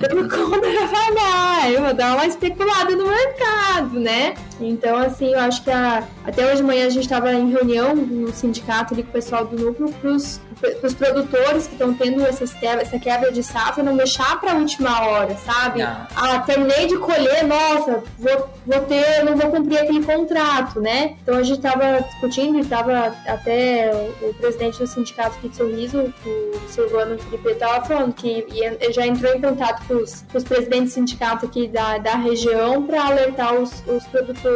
Eu 0.08 0.16
não 0.16 0.28
compro 0.28 0.60
pra 0.60 1.70
eu 1.70 1.82
vou 1.82 1.94
dar 1.94 2.14
uma 2.14 2.26
especulada 2.26 2.94
no 2.94 3.06
mercado, 3.08 4.00
né? 4.00 4.34
Então, 4.60 4.96
assim, 4.96 5.32
eu 5.32 5.40
acho 5.40 5.62
que 5.62 5.70
a, 5.70 6.02
até 6.24 6.46
hoje 6.46 6.56
de 6.56 6.62
manhã 6.62 6.86
a 6.86 6.90
gente 6.90 7.04
estava 7.04 7.32
em 7.32 7.50
reunião 7.50 7.94
no 7.94 8.32
sindicato 8.32 8.94
ali 8.94 9.02
com 9.02 9.10
o 9.10 9.12
pessoal 9.12 9.44
do 9.44 9.56
núcleo 9.56 9.92
para 10.00 10.10
os 10.10 10.94
produtores 10.94 11.66
que 11.66 11.72
estão 11.72 11.94
tendo 11.94 12.24
essas 12.26 12.54
essa 12.62 12.98
quebra 12.98 13.30
de 13.30 13.42
safra 13.42 13.82
não 13.82 13.96
deixar 13.96 14.40
para 14.40 14.52
a 14.52 14.54
última 14.56 15.06
hora, 15.06 15.36
sabe? 15.36 15.82
Não. 15.82 16.06
Ah, 16.16 16.38
terminei 16.40 16.86
de 16.86 16.96
colher, 16.96 17.44
nossa, 17.44 18.02
vou, 18.18 18.48
vou 18.66 18.80
ter, 18.82 19.24
não 19.24 19.36
vou 19.36 19.50
cumprir 19.50 19.78
aquele 19.78 20.04
contrato, 20.04 20.80
né? 20.80 21.16
Então 21.22 21.36
a 21.36 21.42
gente 21.42 21.58
estava 21.58 22.00
discutindo 22.00 22.58
e 22.58 22.60
estava 22.60 23.14
até 23.26 23.90
o, 23.94 24.28
o, 24.28 24.34
presidente 24.34 24.78
do 24.78 24.86
sindicato 24.86 25.36
aqui 25.38 25.48
de 25.48 25.56
Sorriso, 25.56 26.12
o 26.24 26.68
Silvano 26.68 27.18
Felipe, 27.18 27.50
estava 27.50 27.84
falando 27.84 28.12
que 28.14 28.46
ia, 28.52 28.76
já 28.92 29.06
entrou 29.06 29.34
em 29.34 29.40
contato 29.40 29.86
com 29.86 29.94
os, 29.94 30.22
com 30.30 30.38
os 30.38 30.44
presidentes 30.44 30.90
do 30.90 30.94
sindicato 30.94 31.46
aqui 31.46 31.68
da, 31.68 31.98
da 31.98 32.16
região 32.16 32.82
para 32.82 33.06
alertar 33.06 33.54
os, 33.54 33.82
os 33.86 34.04
produtores, 34.04 34.47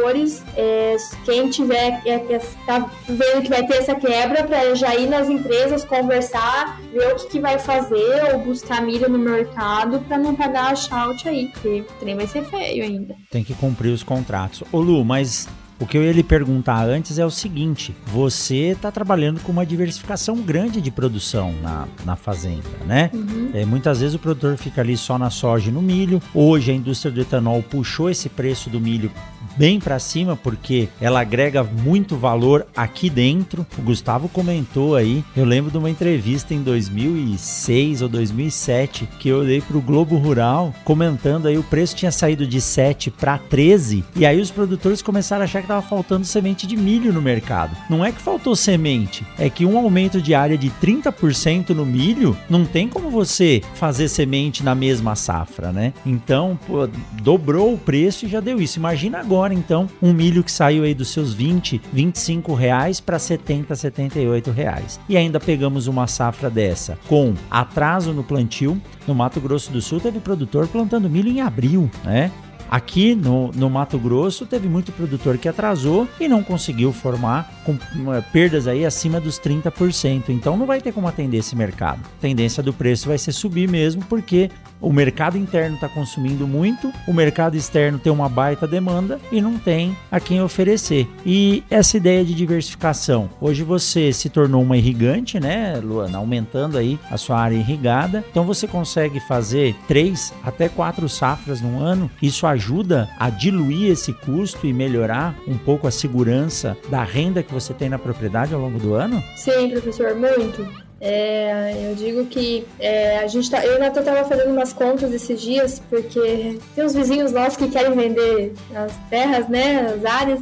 é, 0.55 0.95
quem 1.25 1.49
tiver, 1.49 2.01
é, 2.05 2.13
é, 2.13 2.41
tá 2.65 2.89
vendo 3.07 3.41
que 3.43 3.49
vai 3.49 3.65
ter 3.65 3.77
essa 3.77 3.95
quebra, 3.95 4.43
para 4.43 4.75
já 4.75 4.95
ir 4.95 5.07
nas 5.07 5.29
empresas 5.29 5.83
conversar, 5.83 6.79
ver 6.91 7.13
o 7.13 7.15
que, 7.15 7.27
que 7.27 7.39
vai 7.39 7.59
fazer 7.59 8.33
ou 8.33 8.39
buscar 8.39 8.81
milho 8.81 9.09
no 9.09 9.19
mercado 9.19 9.99
para 10.01 10.17
não 10.17 10.35
pagar 10.35 10.71
a 10.71 10.75
shout 10.75 11.27
aí, 11.27 11.47
porque 11.49 11.81
o 11.81 11.99
trem 11.99 12.15
vai 12.15 12.27
ser 12.27 12.43
feio 12.45 12.83
ainda. 12.83 13.15
Tem 13.29 13.43
que 13.43 13.53
cumprir 13.53 13.91
os 13.91 14.03
contratos. 14.03 14.63
Ô 14.71 14.79
Lu, 14.79 15.03
mas 15.03 15.47
o 15.79 15.85
que 15.85 15.97
eu 15.97 16.03
ia 16.03 16.11
lhe 16.11 16.23
perguntar 16.23 16.83
antes 16.87 17.19
é 17.19 17.25
o 17.25 17.29
seguinte: 17.29 17.95
você 18.07 18.71
está 18.71 18.91
trabalhando 18.91 19.39
com 19.41 19.51
uma 19.51 19.65
diversificação 19.65 20.37
grande 20.37 20.81
de 20.81 20.91
produção 20.91 21.53
na, 21.61 21.87
na 22.05 22.15
fazenda, 22.15 22.69
né? 22.85 23.09
Uhum. 23.13 23.51
É, 23.53 23.65
muitas 23.65 23.99
vezes 23.99 24.15
o 24.15 24.19
produtor 24.19 24.57
fica 24.57 24.81
ali 24.81 24.95
só 24.95 25.17
na 25.17 25.29
soja 25.29 25.69
e 25.69 25.73
no 25.73 25.81
milho. 25.81 26.21
Hoje 26.33 26.71
a 26.71 26.75
indústria 26.75 27.11
do 27.11 27.21
etanol 27.21 27.61
puxou 27.63 28.09
esse 28.09 28.29
preço 28.29 28.69
do 28.69 28.79
milho 28.79 29.11
bem 29.57 29.79
para 29.79 29.99
cima 29.99 30.35
porque 30.35 30.89
ela 30.99 31.21
agrega 31.21 31.63
muito 31.63 32.15
valor 32.15 32.65
aqui 32.75 33.09
dentro. 33.09 33.65
O 33.77 33.81
Gustavo 33.81 34.27
comentou 34.29 34.95
aí, 34.95 35.23
eu 35.35 35.45
lembro 35.45 35.71
de 35.71 35.77
uma 35.77 35.89
entrevista 35.89 36.53
em 36.53 36.61
2006 36.61 38.01
ou 38.01 38.09
2007 38.09 39.07
que 39.19 39.29
eu 39.29 39.43
dei 39.43 39.61
para 39.61 39.77
o 39.77 39.81
Globo 39.81 40.17
Rural 40.17 40.73
comentando 40.83 41.47
aí 41.47 41.57
o 41.57 41.63
preço 41.63 41.95
tinha 41.95 42.11
saído 42.11 42.45
de 42.45 42.59
7 42.59 43.11
para 43.11 43.37
13 43.37 44.03
e 44.15 44.25
aí 44.25 44.39
os 44.39 44.51
produtores 44.51 45.01
começaram 45.01 45.41
a 45.41 45.45
achar 45.45 45.62
que 45.63 45.65
estava 45.65 45.81
faltando 45.81 46.25
semente 46.25 46.67
de 46.67 46.75
milho 46.75 47.13
no 47.13 47.21
mercado. 47.21 47.75
Não 47.89 48.03
é 48.03 48.11
que 48.11 48.21
faltou 48.21 48.55
semente, 48.55 49.25
é 49.39 49.49
que 49.49 49.65
um 49.65 49.77
aumento 49.77 50.21
de 50.21 50.35
área 50.35 50.57
de 50.57 50.69
30% 50.69 51.69
no 51.69 51.85
milho 51.85 52.37
não 52.49 52.65
tem 52.65 52.87
como 52.87 53.09
você 53.09 53.61
fazer 53.73 54.09
semente 54.09 54.63
na 54.63 54.75
mesma 54.75 55.15
safra, 55.15 55.71
né? 55.71 55.93
Então, 56.05 56.59
pô, 56.67 56.87
dobrou 57.21 57.73
o 57.73 57.77
preço 57.77 58.25
e 58.25 58.29
já 58.29 58.41
deu 58.41 58.59
isso. 58.59 58.77
Imagina 58.77 59.19
agora 59.19 59.53
então 59.53 59.89
um 60.01 60.13
milho 60.13 60.43
que 60.43 60.51
saiu 60.51 60.83
aí 60.83 60.93
dos 60.93 61.09
seus 61.09 61.33
20, 61.33 61.81
25 61.93 62.53
reais 62.53 62.99
para 62.99 63.17
70, 63.17 63.75
78 63.75 64.51
reais. 64.51 64.99
E 65.07 65.15
ainda 65.15 65.39
pegamos 65.39 65.87
uma 65.87 66.07
safra 66.07 66.49
dessa 66.49 66.97
com 67.07 67.33
atraso 67.49 68.11
no 68.11 68.23
plantio. 68.23 68.79
No 69.07 69.15
Mato 69.15 69.39
Grosso 69.39 69.71
do 69.71 69.81
Sul 69.81 69.99
teve 69.99 70.19
produtor 70.19 70.67
plantando 70.67 71.09
milho 71.09 71.29
em 71.29 71.41
abril, 71.41 71.89
né? 72.03 72.31
Aqui 72.73 73.13
no, 73.13 73.51
no 73.51 73.69
Mato 73.69 73.99
Grosso 73.99 74.47
teve 74.47 74.67
muito 74.67 74.91
produtor 74.91 75.37
que 75.37 75.47
atrasou 75.47 76.07
e 76.19 76.27
não 76.27 76.41
conseguiu 76.41 76.91
formar 76.91 77.61
com 77.63 77.73
uh, 77.73 78.23
perdas 78.31 78.67
aí 78.67 78.85
acima 78.85 79.19
dos 79.19 79.39
30%. 79.39 80.29
Então 80.29 80.57
não 80.57 80.65
vai 80.65 80.81
ter 80.81 80.91
como 80.91 81.07
atender 81.07 81.37
esse 81.37 81.55
mercado. 81.55 81.99
A 82.17 82.21
tendência 82.21 82.61
do 82.61 82.73
preço 82.73 83.07
vai 83.07 83.17
ser 83.17 83.31
subir 83.31 83.69
mesmo 83.69 84.03
porque 84.05 84.49
o 84.83 84.91
mercado 84.91 85.37
interno 85.37 85.75
está 85.75 85.87
consumindo 85.87 86.45
muito, 86.45 86.91
o 87.07 87.13
mercado 87.13 87.55
externo 87.55 87.97
tem 87.97 88.11
uma 88.11 88.27
baita 88.27 88.67
demanda 88.67 89.17
e 89.31 89.39
não 89.39 89.57
tem 89.57 89.95
a 90.11 90.19
quem 90.19 90.41
oferecer. 90.41 91.07
E 91.25 91.63
essa 91.69 91.95
ideia 91.95 92.25
de 92.25 92.33
diversificação, 92.33 93.29
hoje 93.39 93.63
você 93.63 94.11
se 94.11 94.29
tornou 94.29 94.61
uma 94.61 94.75
irrigante, 94.75 95.39
né, 95.39 95.79
Luana, 95.81 96.17
aumentando 96.17 96.77
aí 96.77 96.99
a 97.09 97.15
sua 97.15 97.39
área 97.39 97.55
irrigada, 97.55 98.25
então 98.29 98.43
você 98.43 98.67
consegue 98.67 99.21
fazer 99.21 99.73
três 99.87 100.33
até 100.43 100.67
quatro 100.67 101.07
safras 101.07 101.61
no 101.61 101.79
ano. 101.79 102.11
Isso 102.21 102.45
ajuda 102.45 103.09
a 103.17 103.29
diluir 103.29 103.89
esse 103.89 104.11
custo 104.11 104.67
e 104.67 104.73
melhorar 104.73 105.33
um 105.47 105.57
pouco 105.57 105.87
a 105.87 105.91
segurança 105.91 106.75
da 106.89 107.05
renda 107.05 107.41
que 107.41 107.52
você 107.53 107.73
tem 107.73 107.87
na 107.87 107.99
propriedade 107.99 108.53
ao 108.53 108.59
longo 108.59 108.79
do 108.79 108.93
ano? 108.93 109.23
Sim, 109.35 109.69
professor, 109.69 110.15
muito. 110.15 110.67
É, 110.99 111.89
eu 111.89 111.95
digo 111.95 112.25
que 112.27 112.65
é, 112.79 113.19
a 113.19 113.27
gente 113.27 113.51
tá, 113.51 113.65
eu 113.65 113.77
Natan 113.77 113.99
estava 113.99 114.23
fazendo 114.23 114.51
umas 114.51 114.71
contas 114.71 115.11
esses 115.11 115.41
dias, 115.41 115.81
porque 115.89 116.57
tem 116.73 116.85
uns 116.85 116.93
vizinhos 116.93 117.33
nossos 117.33 117.57
que 117.57 117.67
querem 117.67 117.91
vender 117.93 118.53
as 118.73 118.93
terras, 119.09 119.49
né, 119.49 119.93
as 119.97 120.05
áreas, 120.05 120.39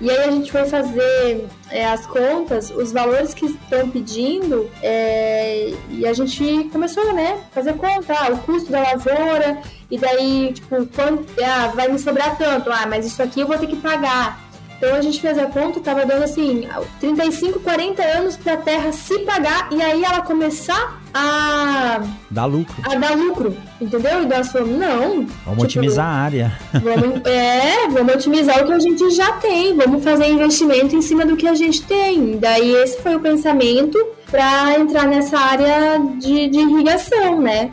e 0.00 0.10
aí 0.10 0.28
a 0.28 0.30
gente 0.30 0.52
foi 0.52 0.66
fazer 0.66 1.46
é, 1.70 1.86
as 1.86 2.04
contas, 2.04 2.70
os 2.70 2.92
valores 2.92 3.32
que 3.32 3.46
estão 3.46 3.88
pedindo, 3.88 4.68
é, 4.82 5.72
e 5.88 6.06
a 6.06 6.12
gente 6.12 6.68
começou, 6.70 7.14
né, 7.14 7.40
fazer 7.52 7.72
conta, 7.72 8.12
ah, 8.12 8.30
o 8.32 8.38
custo 8.38 8.70
da 8.70 8.82
lavoura, 8.82 9.62
e 9.90 9.96
daí, 9.96 10.52
tipo, 10.52 10.84
quanto, 10.86 11.24
ah, 11.42 11.68
vai 11.74 11.88
me 11.88 11.98
sobrar 11.98 12.36
tanto, 12.36 12.70
ah, 12.70 12.84
mas 12.86 13.06
isso 13.06 13.22
aqui 13.22 13.40
eu 13.40 13.46
vou 13.46 13.56
ter 13.56 13.68
que 13.68 13.76
pagar. 13.76 14.43
Então 14.76 14.94
a 14.94 15.00
gente 15.00 15.20
fez 15.20 15.38
a 15.38 15.46
conta, 15.46 15.80
tava 15.80 16.04
dando 16.04 16.24
assim, 16.24 16.68
35, 17.00 17.60
40 17.60 18.02
anos 18.02 18.36
para 18.36 18.54
a 18.54 18.56
terra 18.56 18.92
se 18.92 19.20
pagar 19.20 19.68
e 19.70 19.80
aí 19.80 20.04
ela 20.04 20.20
começar 20.22 21.00
a 21.12 22.02
dar 22.30 22.44
lucro. 22.46 22.74
A 22.82 22.94
dar 22.96 23.16
lucro, 23.16 23.56
entendeu? 23.80 24.22
E 24.22 24.26
nós 24.26 24.48
falamos, 24.48 24.78
não. 24.78 25.08
Vamos 25.08 25.28
tipo, 25.44 25.62
otimizar 25.62 26.06
a 26.06 26.10
área. 26.10 26.58
Vamos, 26.82 27.24
é, 27.24 27.88
vamos 27.88 28.14
otimizar 28.14 28.62
o 28.62 28.66
que 28.66 28.72
a 28.72 28.78
gente 28.78 29.10
já 29.10 29.32
tem, 29.32 29.76
vamos 29.76 30.02
fazer 30.02 30.26
investimento 30.26 30.96
em 30.96 31.02
cima 31.02 31.24
do 31.24 31.36
que 31.36 31.46
a 31.46 31.54
gente 31.54 31.82
tem. 31.82 32.36
Daí 32.38 32.74
esse 32.76 33.00
foi 33.00 33.14
o 33.14 33.20
pensamento 33.20 33.98
para 34.30 34.78
entrar 34.78 35.06
nessa 35.06 35.38
área 35.38 35.98
de, 36.18 36.48
de 36.48 36.58
irrigação, 36.58 37.40
né? 37.40 37.70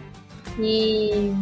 E 0.59 1.33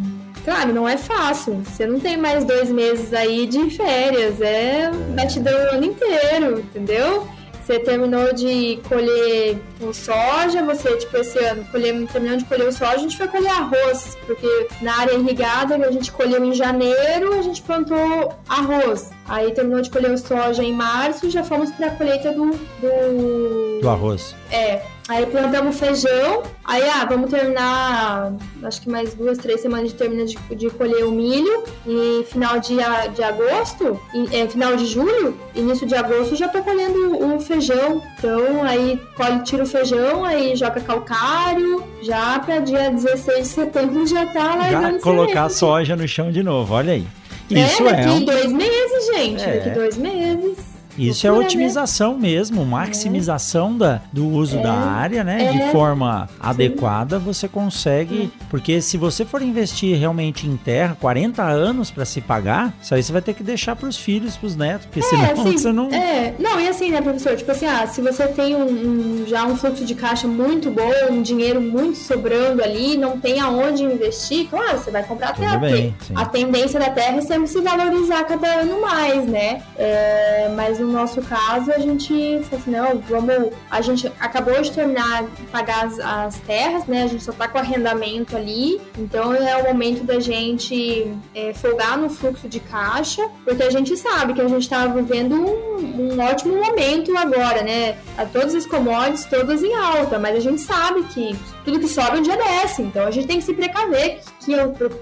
Claro, 0.44 0.72
não 0.72 0.88
é 0.88 0.96
fácil. 0.96 1.62
Você 1.64 1.86
não 1.86 2.00
tem 2.00 2.16
mais 2.16 2.44
dois 2.44 2.70
meses 2.70 3.12
aí 3.12 3.46
de 3.46 3.70
férias. 3.70 4.40
É 4.40 4.90
batidão 5.14 5.52
o 5.52 5.74
ano 5.74 5.84
inteiro, 5.84 6.60
entendeu? 6.60 7.26
você 7.70 7.78
terminou 7.78 8.34
de 8.34 8.80
colher 8.88 9.56
o 9.80 9.92
soja, 9.92 10.64
você, 10.64 10.96
tipo, 10.96 11.16
esse 11.18 11.38
ano, 11.38 11.64
colher, 11.70 12.04
terminando 12.08 12.40
de 12.40 12.44
colher 12.46 12.66
o 12.66 12.72
soja, 12.72 12.94
a 12.94 12.98
gente 12.98 13.16
foi 13.16 13.28
colher 13.28 13.52
arroz, 13.52 14.18
porque 14.26 14.66
na 14.82 14.98
área 14.98 15.12
irrigada 15.12 15.76
a 15.76 15.92
gente 15.92 16.10
colheu 16.10 16.44
em 16.44 16.52
janeiro, 16.52 17.32
a 17.38 17.42
gente 17.42 17.62
plantou 17.62 18.34
arroz. 18.48 19.10
Aí 19.28 19.52
terminou 19.52 19.80
de 19.80 19.88
colher 19.88 20.10
o 20.10 20.18
soja 20.18 20.64
em 20.64 20.72
março, 20.72 21.30
já 21.30 21.44
fomos 21.44 21.70
para 21.70 21.86
a 21.86 21.90
colheita 21.90 22.32
do, 22.32 22.50
do. 22.50 23.80
Do 23.80 23.88
arroz. 23.88 24.34
É. 24.50 24.82
Aí 25.10 25.26
plantamos 25.26 25.76
feijão. 25.76 26.44
Aí, 26.64 26.88
ah, 26.88 27.04
vamos 27.04 27.32
terminar, 27.32 28.32
acho 28.62 28.80
que 28.80 28.88
mais 28.88 29.12
duas, 29.12 29.38
três 29.38 29.60
semanas 29.60 29.88
de 29.88 29.94
terminar 29.96 30.24
de, 30.24 30.36
de 30.54 30.70
colher 30.70 31.04
o 31.04 31.10
milho. 31.10 31.64
E 31.84 32.24
final 32.28 32.60
de, 32.60 32.76
de 32.76 33.22
agosto, 33.24 34.00
e, 34.14 34.36
é, 34.36 34.46
final 34.46 34.76
de 34.76 34.86
julho, 34.86 35.36
início 35.52 35.84
de 35.84 35.96
agosto, 35.96 36.36
já 36.36 36.46
tô 36.46 36.62
colhendo 36.62 37.26
o 37.26 37.40
feijão. 37.40 38.00
Então, 38.16 38.62
aí 38.62 39.00
colhe, 39.16 39.42
tira 39.42 39.64
o 39.64 39.66
feijão, 39.66 40.24
aí 40.24 40.54
joga 40.54 40.80
calcário. 40.80 41.82
Já 42.02 42.38
para 42.38 42.60
dia 42.60 42.92
16 42.92 43.38
de 43.38 43.44
setembro 43.48 44.06
já 44.06 44.26
tá 44.26 44.54
lá. 44.54 44.70
Já 44.70 44.98
colocar 45.00 45.48
soja 45.48 45.96
no 45.96 46.06
chão 46.06 46.30
de 46.30 46.44
novo, 46.44 46.72
olha 46.72 46.92
aí. 46.92 47.04
Isso 47.50 47.82
é, 47.82 47.90
daqui 47.90 48.08
é 48.08 48.12
um... 48.12 48.24
dois 48.24 48.52
meses, 48.52 49.06
gente. 49.12 49.42
É. 49.42 49.56
Daqui 49.56 49.70
dois 49.70 49.96
meses. 49.96 50.69
Isso 51.08 51.26
é 51.26 51.32
otimização 51.32 52.18
mesmo, 52.18 52.64
maximização 52.64 53.76
da, 53.76 54.00
do 54.12 54.26
uso 54.28 54.58
é, 54.58 54.62
da 54.62 54.72
área, 54.72 55.24
né? 55.24 55.44
É, 55.44 55.52
de 55.52 55.72
forma 55.72 56.28
sim. 56.28 56.36
adequada, 56.40 57.18
você 57.18 57.48
consegue. 57.48 58.30
Porque 58.48 58.80
se 58.80 58.96
você 58.96 59.24
for 59.24 59.42
investir 59.42 59.96
realmente 59.98 60.46
em 60.46 60.56
terra, 60.56 60.96
40 61.00 61.42
anos 61.42 61.90
para 61.90 62.04
se 62.04 62.20
pagar, 62.20 62.74
isso 62.82 62.94
aí 62.94 63.02
você 63.02 63.12
vai 63.12 63.22
ter 63.22 63.34
que 63.34 63.42
deixar 63.42 63.76
para 63.76 63.88
os 63.88 63.96
filhos, 63.96 64.36
para 64.36 64.46
os 64.46 64.56
netos, 64.56 64.86
porque 64.86 65.00
é, 65.00 65.02
senão 65.02 65.30
assim, 65.32 65.58
você 65.58 65.72
não. 65.72 65.90
É, 65.90 66.34
não, 66.38 66.60
e 66.60 66.68
assim, 66.68 66.90
né, 66.90 67.00
professor? 67.00 67.36
Tipo 67.36 67.52
assim, 67.52 67.66
ah, 67.66 67.86
se 67.86 68.00
você 68.00 68.26
tem 68.28 68.54
um, 68.54 68.64
um, 68.64 69.24
já 69.26 69.46
um 69.46 69.56
fluxo 69.56 69.84
de 69.84 69.94
caixa 69.94 70.26
muito 70.26 70.70
bom, 70.70 70.90
um 71.10 71.22
dinheiro 71.22 71.60
muito 71.60 71.98
sobrando 71.98 72.62
ali, 72.62 72.96
não 72.96 73.18
tem 73.18 73.40
aonde 73.40 73.82
investir, 73.84 74.48
claro, 74.48 74.78
você 74.78 74.90
vai 74.90 75.02
comprar 75.02 75.34
terra. 75.34 75.58
Bem, 75.58 75.94
a 76.14 76.24
tendência 76.24 76.78
da 76.78 76.90
terra 76.90 77.18
é 77.18 77.20
sempre 77.20 77.46
se 77.46 77.60
valorizar 77.60 78.24
cada 78.24 78.60
ano 78.60 78.80
mais, 78.80 79.26
né? 79.26 79.62
É, 79.76 80.50
mas 80.54 80.78
no 80.78 80.89
nosso 80.90 81.22
caso, 81.22 81.72
a 81.72 81.78
gente 81.78 82.40
falou 82.44 82.60
assim, 82.60 82.70
não, 82.70 82.98
vamos. 82.98 83.52
A 83.70 83.80
gente 83.80 84.10
acabou 84.20 84.60
de 84.60 84.70
terminar 84.72 85.24
de 85.24 85.42
pagar 85.44 85.86
as, 85.86 85.98
as 85.98 86.38
terras, 86.40 86.86
né? 86.86 87.04
A 87.04 87.06
gente 87.06 87.24
só 87.24 87.32
tá 87.32 87.48
com 87.48 87.58
arrendamento 87.58 88.36
ali. 88.36 88.80
Então 88.98 89.32
é 89.34 89.56
o 89.56 89.64
momento 89.64 90.04
da 90.04 90.20
gente 90.20 91.12
é, 91.34 91.52
folgar 91.54 91.96
no 91.98 92.10
fluxo 92.10 92.48
de 92.48 92.60
caixa, 92.60 93.28
porque 93.44 93.62
a 93.62 93.70
gente 93.70 93.96
sabe 93.96 94.34
que 94.34 94.40
a 94.40 94.48
gente 94.48 94.68
tá 94.68 94.86
vivendo 94.86 95.34
um, 95.34 96.14
um 96.14 96.20
ótimo 96.20 96.56
momento 96.56 97.16
agora, 97.16 97.62
né? 97.62 97.98
A 98.16 98.24
todas 98.24 98.54
as 98.54 98.66
commodities, 98.66 99.24
todas 99.24 99.62
em 99.62 99.74
alta, 99.74 100.18
mas 100.18 100.36
a 100.36 100.40
gente 100.40 100.60
sabe 100.60 101.02
que 101.04 101.36
tudo 101.70 101.80
que 101.80 101.88
sobe 101.88 102.18
um 102.18 102.22
dia 102.22 102.36
desce. 102.36 102.82
Então 102.82 103.06
a 103.06 103.10
gente 103.10 103.26
tem 103.26 103.38
que 103.38 103.44
se 103.44 103.54
precaver 103.54 104.18
que, 104.44 104.52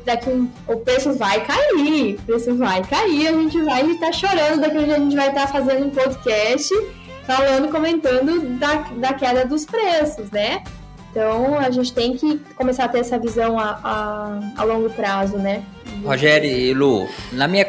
daqui 0.04 0.28
um, 0.28 0.48
o 0.66 0.76
preço 0.76 1.14
vai 1.14 1.44
cair, 1.44 2.16
o 2.16 2.22
preço 2.22 2.54
vai 2.54 2.82
cair, 2.82 3.28
a 3.28 3.32
gente 3.32 3.62
vai 3.62 3.90
estar 3.90 4.06
tá 4.06 4.12
chorando 4.12 4.60
daqui 4.60 4.76
a 4.76 4.98
gente 4.98 5.16
vai 5.16 5.28
estar 5.28 5.46
tá 5.46 5.48
fazendo 5.48 5.86
um 5.86 5.90
podcast 5.90 6.74
falando, 7.26 7.70
comentando 7.70 8.58
da, 8.58 8.74
da 8.74 9.12
queda 9.14 9.44
dos 9.44 9.64
preços, 9.64 10.30
né? 10.30 10.62
Então 11.10 11.58
a 11.58 11.70
gente 11.70 11.92
tem 11.92 12.16
que 12.16 12.38
começar 12.54 12.84
a 12.84 12.88
ter 12.88 13.00
essa 13.00 13.18
visão 13.18 13.58
a, 13.58 13.80
a, 13.82 14.62
a 14.62 14.64
longo 14.64 14.90
prazo, 14.90 15.36
né? 15.38 15.62
Rogério 16.04 16.50
e 16.50 16.72
Lu, 16.74 17.08
na 17.32 17.48
minha 17.48 17.64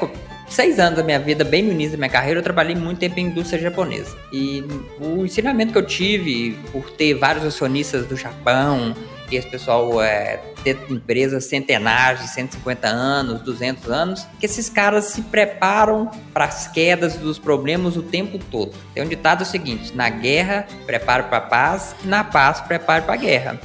seis 0.49 0.79
anos 0.79 0.97
da 0.97 1.03
minha 1.03 1.19
vida, 1.19 1.43
bem 1.43 1.63
no 1.63 1.71
início 1.71 1.91
da 1.91 1.97
minha 1.97 2.09
carreira, 2.09 2.39
eu 2.39 2.43
trabalhei 2.43 2.75
muito 2.75 2.99
tempo 2.99 3.19
em 3.19 3.27
indústria 3.27 3.61
japonesa. 3.61 4.17
E 4.31 4.63
o 4.99 5.25
ensinamento 5.25 5.71
que 5.71 5.77
eu 5.77 5.85
tive 5.85 6.57
por 6.71 6.89
ter 6.91 7.13
vários 7.13 7.45
acionistas 7.45 8.05
do 8.05 8.15
Japão, 8.15 8.95
e 9.31 9.35
esse 9.35 9.47
pessoal 9.47 10.01
é, 10.01 10.39
ter 10.63 10.77
empresas 10.89 11.45
centenárias 11.45 12.21
de 12.21 12.29
150 12.29 12.87
anos, 12.87 13.41
200 13.41 13.89
anos, 13.89 14.27
que 14.39 14.45
esses 14.45 14.69
caras 14.69 15.05
se 15.05 15.21
preparam 15.21 16.09
para 16.33 16.45
as 16.45 16.67
quedas 16.67 17.15
dos 17.15 17.37
problemas 17.37 17.95
o 17.95 18.01
tempo 18.01 18.39
todo. 18.39 18.73
Tem 18.93 19.03
um 19.03 19.07
ditado 19.07 19.45
seguinte: 19.45 19.95
na 19.95 20.09
guerra, 20.09 20.67
preparo 20.85 21.25
para 21.25 21.37
a 21.37 21.41
paz, 21.41 21.95
e 22.03 22.07
na 22.07 22.23
paz, 22.23 22.59
preparo 22.61 23.03
para 23.03 23.13
a 23.13 23.17
guerra. 23.17 23.59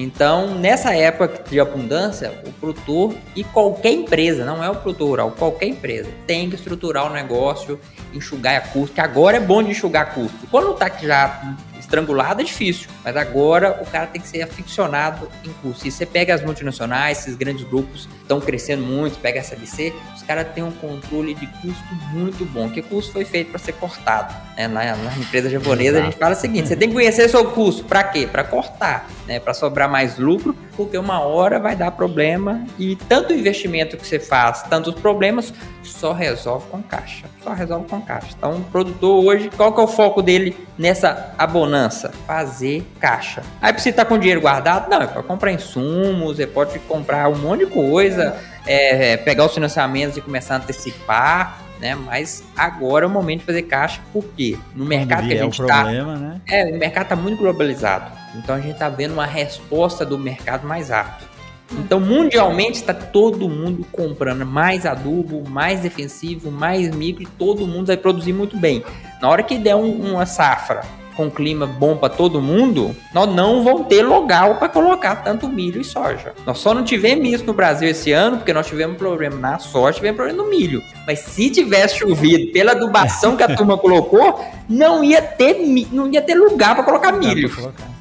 Então, 0.00 0.54
nessa 0.54 0.94
época 0.94 1.42
de 1.50 1.58
abundância, 1.58 2.32
o 2.46 2.52
produtor 2.52 3.16
e 3.34 3.42
qualquer 3.42 3.90
empresa, 3.90 4.44
não 4.44 4.62
é 4.62 4.70
o 4.70 4.76
produtor 4.76 5.08
rural, 5.08 5.32
qualquer 5.36 5.66
empresa, 5.66 6.08
tem 6.24 6.48
que 6.48 6.54
estruturar 6.54 7.10
o 7.10 7.12
negócio, 7.12 7.80
enxugar 8.14 8.56
a 8.58 8.60
custo, 8.60 8.94
que 8.94 9.00
agora 9.00 9.38
é 9.38 9.40
bom 9.40 9.60
de 9.60 9.72
enxugar 9.72 10.14
custo. 10.14 10.46
Quando 10.52 10.70
está 10.70 10.88
já 11.02 11.56
estrangulado 11.88 12.42
é 12.42 12.44
difícil, 12.44 12.88
mas 13.02 13.16
agora 13.16 13.80
o 13.82 13.86
cara 13.86 14.06
tem 14.06 14.20
que 14.20 14.28
ser 14.28 14.42
aficionado 14.42 15.28
em 15.44 15.50
curso. 15.54 15.88
E 15.88 15.90
você 15.90 16.04
pega 16.04 16.34
as 16.34 16.42
multinacionais, 16.42 17.20
esses 17.20 17.34
grandes 17.34 17.64
grupos 17.64 18.06
estão 18.20 18.40
crescendo 18.40 18.82
muito, 18.82 19.18
pega 19.18 19.40
essa 19.40 19.56
BC, 19.56 19.94
os 20.14 20.22
caras 20.22 20.46
têm 20.54 20.62
um 20.62 20.70
controle 20.70 21.34
de 21.34 21.46
custo 21.46 21.94
muito 22.12 22.44
bom, 22.44 22.68
que 22.68 22.82
custo 22.82 23.12
foi 23.12 23.24
feito 23.24 23.50
para 23.50 23.58
ser 23.58 23.72
cortado. 23.72 24.34
Né? 24.56 24.68
Na, 24.68 24.94
na, 24.96 25.16
empresa 25.16 25.48
japonesa 25.48 25.90
Exato. 25.90 26.02
a 26.02 26.10
gente 26.10 26.18
fala 26.18 26.34
o 26.34 26.38
seguinte, 26.38 26.68
você 26.68 26.76
tem 26.76 26.88
que 26.88 26.94
conhecer 26.94 27.28
seu 27.28 27.46
custo, 27.46 27.84
para 27.84 28.04
quê? 28.04 28.28
Para 28.30 28.44
cortar, 28.44 29.08
né? 29.26 29.40
para 29.40 29.54
sobrar 29.54 29.90
mais 29.90 30.18
lucro, 30.18 30.54
porque 30.78 30.96
uma 30.96 31.18
hora 31.18 31.58
vai 31.58 31.74
dar 31.74 31.90
problema 31.90 32.64
e 32.78 32.94
tanto 32.94 33.34
investimento 33.34 33.96
que 33.96 34.06
você 34.06 34.20
faz, 34.20 34.62
tanto 34.62 34.90
os 34.90 35.00
problemas, 35.00 35.52
só 35.82 36.12
resolve 36.12 36.66
com 36.70 36.80
caixa. 36.80 37.26
Só 37.42 37.52
resolve 37.52 37.88
com 37.88 38.00
caixa. 38.00 38.28
Então, 38.38 38.58
o 38.58 38.64
produtor 38.64 39.24
hoje, 39.24 39.50
qual 39.56 39.72
que 39.72 39.80
é 39.80 39.82
o 39.82 39.88
foco 39.88 40.22
dele 40.22 40.56
nessa 40.78 41.34
abonança? 41.36 42.12
Fazer 42.28 42.86
caixa. 43.00 43.42
Aí 43.60 43.72
precisa 43.72 43.90
estar 43.90 44.04
com 44.04 44.16
dinheiro 44.16 44.40
guardado? 44.40 44.88
Não, 44.88 45.02
é 45.02 45.06
para 45.08 45.20
comprar 45.24 45.50
insumos, 45.50 46.38
é 46.38 46.46
pode 46.46 46.78
comprar 46.80 47.28
um 47.28 47.36
monte 47.36 47.64
de 47.64 47.72
coisa, 47.72 48.36
é, 48.64 49.14
é, 49.14 49.16
pegar 49.16 49.46
os 49.46 49.54
financiamentos 49.54 50.16
e 50.16 50.20
começar 50.20 50.54
a 50.54 50.58
antecipar. 50.58 51.58
Né? 51.80 51.96
Mas 51.96 52.44
agora 52.56 53.04
é 53.04 53.08
o 53.08 53.10
momento 53.10 53.40
de 53.40 53.46
fazer 53.46 53.62
caixa, 53.62 54.00
porque 54.12 54.56
no 54.76 54.84
mercado 54.84 55.26
que 55.26 55.34
a 55.34 55.42
gente 55.42 55.60
está. 55.60 55.84
Né? 55.84 56.40
É, 56.48 56.66
o 56.66 56.78
mercado 56.78 57.02
está 57.04 57.16
muito 57.16 57.38
globalizado. 57.38 58.17
Então 58.34 58.54
a 58.54 58.60
gente 58.60 58.72
está 58.72 58.88
vendo 58.88 59.14
uma 59.14 59.26
resposta 59.26 60.04
do 60.04 60.18
mercado 60.18 60.66
mais 60.66 60.90
rápido. 60.90 61.28
Então, 61.72 62.00
mundialmente, 62.00 62.78
está 62.78 62.94
todo 62.94 63.48
mundo 63.48 63.86
comprando 63.92 64.46
mais 64.46 64.86
adubo, 64.86 65.46
mais 65.50 65.80
defensivo, 65.80 66.50
mais 66.50 66.88
micro, 66.94 67.22
e 67.22 67.26
todo 67.26 67.66
mundo 67.66 67.88
vai 67.88 67.96
produzir 67.96 68.32
muito 68.32 68.56
bem. 68.56 68.82
Na 69.20 69.28
hora 69.28 69.42
que 69.42 69.58
der 69.58 69.76
um, 69.76 70.12
uma 70.12 70.24
safra 70.24 70.80
com 71.18 71.28
clima 71.28 71.66
bom 71.66 71.96
para 71.96 72.08
todo 72.08 72.40
mundo, 72.40 72.94
nós 73.12 73.28
não 73.34 73.64
vamos 73.64 73.88
ter 73.88 74.02
local 74.02 74.54
para 74.54 74.68
colocar 74.68 75.16
tanto 75.16 75.48
milho 75.48 75.80
e 75.80 75.84
soja. 75.84 76.32
Nós 76.46 76.58
só 76.58 76.72
não 76.72 76.84
tivemos 76.84 77.28
isso 77.28 77.44
no 77.44 77.52
Brasil 77.52 77.88
esse 77.88 78.12
ano, 78.12 78.36
porque 78.36 78.52
nós 78.52 78.68
tivemos 78.68 78.96
problema 78.96 79.34
na 79.34 79.58
soja, 79.58 79.96
tivemos 79.96 80.14
problema 80.14 80.40
no 80.44 80.48
milho. 80.48 80.80
Mas 81.04 81.18
se 81.18 81.50
tivesse 81.50 81.98
chovido 81.98 82.52
pela 82.52 82.70
adubação 82.70 83.36
que 83.36 83.42
a 83.42 83.56
turma 83.56 83.76
colocou, 83.78 84.40
não 84.68 85.02
ia 85.02 85.20
ter, 85.20 85.58
não 85.90 86.08
ia 86.08 86.22
ter 86.22 86.34
lugar 86.34 86.76
para 86.76 86.84
colocar 86.84 87.10
milho. 87.10 87.50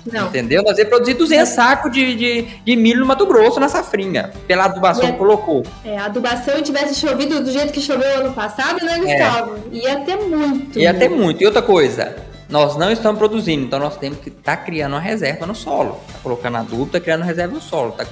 Não. 0.05 0.28
Entendeu? 0.28 0.61
Nós 0.61 0.78
ia 0.78 0.86
produzir 0.86 1.15
200 1.15 1.49
sacos 1.49 1.91
de, 1.91 2.15
de, 2.15 2.41
de, 2.63 2.76
milho 2.76 2.99
no 2.99 3.05
Mato 3.07 3.26
Grosso 3.26 3.59
na 3.59 3.68
safrinha, 3.68 4.32
pela 4.47 4.65
adubação 4.65 5.11
que 5.11 5.18
colocou. 5.18 5.65
É, 5.84 5.97
a 5.97 6.05
adubação 6.05 6.61
tivesse 6.61 6.93
chovido 6.95 7.43
do 7.43 7.51
jeito 7.51 7.74
que 7.74 7.82
choveu 7.82 8.20
ano 8.20 8.32
passado, 8.32 8.86
né, 8.86 8.99
Gustavo? 8.99 9.55
É. 9.74 9.76
Ia 9.76 9.95
ter 10.01 10.18
muito. 10.18 10.80
Ia 10.80 10.93
ter 10.93 11.09
muito. 11.09 11.43
E 11.43 11.45
outra 11.45 11.63
coisa, 11.63 12.15
nós 12.50 12.78
não 12.78 12.91
estamos 12.91 13.18
produzindo, 13.18 13.66
então 13.66 13.80
nós 13.80 13.98
temos 13.98 14.20
que 14.20 14.30
estar 14.30 14.58
tá 14.58 14.64
criando 14.64 14.93
uma 14.93 15.02
reserva 15.02 15.45
no 15.45 15.54
solo. 15.54 16.00
Tá 16.12 16.20
colocando 16.24 16.58
adubo, 16.58 16.86
tá 16.86 17.00
criando 17.00 17.24
reserva 17.24 17.54
no 17.54 17.62
solo. 17.62 17.91
Tá... 17.91 18.06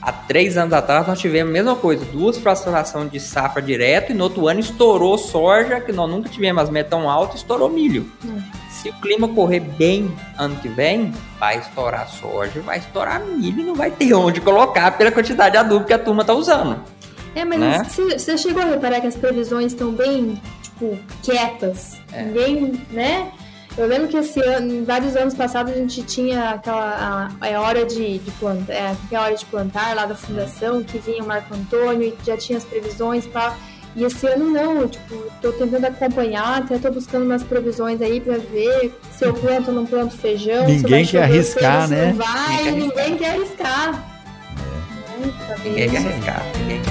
Há 0.00 0.12
três 0.12 0.58
anos 0.58 0.72
atrás 0.74 1.06
nós 1.06 1.18
tivemos 1.18 1.50
a 1.50 1.52
mesma 1.52 1.76
coisa, 1.76 2.04
duas 2.04 2.36
fracionações 2.36 3.10
de 3.10 3.18
safra 3.18 3.62
direto 3.62 4.12
e 4.12 4.14
no 4.14 4.24
outro 4.24 4.48
ano 4.48 4.60
estourou 4.60 5.16
soja, 5.16 5.80
que 5.80 5.92
nós 5.92 6.10
nunca 6.10 6.28
tivemos 6.28 6.64
as 6.64 6.70
metas 6.70 6.90
tão 6.90 7.08
altas, 7.08 7.36
estourou 7.36 7.70
milho. 7.70 8.10
Hum. 8.24 8.38
Se 8.70 8.90
o 8.90 8.92
clima 8.94 9.28
correr 9.28 9.60
bem 9.60 10.14
ano 10.36 10.56
que 10.56 10.68
vem, 10.68 11.10
vai 11.38 11.58
estourar 11.58 12.06
soja, 12.08 12.60
vai 12.60 12.78
estourar 12.78 13.24
milho 13.24 13.60
e 13.60 13.64
não 13.64 13.74
vai 13.74 13.90
ter 13.90 14.12
onde 14.12 14.42
colocar 14.42 14.90
pela 14.90 15.10
quantidade 15.10 15.52
de 15.52 15.58
adubo 15.58 15.86
que 15.86 15.92
a 15.94 15.98
turma 15.98 16.20
está 16.20 16.34
usando. 16.34 16.78
É, 17.34 17.44
mas 17.44 17.58
né? 17.58 17.82
você, 17.82 18.18
você 18.18 18.36
chegou 18.36 18.62
a 18.62 18.66
reparar 18.66 19.00
que 19.00 19.06
as 19.06 19.16
previsões 19.16 19.72
estão 19.72 19.90
bem, 19.90 20.40
tipo, 20.62 20.98
quietas. 21.22 21.96
É. 22.12 22.24
Ninguém, 22.24 22.80
né? 22.90 23.32
Eu 23.76 23.86
lembro 23.88 24.06
que 24.08 24.16
esse 24.16 24.40
ano, 24.40 24.84
vários 24.84 25.16
anos 25.16 25.34
passados, 25.34 25.72
a 25.72 25.76
gente 25.76 26.02
tinha 26.04 26.50
aquela 26.50 27.30
a, 27.40 27.46
é 27.46 27.58
hora 27.58 27.84
de, 27.84 28.18
de 28.18 28.30
plantar, 28.32 28.72
é, 28.72 28.96
é 29.10 29.18
hora 29.18 29.34
de 29.34 29.44
plantar 29.46 29.96
lá 29.96 30.06
da 30.06 30.14
fundação, 30.14 30.82
que 30.82 30.98
vinha 30.98 31.22
o 31.22 31.26
Marco 31.26 31.52
Antônio 31.54 32.02
e 32.02 32.14
já 32.24 32.36
tinha 32.36 32.56
as 32.56 32.64
previsões 32.64 33.26
para 33.26 33.54
e 33.96 34.02
esse 34.02 34.26
ano 34.26 34.50
não, 34.50 34.88
tipo, 34.88 35.14
tô 35.40 35.52
tentando 35.52 35.84
acompanhar, 35.84 36.58
até 36.58 36.78
tô 36.78 36.90
buscando 36.90 37.24
umas 37.24 37.44
previsões 37.44 38.02
aí 38.02 38.20
para 38.20 38.38
ver 38.38 38.92
se 39.12 39.24
eu 39.24 39.32
planto 39.32 39.68
ou 39.68 39.74
não 39.74 39.86
planto 39.86 40.16
feijão. 40.16 40.66
Ninguém 40.66 41.06
quer 41.06 41.22
arriscar, 41.22 41.88
né? 41.88 42.06
Não 42.06 42.14
vai, 42.14 42.72
ninguém 42.72 43.16
quer 43.16 43.30
arriscar. 43.30 44.04
É. 45.48 45.68
Ninguém 45.68 45.90
quer 45.90 45.98
arriscar, 45.98 46.42
ninguém 46.58 46.82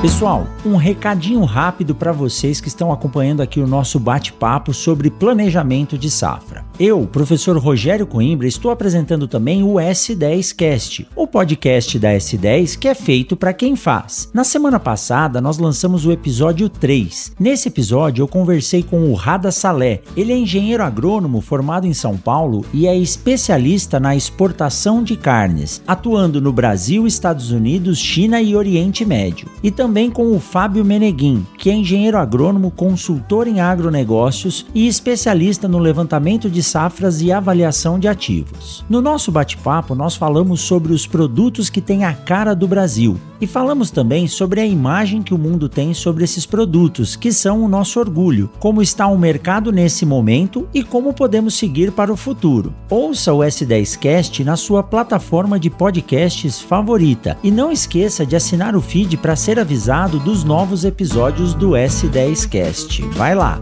Pessoal, 0.00 0.46
um 0.64 0.76
recadinho 0.76 1.44
rápido 1.44 1.94
para 1.94 2.10
vocês 2.10 2.58
que 2.58 2.68
estão 2.68 2.90
acompanhando 2.90 3.42
aqui 3.42 3.60
o 3.60 3.66
nosso 3.66 4.00
bate-papo 4.00 4.72
sobre 4.72 5.10
planejamento 5.10 5.98
de 5.98 6.10
safra. 6.10 6.64
Eu, 6.78 7.06
professor 7.06 7.54
Rogério 7.58 8.06
Coimbra, 8.06 8.48
estou 8.48 8.70
apresentando 8.70 9.28
também 9.28 9.62
o 9.62 9.74
S10Cast, 9.74 11.06
o 11.14 11.26
podcast 11.26 11.98
da 11.98 12.14
S10 12.14 12.78
que 12.78 12.88
é 12.88 12.94
feito 12.94 13.36
para 13.36 13.52
quem 13.52 13.76
faz. 13.76 14.30
Na 14.32 14.42
semana 14.42 14.80
passada, 14.80 15.38
nós 15.38 15.58
lançamos 15.58 16.06
o 16.06 16.12
episódio 16.12 16.70
3. 16.70 17.34
Nesse 17.38 17.68
episódio, 17.68 18.22
eu 18.22 18.28
conversei 18.28 18.82
com 18.82 19.10
o 19.10 19.12
Rada 19.12 19.52
Salé. 19.52 20.00
Ele 20.16 20.32
é 20.32 20.36
engenheiro 20.38 20.82
agrônomo 20.82 21.42
formado 21.42 21.86
em 21.86 21.92
São 21.92 22.16
Paulo 22.16 22.64
e 22.72 22.86
é 22.86 22.96
especialista 22.96 24.00
na 24.00 24.16
exportação 24.16 25.04
de 25.04 25.14
carnes, 25.14 25.82
atuando 25.86 26.40
no 26.40 26.54
Brasil, 26.54 27.06
Estados 27.06 27.50
Unidos, 27.50 27.98
China 27.98 28.40
e 28.40 28.56
Oriente 28.56 29.04
Médio. 29.04 29.46
E 29.62 29.70
também 29.70 29.89
também 29.90 30.08
com 30.08 30.30
o 30.30 30.38
Fábio 30.38 30.84
Meneguin, 30.84 31.44
que 31.58 31.68
é 31.68 31.74
engenheiro 31.74 32.16
agrônomo, 32.16 32.70
consultor 32.70 33.48
em 33.48 33.60
agronegócios 33.60 34.64
e 34.72 34.86
especialista 34.86 35.66
no 35.66 35.80
levantamento 35.80 36.48
de 36.48 36.62
safras 36.62 37.20
e 37.20 37.32
avaliação 37.32 37.98
de 37.98 38.06
ativos. 38.06 38.84
No 38.88 39.02
nosso 39.02 39.32
bate-papo, 39.32 39.96
nós 39.96 40.14
falamos 40.14 40.60
sobre 40.60 40.92
os 40.92 41.08
produtos 41.08 41.68
que 41.68 41.80
têm 41.80 42.04
a 42.04 42.12
cara 42.12 42.54
do 42.54 42.68
Brasil 42.68 43.18
e 43.40 43.46
falamos 43.46 43.90
também 43.90 44.28
sobre 44.28 44.60
a 44.60 44.66
imagem 44.66 45.22
que 45.22 45.32
o 45.32 45.38
mundo 45.38 45.68
tem 45.68 45.94
sobre 45.94 46.22
esses 46.22 46.44
produtos, 46.44 47.16
que 47.16 47.32
são 47.32 47.64
o 47.64 47.68
nosso 47.68 47.98
orgulho, 47.98 48.50
como 48.60 48.82
está 48.82 49.06
o 49.06 49.18
mercado 49.18 49.72
nesse 49.72 50.04
momento 50.04 50.68
e 50.74 50.84
como 50.84 51.14
podemos 51.14 51.54
seguir 51.54 51.90
para 51.90 52.12
o 52.12 52.16
futuro. 52.16 52.74
Ouça 52.90 53.32
o 53.32 53.38
S10Cast 53.38 54.44
na 54.44 54.56
sua 54.56 54.82
plataforma 54.82 55.58
de 55.58 55.70
podcasts 55.70 56.60
favorita 56.60 57.38
e 57.42 57.50
não 57.50 57.72
esqueça 57.72 58.26
de 58.26 58.36
assinar 58.36 58.76
o 58.76 58.80
feed 58.82 59.16
para 59.16 59.34
ser 59.34 59.58
avisado 59.58 59.79
avisado 59.80 60.18
dos 60.18 60.44
novos 60.44 60.84
episódios 60.84 61.54
do 61.54 61.70
S10Cast. 61.70 63.00
Vai 63.12 63.34
lá! 63.34 63.58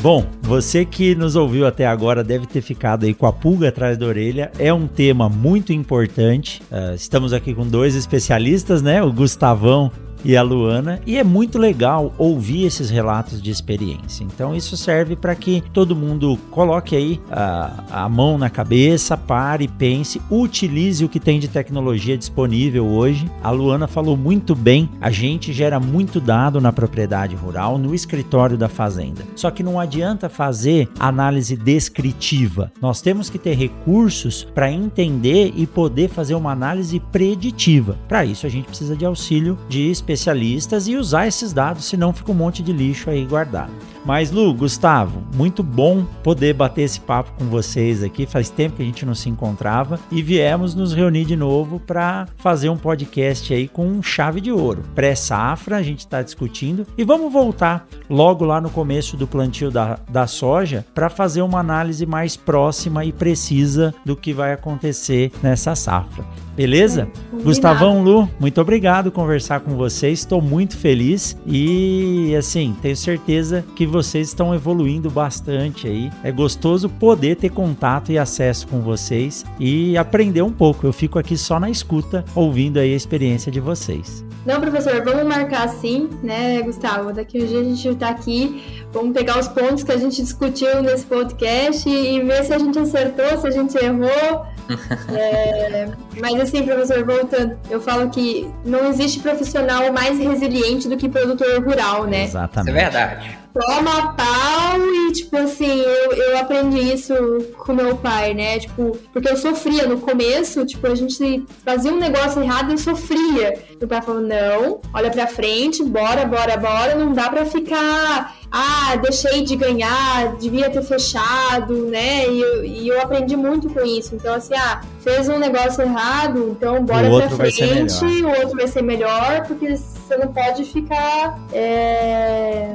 Bom, 0.00 0.24
você 0.40 0.84
que 0.84 1.16
nos 1.16 1.34
ouviu 1.34 1.66
até 1.66 1.84
agora 1.84 2.22
deve 2.22 2.46
ter 2.46 2.60
ficado 2.60 3.06
aí 3.06 3.12
com 3.12 3.26
a 3.26 3.32
pulga 3.32 3.70
atrás 3.70 3.98
da 3.98 4.06
orelha. 4.06 4.52
É 4.56 4.72
um 4.72 4.86
tema 4.86 5.28
muito 5.28 5.72
importante. 5.72 6.62
Uh, 6.70 6.94
estamos 6.94 7.32
aqui 7.32 7.52
com 7.52 7.66
dois 7.66 7.96
especialistas, 7.96 8.80
né? 8.80 9.02
O 9.02 9.12
Gustavão 9.12 9.90
e 10.24 10.36
a 10.36 10.42
Luana, 10.42 11.00
e 11.06 11.18
é 11.18 11.22
muito 11.22 11.58
legal 11.58 12.14
ouvir 12.16 12.64
esses 12.64 12.88
relatos 12.88 13.42
de 13.42 13.50
experiência. 13.50 14.24
Então 14.24 14.54
isso 14.54 14.76
serve 14.76 15.14
para 15.14 15.34
que 15.34 15.62
todo 15.72 15.94
mundo 15.94 16.38
coloque 16.50 16.96
aí 16.96 17.20
a, 17.30 18.04
a 18.04 18.08
mão 18.08 18.38
na 18.38 18.48
cabeça, 18.48 19.16
pare, 19.16 19.68
pense, 19.68 20.20
utilize 20.30 21.04
o 21.04 21.08
que 21.08 21.20
tem 21.20 21.38
de 21.38 21.48
tecnologia 21.48 22.16
disponível 22.16 22.86
hoje. 22.86 23.30
A 23.42 23.50
Luana 23.50 23.86
falou 23.86 24.16
muito 24.16 24.54
bem, 24.54 24.88
a 25.00 25.10
gente 25.10 25.52
gera 25.52 25.78
muito 25.78 26.20
dado 26.20 26.60
na 26.60 26.72
propriedade 26.72 27.36
rural, 27.36 27.76
no 27.76 27.94
escritório 27.94 28.56
da 28.56 28.68
fazenda. 28.68 29.22
Só 29.36 29.50
que 29.50 29.62
não 29.62 29.78
adianta 29.78 30.28
fazer 30.28 30.88
análise 30.98 31.56
descritiva. 31.56 32.72
Nós 32.80 33.02
temos 33.02 33.28
que 33.28 33.38
ter 33.38 33.54
recursos 33.54 34.44
para 34.54 34.70
entender 34.70 35.52
e 35.54 35.66
poder 35.66 36.08
fazer 36.08 36.34
uma 36.34 36.52
análise 36.52 36.98
preditiva. 36.98 37.98
Para 38.08 38.24
isso 38.24 38.46
a 38.46 38.48
gente 38.48 38.66
precisa 38.66 38.96
de 38.96 39.04
auxílio 39.04 39.58
de 39.68 39.90
especialistas 39.90 40.13
especialistas 40.14 40.86
e 40.88 40.96
usar 40.96 41.26
esses 41.26 41.52
dados, 41.52 41.84
senão 41.84 42.12
fica 42.12 42.30
um 42.30 42.34
monte 42.34 42.62
de 42.62 42.72
lixo 42.72 43.10
aí 43.10 43.24
guardado. 43.24 43.72
Mas 44.04 44.30
Lu, 44.30 44.52
Gustavo, 44.52 45.22
muito 45.34 45.62
bom 45.62 46.04
poder 46.22 46.52
bater 46.52 46.82
esse 46.82 47.00
papo 47.00 47.32
com 47.38 47.46
vocês 47.46 48.02
aqui. 48.02 48.26
Faz 48.26 48.50
tempo 48.50 48.76
que 48.76 48.82
a 48.82 48.86
gente 48.86 49.06
não 49.06 49.14
se 49.14 49.28
encontrava 49.28 49.98
e 50.10 50.22
viemos 50.22 50.74
nos 50.74 50.92
reunir 50.92 51.24
de 51.24 51.36
novo 51.36 51.80
para 51.80 52.26
fazer 52.36 52.68
um 52.68 52.76
podcast 52.76 53.52
aí 53.52 53.66
com 53.66 54.02
chave 54.02 54.40
de 54.40 54.52
ouro. 54.52 54.82
Pré-safra, 54.94 55.76
a 55.76 55.82
gente 55.82 56.00
está 56.00 56.22
discutindo 56.22 56.86
e 56.98 57.04
vamos 57.04 57.32
voltar 57.32 57.86
logo 58.10 58.44
lá 58.44 58.60
no 58.60 58.68
começo 58.68 59.16
do 59.16 59.26
plantio 59.26 59.70
da, 59.70 59.98
da 60.08 60.26
soja 60.26 60.84
para 60.94 61.08
fazer 61.08 61.40
uma 61.40 61.60
análise 61.60 62.04
mais 62.04 62.36
próxima 62.36 63.04
e 63.04 63.12
precisa 63.12 63.94
do 64.04 64.14
que 64.14 64.32
vai 64.32 64.52
acontecer 64.52 65.32
nessa 65.42 65.74
safra. 65.74 66.24
Beleza? 66.56 67.08
É, 67.32 67.42
Gustavão 67.42 68.02
Lu, 68.02 68.28
muito 68.38 68.60
obrigado 68.60 69.10
conversar 69.10 69.60
com 69.60 69.76
vocês. 69.76 70.20
Estou 70.20 70.40
muito 70.40 70.76
feliz 70.76 71.36
e 71.46 72.34
assim, 72.36 72.76
tenho 72.80 72.96
certeza 72.96 73.64
que 73.74 73.86
vocês 73.94 74.28
estão 74.28 74.52
evoluindo 74.52 75.08
bastante 75.08 75.86
aí. 75.86 76.10
É 76.24 76.32
gostoso 76.32 76.88
poder 76.88 77.36
ter 77.36 77.50
contato 77.50 78.10
e 78.10 78.18
acesso 78.18 78.66
com 78.66 78.80
vocês 78.80 79.44
e 79.58 79.96
aprender 79.96 80.42
um 80.42 80.50
pouco. 80.50 80.84
Eu 80.84 80.92
fico 80.92 81.16
aqui 81.16 81.36
só 81.36 81.60
na 81.60 81.70
escuta, 81.70 82.24
ouvindo 82.34 82.78
aí 82.78 82.92
a 82.92 82.96
experiência 82.96 83.52
de 83.52 83.60
vocês. 83.60 84.24
Não, 84.44 84.60
professor, 84.60 85.02
vamos 85.04 85.24
marcar 85.24 85.68
sim, 85.68 86.10
né, 86.22 86.60
Gustavo? 86.60 87.12
Daqui 87.12 87.42
um 87.42 87.46
dia 87.46 87.60
a 87.60 87.64
gente 87.64 87.88
está 87.88 88.08
aqui, 88.10 88.84
vamos 88.92 89.12
pegar 89.12 89.38
os 89.38 89.48
pontos 89.48 89.84
que 89.84 89.92
a 89.92 89.96
gente 89.96 90.20
discutiu 90.20 90.82
nesse 90.82 91.06
podcast 91.06 91.88
e 91.88 92.20
ver 92.20 92.44
se 92.44 92.52
a 92.52 92.58
gente 92.58 92.78
acertou, 92.78 93.38
se 93.38 93.46
a 93.46 93.50
gente 93.50 93.76
errou. 93.76 94.44
é, 95.16 95.88
mas 96.20 96.40
assim, 96.40 96.62
professor, 96.64 97.04
voltando, 97.04 97.56
eu 97.70 97.80
falo 97.80 98.10
que 98.10 98.50
não 98.66 98.86
existe 98.86 99.20
profissional 99.20 99.92
mais 99.92 100.18
resiliente 100.18 100.88
do 100.88 100.96
que 100.96 101.08
produtor 101.08 101.64
rural, 101.64 102.04
né? 102.04 102.24
Exatamente. 102.24 102.76
É 102.76 102.82
verdade 102.82 103.43
toma 103.54 104.14
pau 104.14 104.78
e, 104.80 105.12
tipo 105.12 105.36
assim, 105.36 105.80
eu, 105.80 106.12
eu 106.12 106.38
aprendi 106.38 106.92
isso 106.92 107.14
com 107.56 107.72
meu 107.72 107.96
pai, 107.96 108.34
né? 108.34 108.58
Tipo, 108.58 108.98
porque 109.12 109.28
eu 109.28 109.36
sofria 109.36 109.86
no 109.86 110.00
começo, 110.00 110.66
tipo, 110.66 110.84
a 110.88 110.94
gente 110.94 111.44
fazia 111.64 111.92
um 111.92 111.98
negócio 111.98 112.42
errado 112.42 112.74
e 112.74 112.78
sofria. 112.78 113.62
Meu 113.78 113.86
pai 113.86 114.02
falou: 114.02 114.20
não, 114.20 114.80
olha 114.92 115.10
pra 115.10 115.28
frente, 115.28 115.84
bora, 115.84 116.26
bora, 116.26 116.56
bora, 116.56 116.96
não 116.96 117.12
dá 117.12 117.30
pra 117.30 117.46
ficar. 117.46 118.36
Ah, 118.50 118.96
deixei 118.96 119.42
de 119.42 119.56
ganhar, 119.56 120.36
devia 120.36 120.70
ter 120.70 120.82
fechado, 120.82 121.86
né? 121.86 122.28
E 122.28 122.40
eu, 122.40 122.64
e 122.64 122.88
eu 122.88 123.00
aprendi 123.00 123.36
muito 123.36 123.68
com 123.68 123.84
isso. 123.84 124.14
Então, 124.16 124.34
assim, 124.34 124.54
ah, 124.54 124.80
fez 125.00 125.28
um 125.28 125.38
negócio 125.38 125.82
errado, 125.82 126.50
então 126.50 126.84
bora 126.84 127.08
pra 127.08 127.30
frente, 127.30 128.04
o 128.04 128.28
outro 128.28 128.56
vai 128.56 128.66
ser 128.66 128.82
melhor, 128.82 129.46
porque 129.46 129.76
você 129.76 130.16
não 130.16 130.32
pode 130.32 130.64
ficar. 130.64 131.38
É 131.52 132.74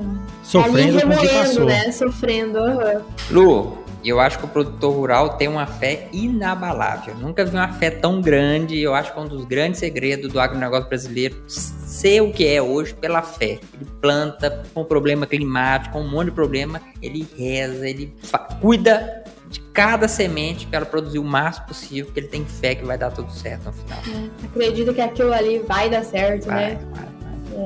Sofrendo 0.50 0.98
ali 0.98 1.28
remoendo, 1.28 1.66
né? 1.66 1.92
Sofrendo. 1.92 2.60
Uhum. 2.60 3.02
Lu, 3.30 3.78
eu 4.04 4.20
acho 4.20 4.40
que 4.40 4.46
o 4.46 4.48
produtor 4.48 4.96
rural 4.96 5.38
tem 5.38 5.48
uma 5.48 5.68
fé 5.68 6.08
inabalável. 6.12 7.14
Nunca 7.16 7.46
vi 7.46 7.56
uma 7.56 7.72
fé 7.74 7.92
tão 7.92 8.20
grande. 8.20 8.80
Eu 8.80 8.96
acho 8.96 9.14
que 9.14 9.20
é 9.20 9.22
um 9.22 9.28
dos 9.28 9.46
grandes 9.46 9.80
segredos 9.80 10.34
do 10.34 10.40
agronegócio 10.40 10.90
brasileiro 10.90 11.36
ser 11.48 12.22
o 12.22 12.32
que 12.32 12.48
é 12.48 12.60
hoje 12.60 12.96
pela 12.96 13.22
fé. 13.22 13.60
Ele 13.74 13.86
planta 14.02 14.64
com 14.74 14.84
problema 14.84 15.28
climático, 15.28 15.94
com 15.94 16.02
um 16.02 16.10
monte 16.10 16.26
de 16.26 16.32
problema, 16.32 16.82
ele 17.00 17.28
reza, 17.38 17.88
ele 17.88 18.12
cuida 18.60 19.24
de 19.50 19.60
cada 19.74 20.08
semente 20.08 20.66
para 20.66 20.86
produzir 20.86 21.20
o 21.20 21.24
máximo 21.24 21.68
possível, 21.68 22.06
porque 22.06 22.22
ele 22.22 22.28
tem 22.28 22.46
fé 22.46 22.74
que 22.74 22.86
vai 22.86 22.98
dar 22.98 23.12
tudo 23.12 23.32
certo 23.32 23.66
no 23.66 23.74
final. 23.74 24.00
É, 24.00 24.46
acredito 24.46 24.94
que 24.94 25.02
aquilo 25.02 25.34
ali 25.34 25.60
vai 25.60 25.90
dar 25.90 26.04
certo, 26.04 26.46
vai, 26.48 26.56
né? 26.56 26.80
Vai. 26.92 27.19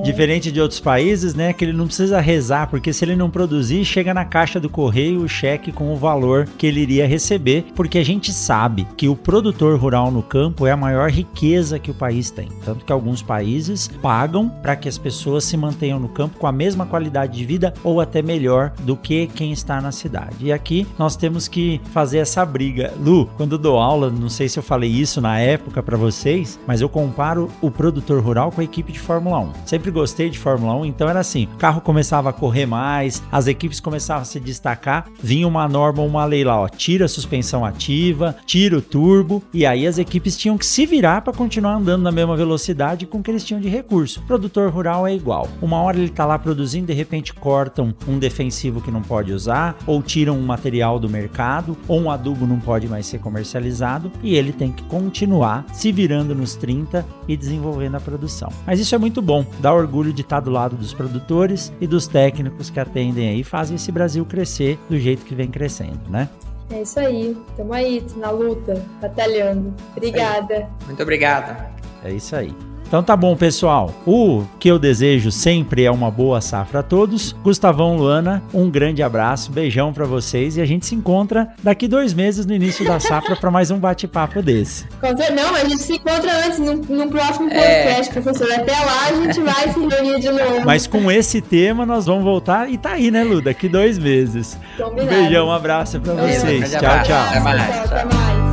Diferente 0.04 0.52
de 0.52 0.60
outros 0.60 0.80
países, 0.80 1.34
né? 1.34 1.54
Que 1.54 1.66
ele 1.66 1.74
não 1.74 1.86
precisa 1.86 2.20
rezar, 2.20 2.68
porque 2.68 2.92
se 2.92 3.06
ele 3.06 3.16
não 3.16 3.30
produzir, 3.30 3.86
chega 3.86 4.14
na 4.14 4.26
caixa 4.26 4.60
do 4.60 4.70
correio 4.70 5.22
o 5.22 5.30
cheque 5.30 5.72
com 5.72 5.94
o 5.94 5.98
valor 5.98 6.48
que 6.58 6.68
ele 6.68 6.82
iria 6.82 7.08
receber, 7.08 7.66
porque 7.76 7.98
a 7.98 8.04
gente 8.04 8.34
sabe 8.34 8.88
que 8.98 9.08
o 9.08 9.16
produtor 9.16 9.80
rural 9.80 10.12
no 10.12 10.22
campo 10.22 10.68
é 10.68 10.72
a 10.72 10.78
maior 10.78 11.10
riqueza 11.10 11.80
que 11.80 11.92
o 11.92 11.94
país 11.94 12.30
tem. 12.32 12.50
Tanto 12.66 12.86
que 12.86 12.92
alguns 12.92 13.22
países 13.22 13.90
pagam 14.02 14.50
para 14.50 14.76
que 14.76 14.90
as 14.90 14.98
pessoas 14.98 15.44
se 15.44 15.56
mantenham 15.56 16.00
no 16.00 16.10
campo 16.10 16.38
com 16.38 16.48
a 16.48 16.52
mesma 16.52 16.86
qualidade 16.86 17.38
de 17.38 17.46
vida 17.46 17.74
ou 17.84 18.02
até 18.02 18.22
melhor 18.22 18.74
do 18.82 18.98
que 18.98 19.28
quem 19.28 19.52
está 19.52 19.80
na 19.80 19.92
cidade. 19.92 20.36
E 20.42 20.52
aqui 20.52 20.86
nós 20.98 21.16
temos 21.16 21.48
que 21.48 21.80
fazer 21.92 22.20
essa 22.20 22.46
briga. 22.46 22.94
Lu, 23.00 23.28
quando 23.38 23.58
dou 23.58 23.78
aula, 23.78 24.10
não 24.10 24.30
sei 24.30 24.50
se 24.50 24.60
eu 24.60 24.64
falei 24.64 24.90
isso 24.90 25.22
na 25.22 25.40
época 25.40 25.82
para 25.82 25.98
vocês, 25.98 26.60
mas 26.68 26.82
eu 26.82 26.90
comparo 26.90 27.50
o 27.62 27.72
produtor 27.72 28.22
rural 28.22 28.52
com 28.52 28.62
a 28.62 28.64
equipe 28.64 28.92
de 28.92 29.00
Fórmula 29.00 29.40
1. 29.40 29.52
Sempre 29.66 29.83
sempre 29.84 29.92
gostei 29.92 30.30
de 30.30 30.40
Fórmula 30.40 30.76
1, 30.76 30.86
então 30.86 31.10
era 31.10 31.20
assim: 31.20 31.46
o 31.54 31.58
carro 31.58 31.82
começava 31.82 32.30
a 32.30 32.34
correr 32.34 32.66
mais, 32.66 33.22
as 33.30 33.48
equipes 33.48 33.82
começavam 33.82 34.22
a 34.22 34.26
se 34.26 34.40
destacar, 34.40 35.08
vinha 35.22 35.46
uma 35.46 35.68
norma, 35.68 36.02
uma 36.02 36.24
lei 36.24 36.44
lá, 36.46 36.62
ó, 36.62 36.70
tira 36.70 37.04
a 37.04 37.10
suspensão 37.10 37.66
ativa, 37.66 38.34
tira 38.46 38.78
o 38.78 38.82
turbo, 38.82 39.44
e 39.54 39.66
aí 39.66 39.86
as 39.86 39.98
equipes 39.98 40.38
tinham 40.38 40.58
que 40.58 40.66
se 40.66 40.86
virar 40.86 41.22
para 41.22 41.34
continuar 41.34 41.76
andando 41.76 42.02
na 42.02 42.14
mesma 42.14 42.38
velocidade 42.38 43.06
com 43.06 43.18
o 43.18 43.24
que 43.24 43.30
eles 43.30 43.44
tinham 43.44 43.60
de 43.60 43.68
recurso. 43.68 44.22
O 44.22 44.24
produtor 44.24 44.72
rural 44.72 45.06
é 45.06 45.14
igual. 45.14 45.50
Uma 45.62 45.82
hora 45.82 45.98
ele 45.98 46.10
tá 46.10 46.26
lá 46.26 46.40
produzindo, 46.40 46.88
de 46.88 46.94
repente 46.94 47.34
cortam 47.34 47.94
um 48.08 48.18
defensivo 48.18 48.80
que 48.80 48.92
não 48.92 49.02
pode 49.02 49.34
usar, 49.34 49.76
ou 49.86 50.02
tiram 50.02 50.38
um 50.38 50.46
material 50.46 50.98
do 50.98 51.10
mercado, 51.10 51.76
ou 51.90 52.00
um 52.00 52.10
adubo 52.10 52.48
não 52.48 52.60
pode 52.60 52.88
mais 52.88 53.06
ser 53.06 53.20
comercializado, 53.20 54.10
e 54.22 54.34
ele 54.34 54.54
tem 54.54 54.72
que 54.72 54.84
continuar 54.84 55.66
se 55.74 55.92
virando 55.92 56.34
nos 56.34 56.56
30 56.56 57.06
e 57.28 57.36
desenvolvendo 57.36 57.96
a 57.96 58.00
produção. 58.00 58.50
Mas 58.66 58.80
isso 58.80 58.96
é 58.96 58.98
muito 58.98 59.22
bom, 59.22 59.46
dá 59.64 59.74
orgulho 59.74 60.12
de 60.12 60.24
estar 60.24 60.42
do 60.42 60.52
lado 60.52 60.76
dos 60.76 60.94
produtores 60.94 61.72
e 61.80 61.88
dos 61.88 62.06
técnicos 62.06 62.70
que 62.70 62.82
atendem 62.82 63.30
aí 63.30 63.40
e 63.40 63.44
fazem 63.46 63.78
esse 63.78 63.94
Brasil 63.94 64.26
crescer 64.26 64.78
do 64.90 65.00
jeito 65.00 65.24
que 65.24 65.34
vem 65.34 65.50
crescendo, 65.50 66.02
né? 66.10 66.28
É 66.70 66.82
isso 66.82 67.00
aí. 67.00 67.38
Tamo 67.56 67.72
aí, 67.74 68.06
na 68.18 68.30
luta, 68.30 68.86
batalhando. 69.02 69.74
Obrigada. 69.96 70.68
Muito 70.86 71.02
obrigado. 71.02 71.56
É 72.04 72.12
isso 72.12 72.36
aí. 72.36 72.54
Então 72.94 73.02
tá 73.02 73.18
bom, 73.18 73.36
pessoal. 73.36 73.92
O 74.06 74.44
que 74.60 74.70
eu 74.70 74.78
desejo 74.78 75.32
sempre 75.32 75.84
é 75.84 75.90
uma 75.90 76.12
boa 76.12 76.40
safra 76.40 76.82
a 76.82 76.84
todos. 76.84 77.34
Gustavão, 77.44 77.98
Luana, 77.98 78.44
um 78.54 78.70
grande 78.70 79.02
abraço, 79.02 79.52
beijão 79.52 79.92
para 79.92 80.06
vocês 80.06 80.58
e 80.58 80.62
a 80.62 80.66
gente 80.66 80.86
se 80.86 80.94
encontra 80.94 81.48
daqui 81.64 81.88
dois 81.88 82.14
meses 82.14 82.46
no 82.46 82.54
início 82.54 82.86
da 82.86 83.00
safra 83.00 83.36
para 83.36 83.50
mais 83.50 83.72
um 83.72 83.80
bate-papo 83.80 84.44
desse. 84.44 84.86
Não, 85.02 85.56
a 85.56 85.66
gente 85.66 85.82
se 85.82 85.94
encontra 85.94 86.46
antes 86.46 86.60
no, 86.60 86.76
no 86.76 87.10
próximo 87.10 87.50
é. 87.50 87.84
podcast, 87.84 88.10
é. 88.10 88.22
professor. 88.22 88.52
Até 88.52 88.74
lá 88.74 89.08
a 89.08 89.14
gente 89.16 89.42
vai 89.42 89.74
se 89.74 89.80
reunir 89.80 90.20
de 90.20 90.30
novo. 90.30 90.62
Mas 90.64 90.86
com 90.86 91.12
esse 91.12 91.42
tema 91.42 91.88
nós 91.88 92.06
vamos 92.06 92.24
voltar 92.24 92.70
e 92.70 92.78
tá 92.78 92.92
aí, 92.92 93.10
né, 93.10 93.24
Lu? 93.24 93.42
Daqui 93.42 93.68
dois 93.68 93.98
meses. 93.98 94.56
Combinado. 94.78 95.10
Beijão, 95.10 95.48
um 95.48 95.52
abraço 95.52 96.00
para 96.00 96.14
vocês. 96.14 96.70
Tchau, 96.70 97.04
tchau. 97.04 97.28
Até 97.28 97.40
mais. 97.40 97.74
Tchau, 97.74 97.86
até 97.86 98.06
mais. 98.06 98.53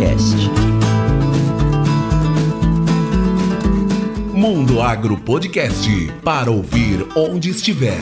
Podcast. 0.00 0.50
Mundo 4.32 4.80
Agro 4.80 5.18
Podcast 5.18 5.86
para 6.24 6.50
ouvir 6.50 7.06
onde 7.14 7.50
estiver. 7.50 7.98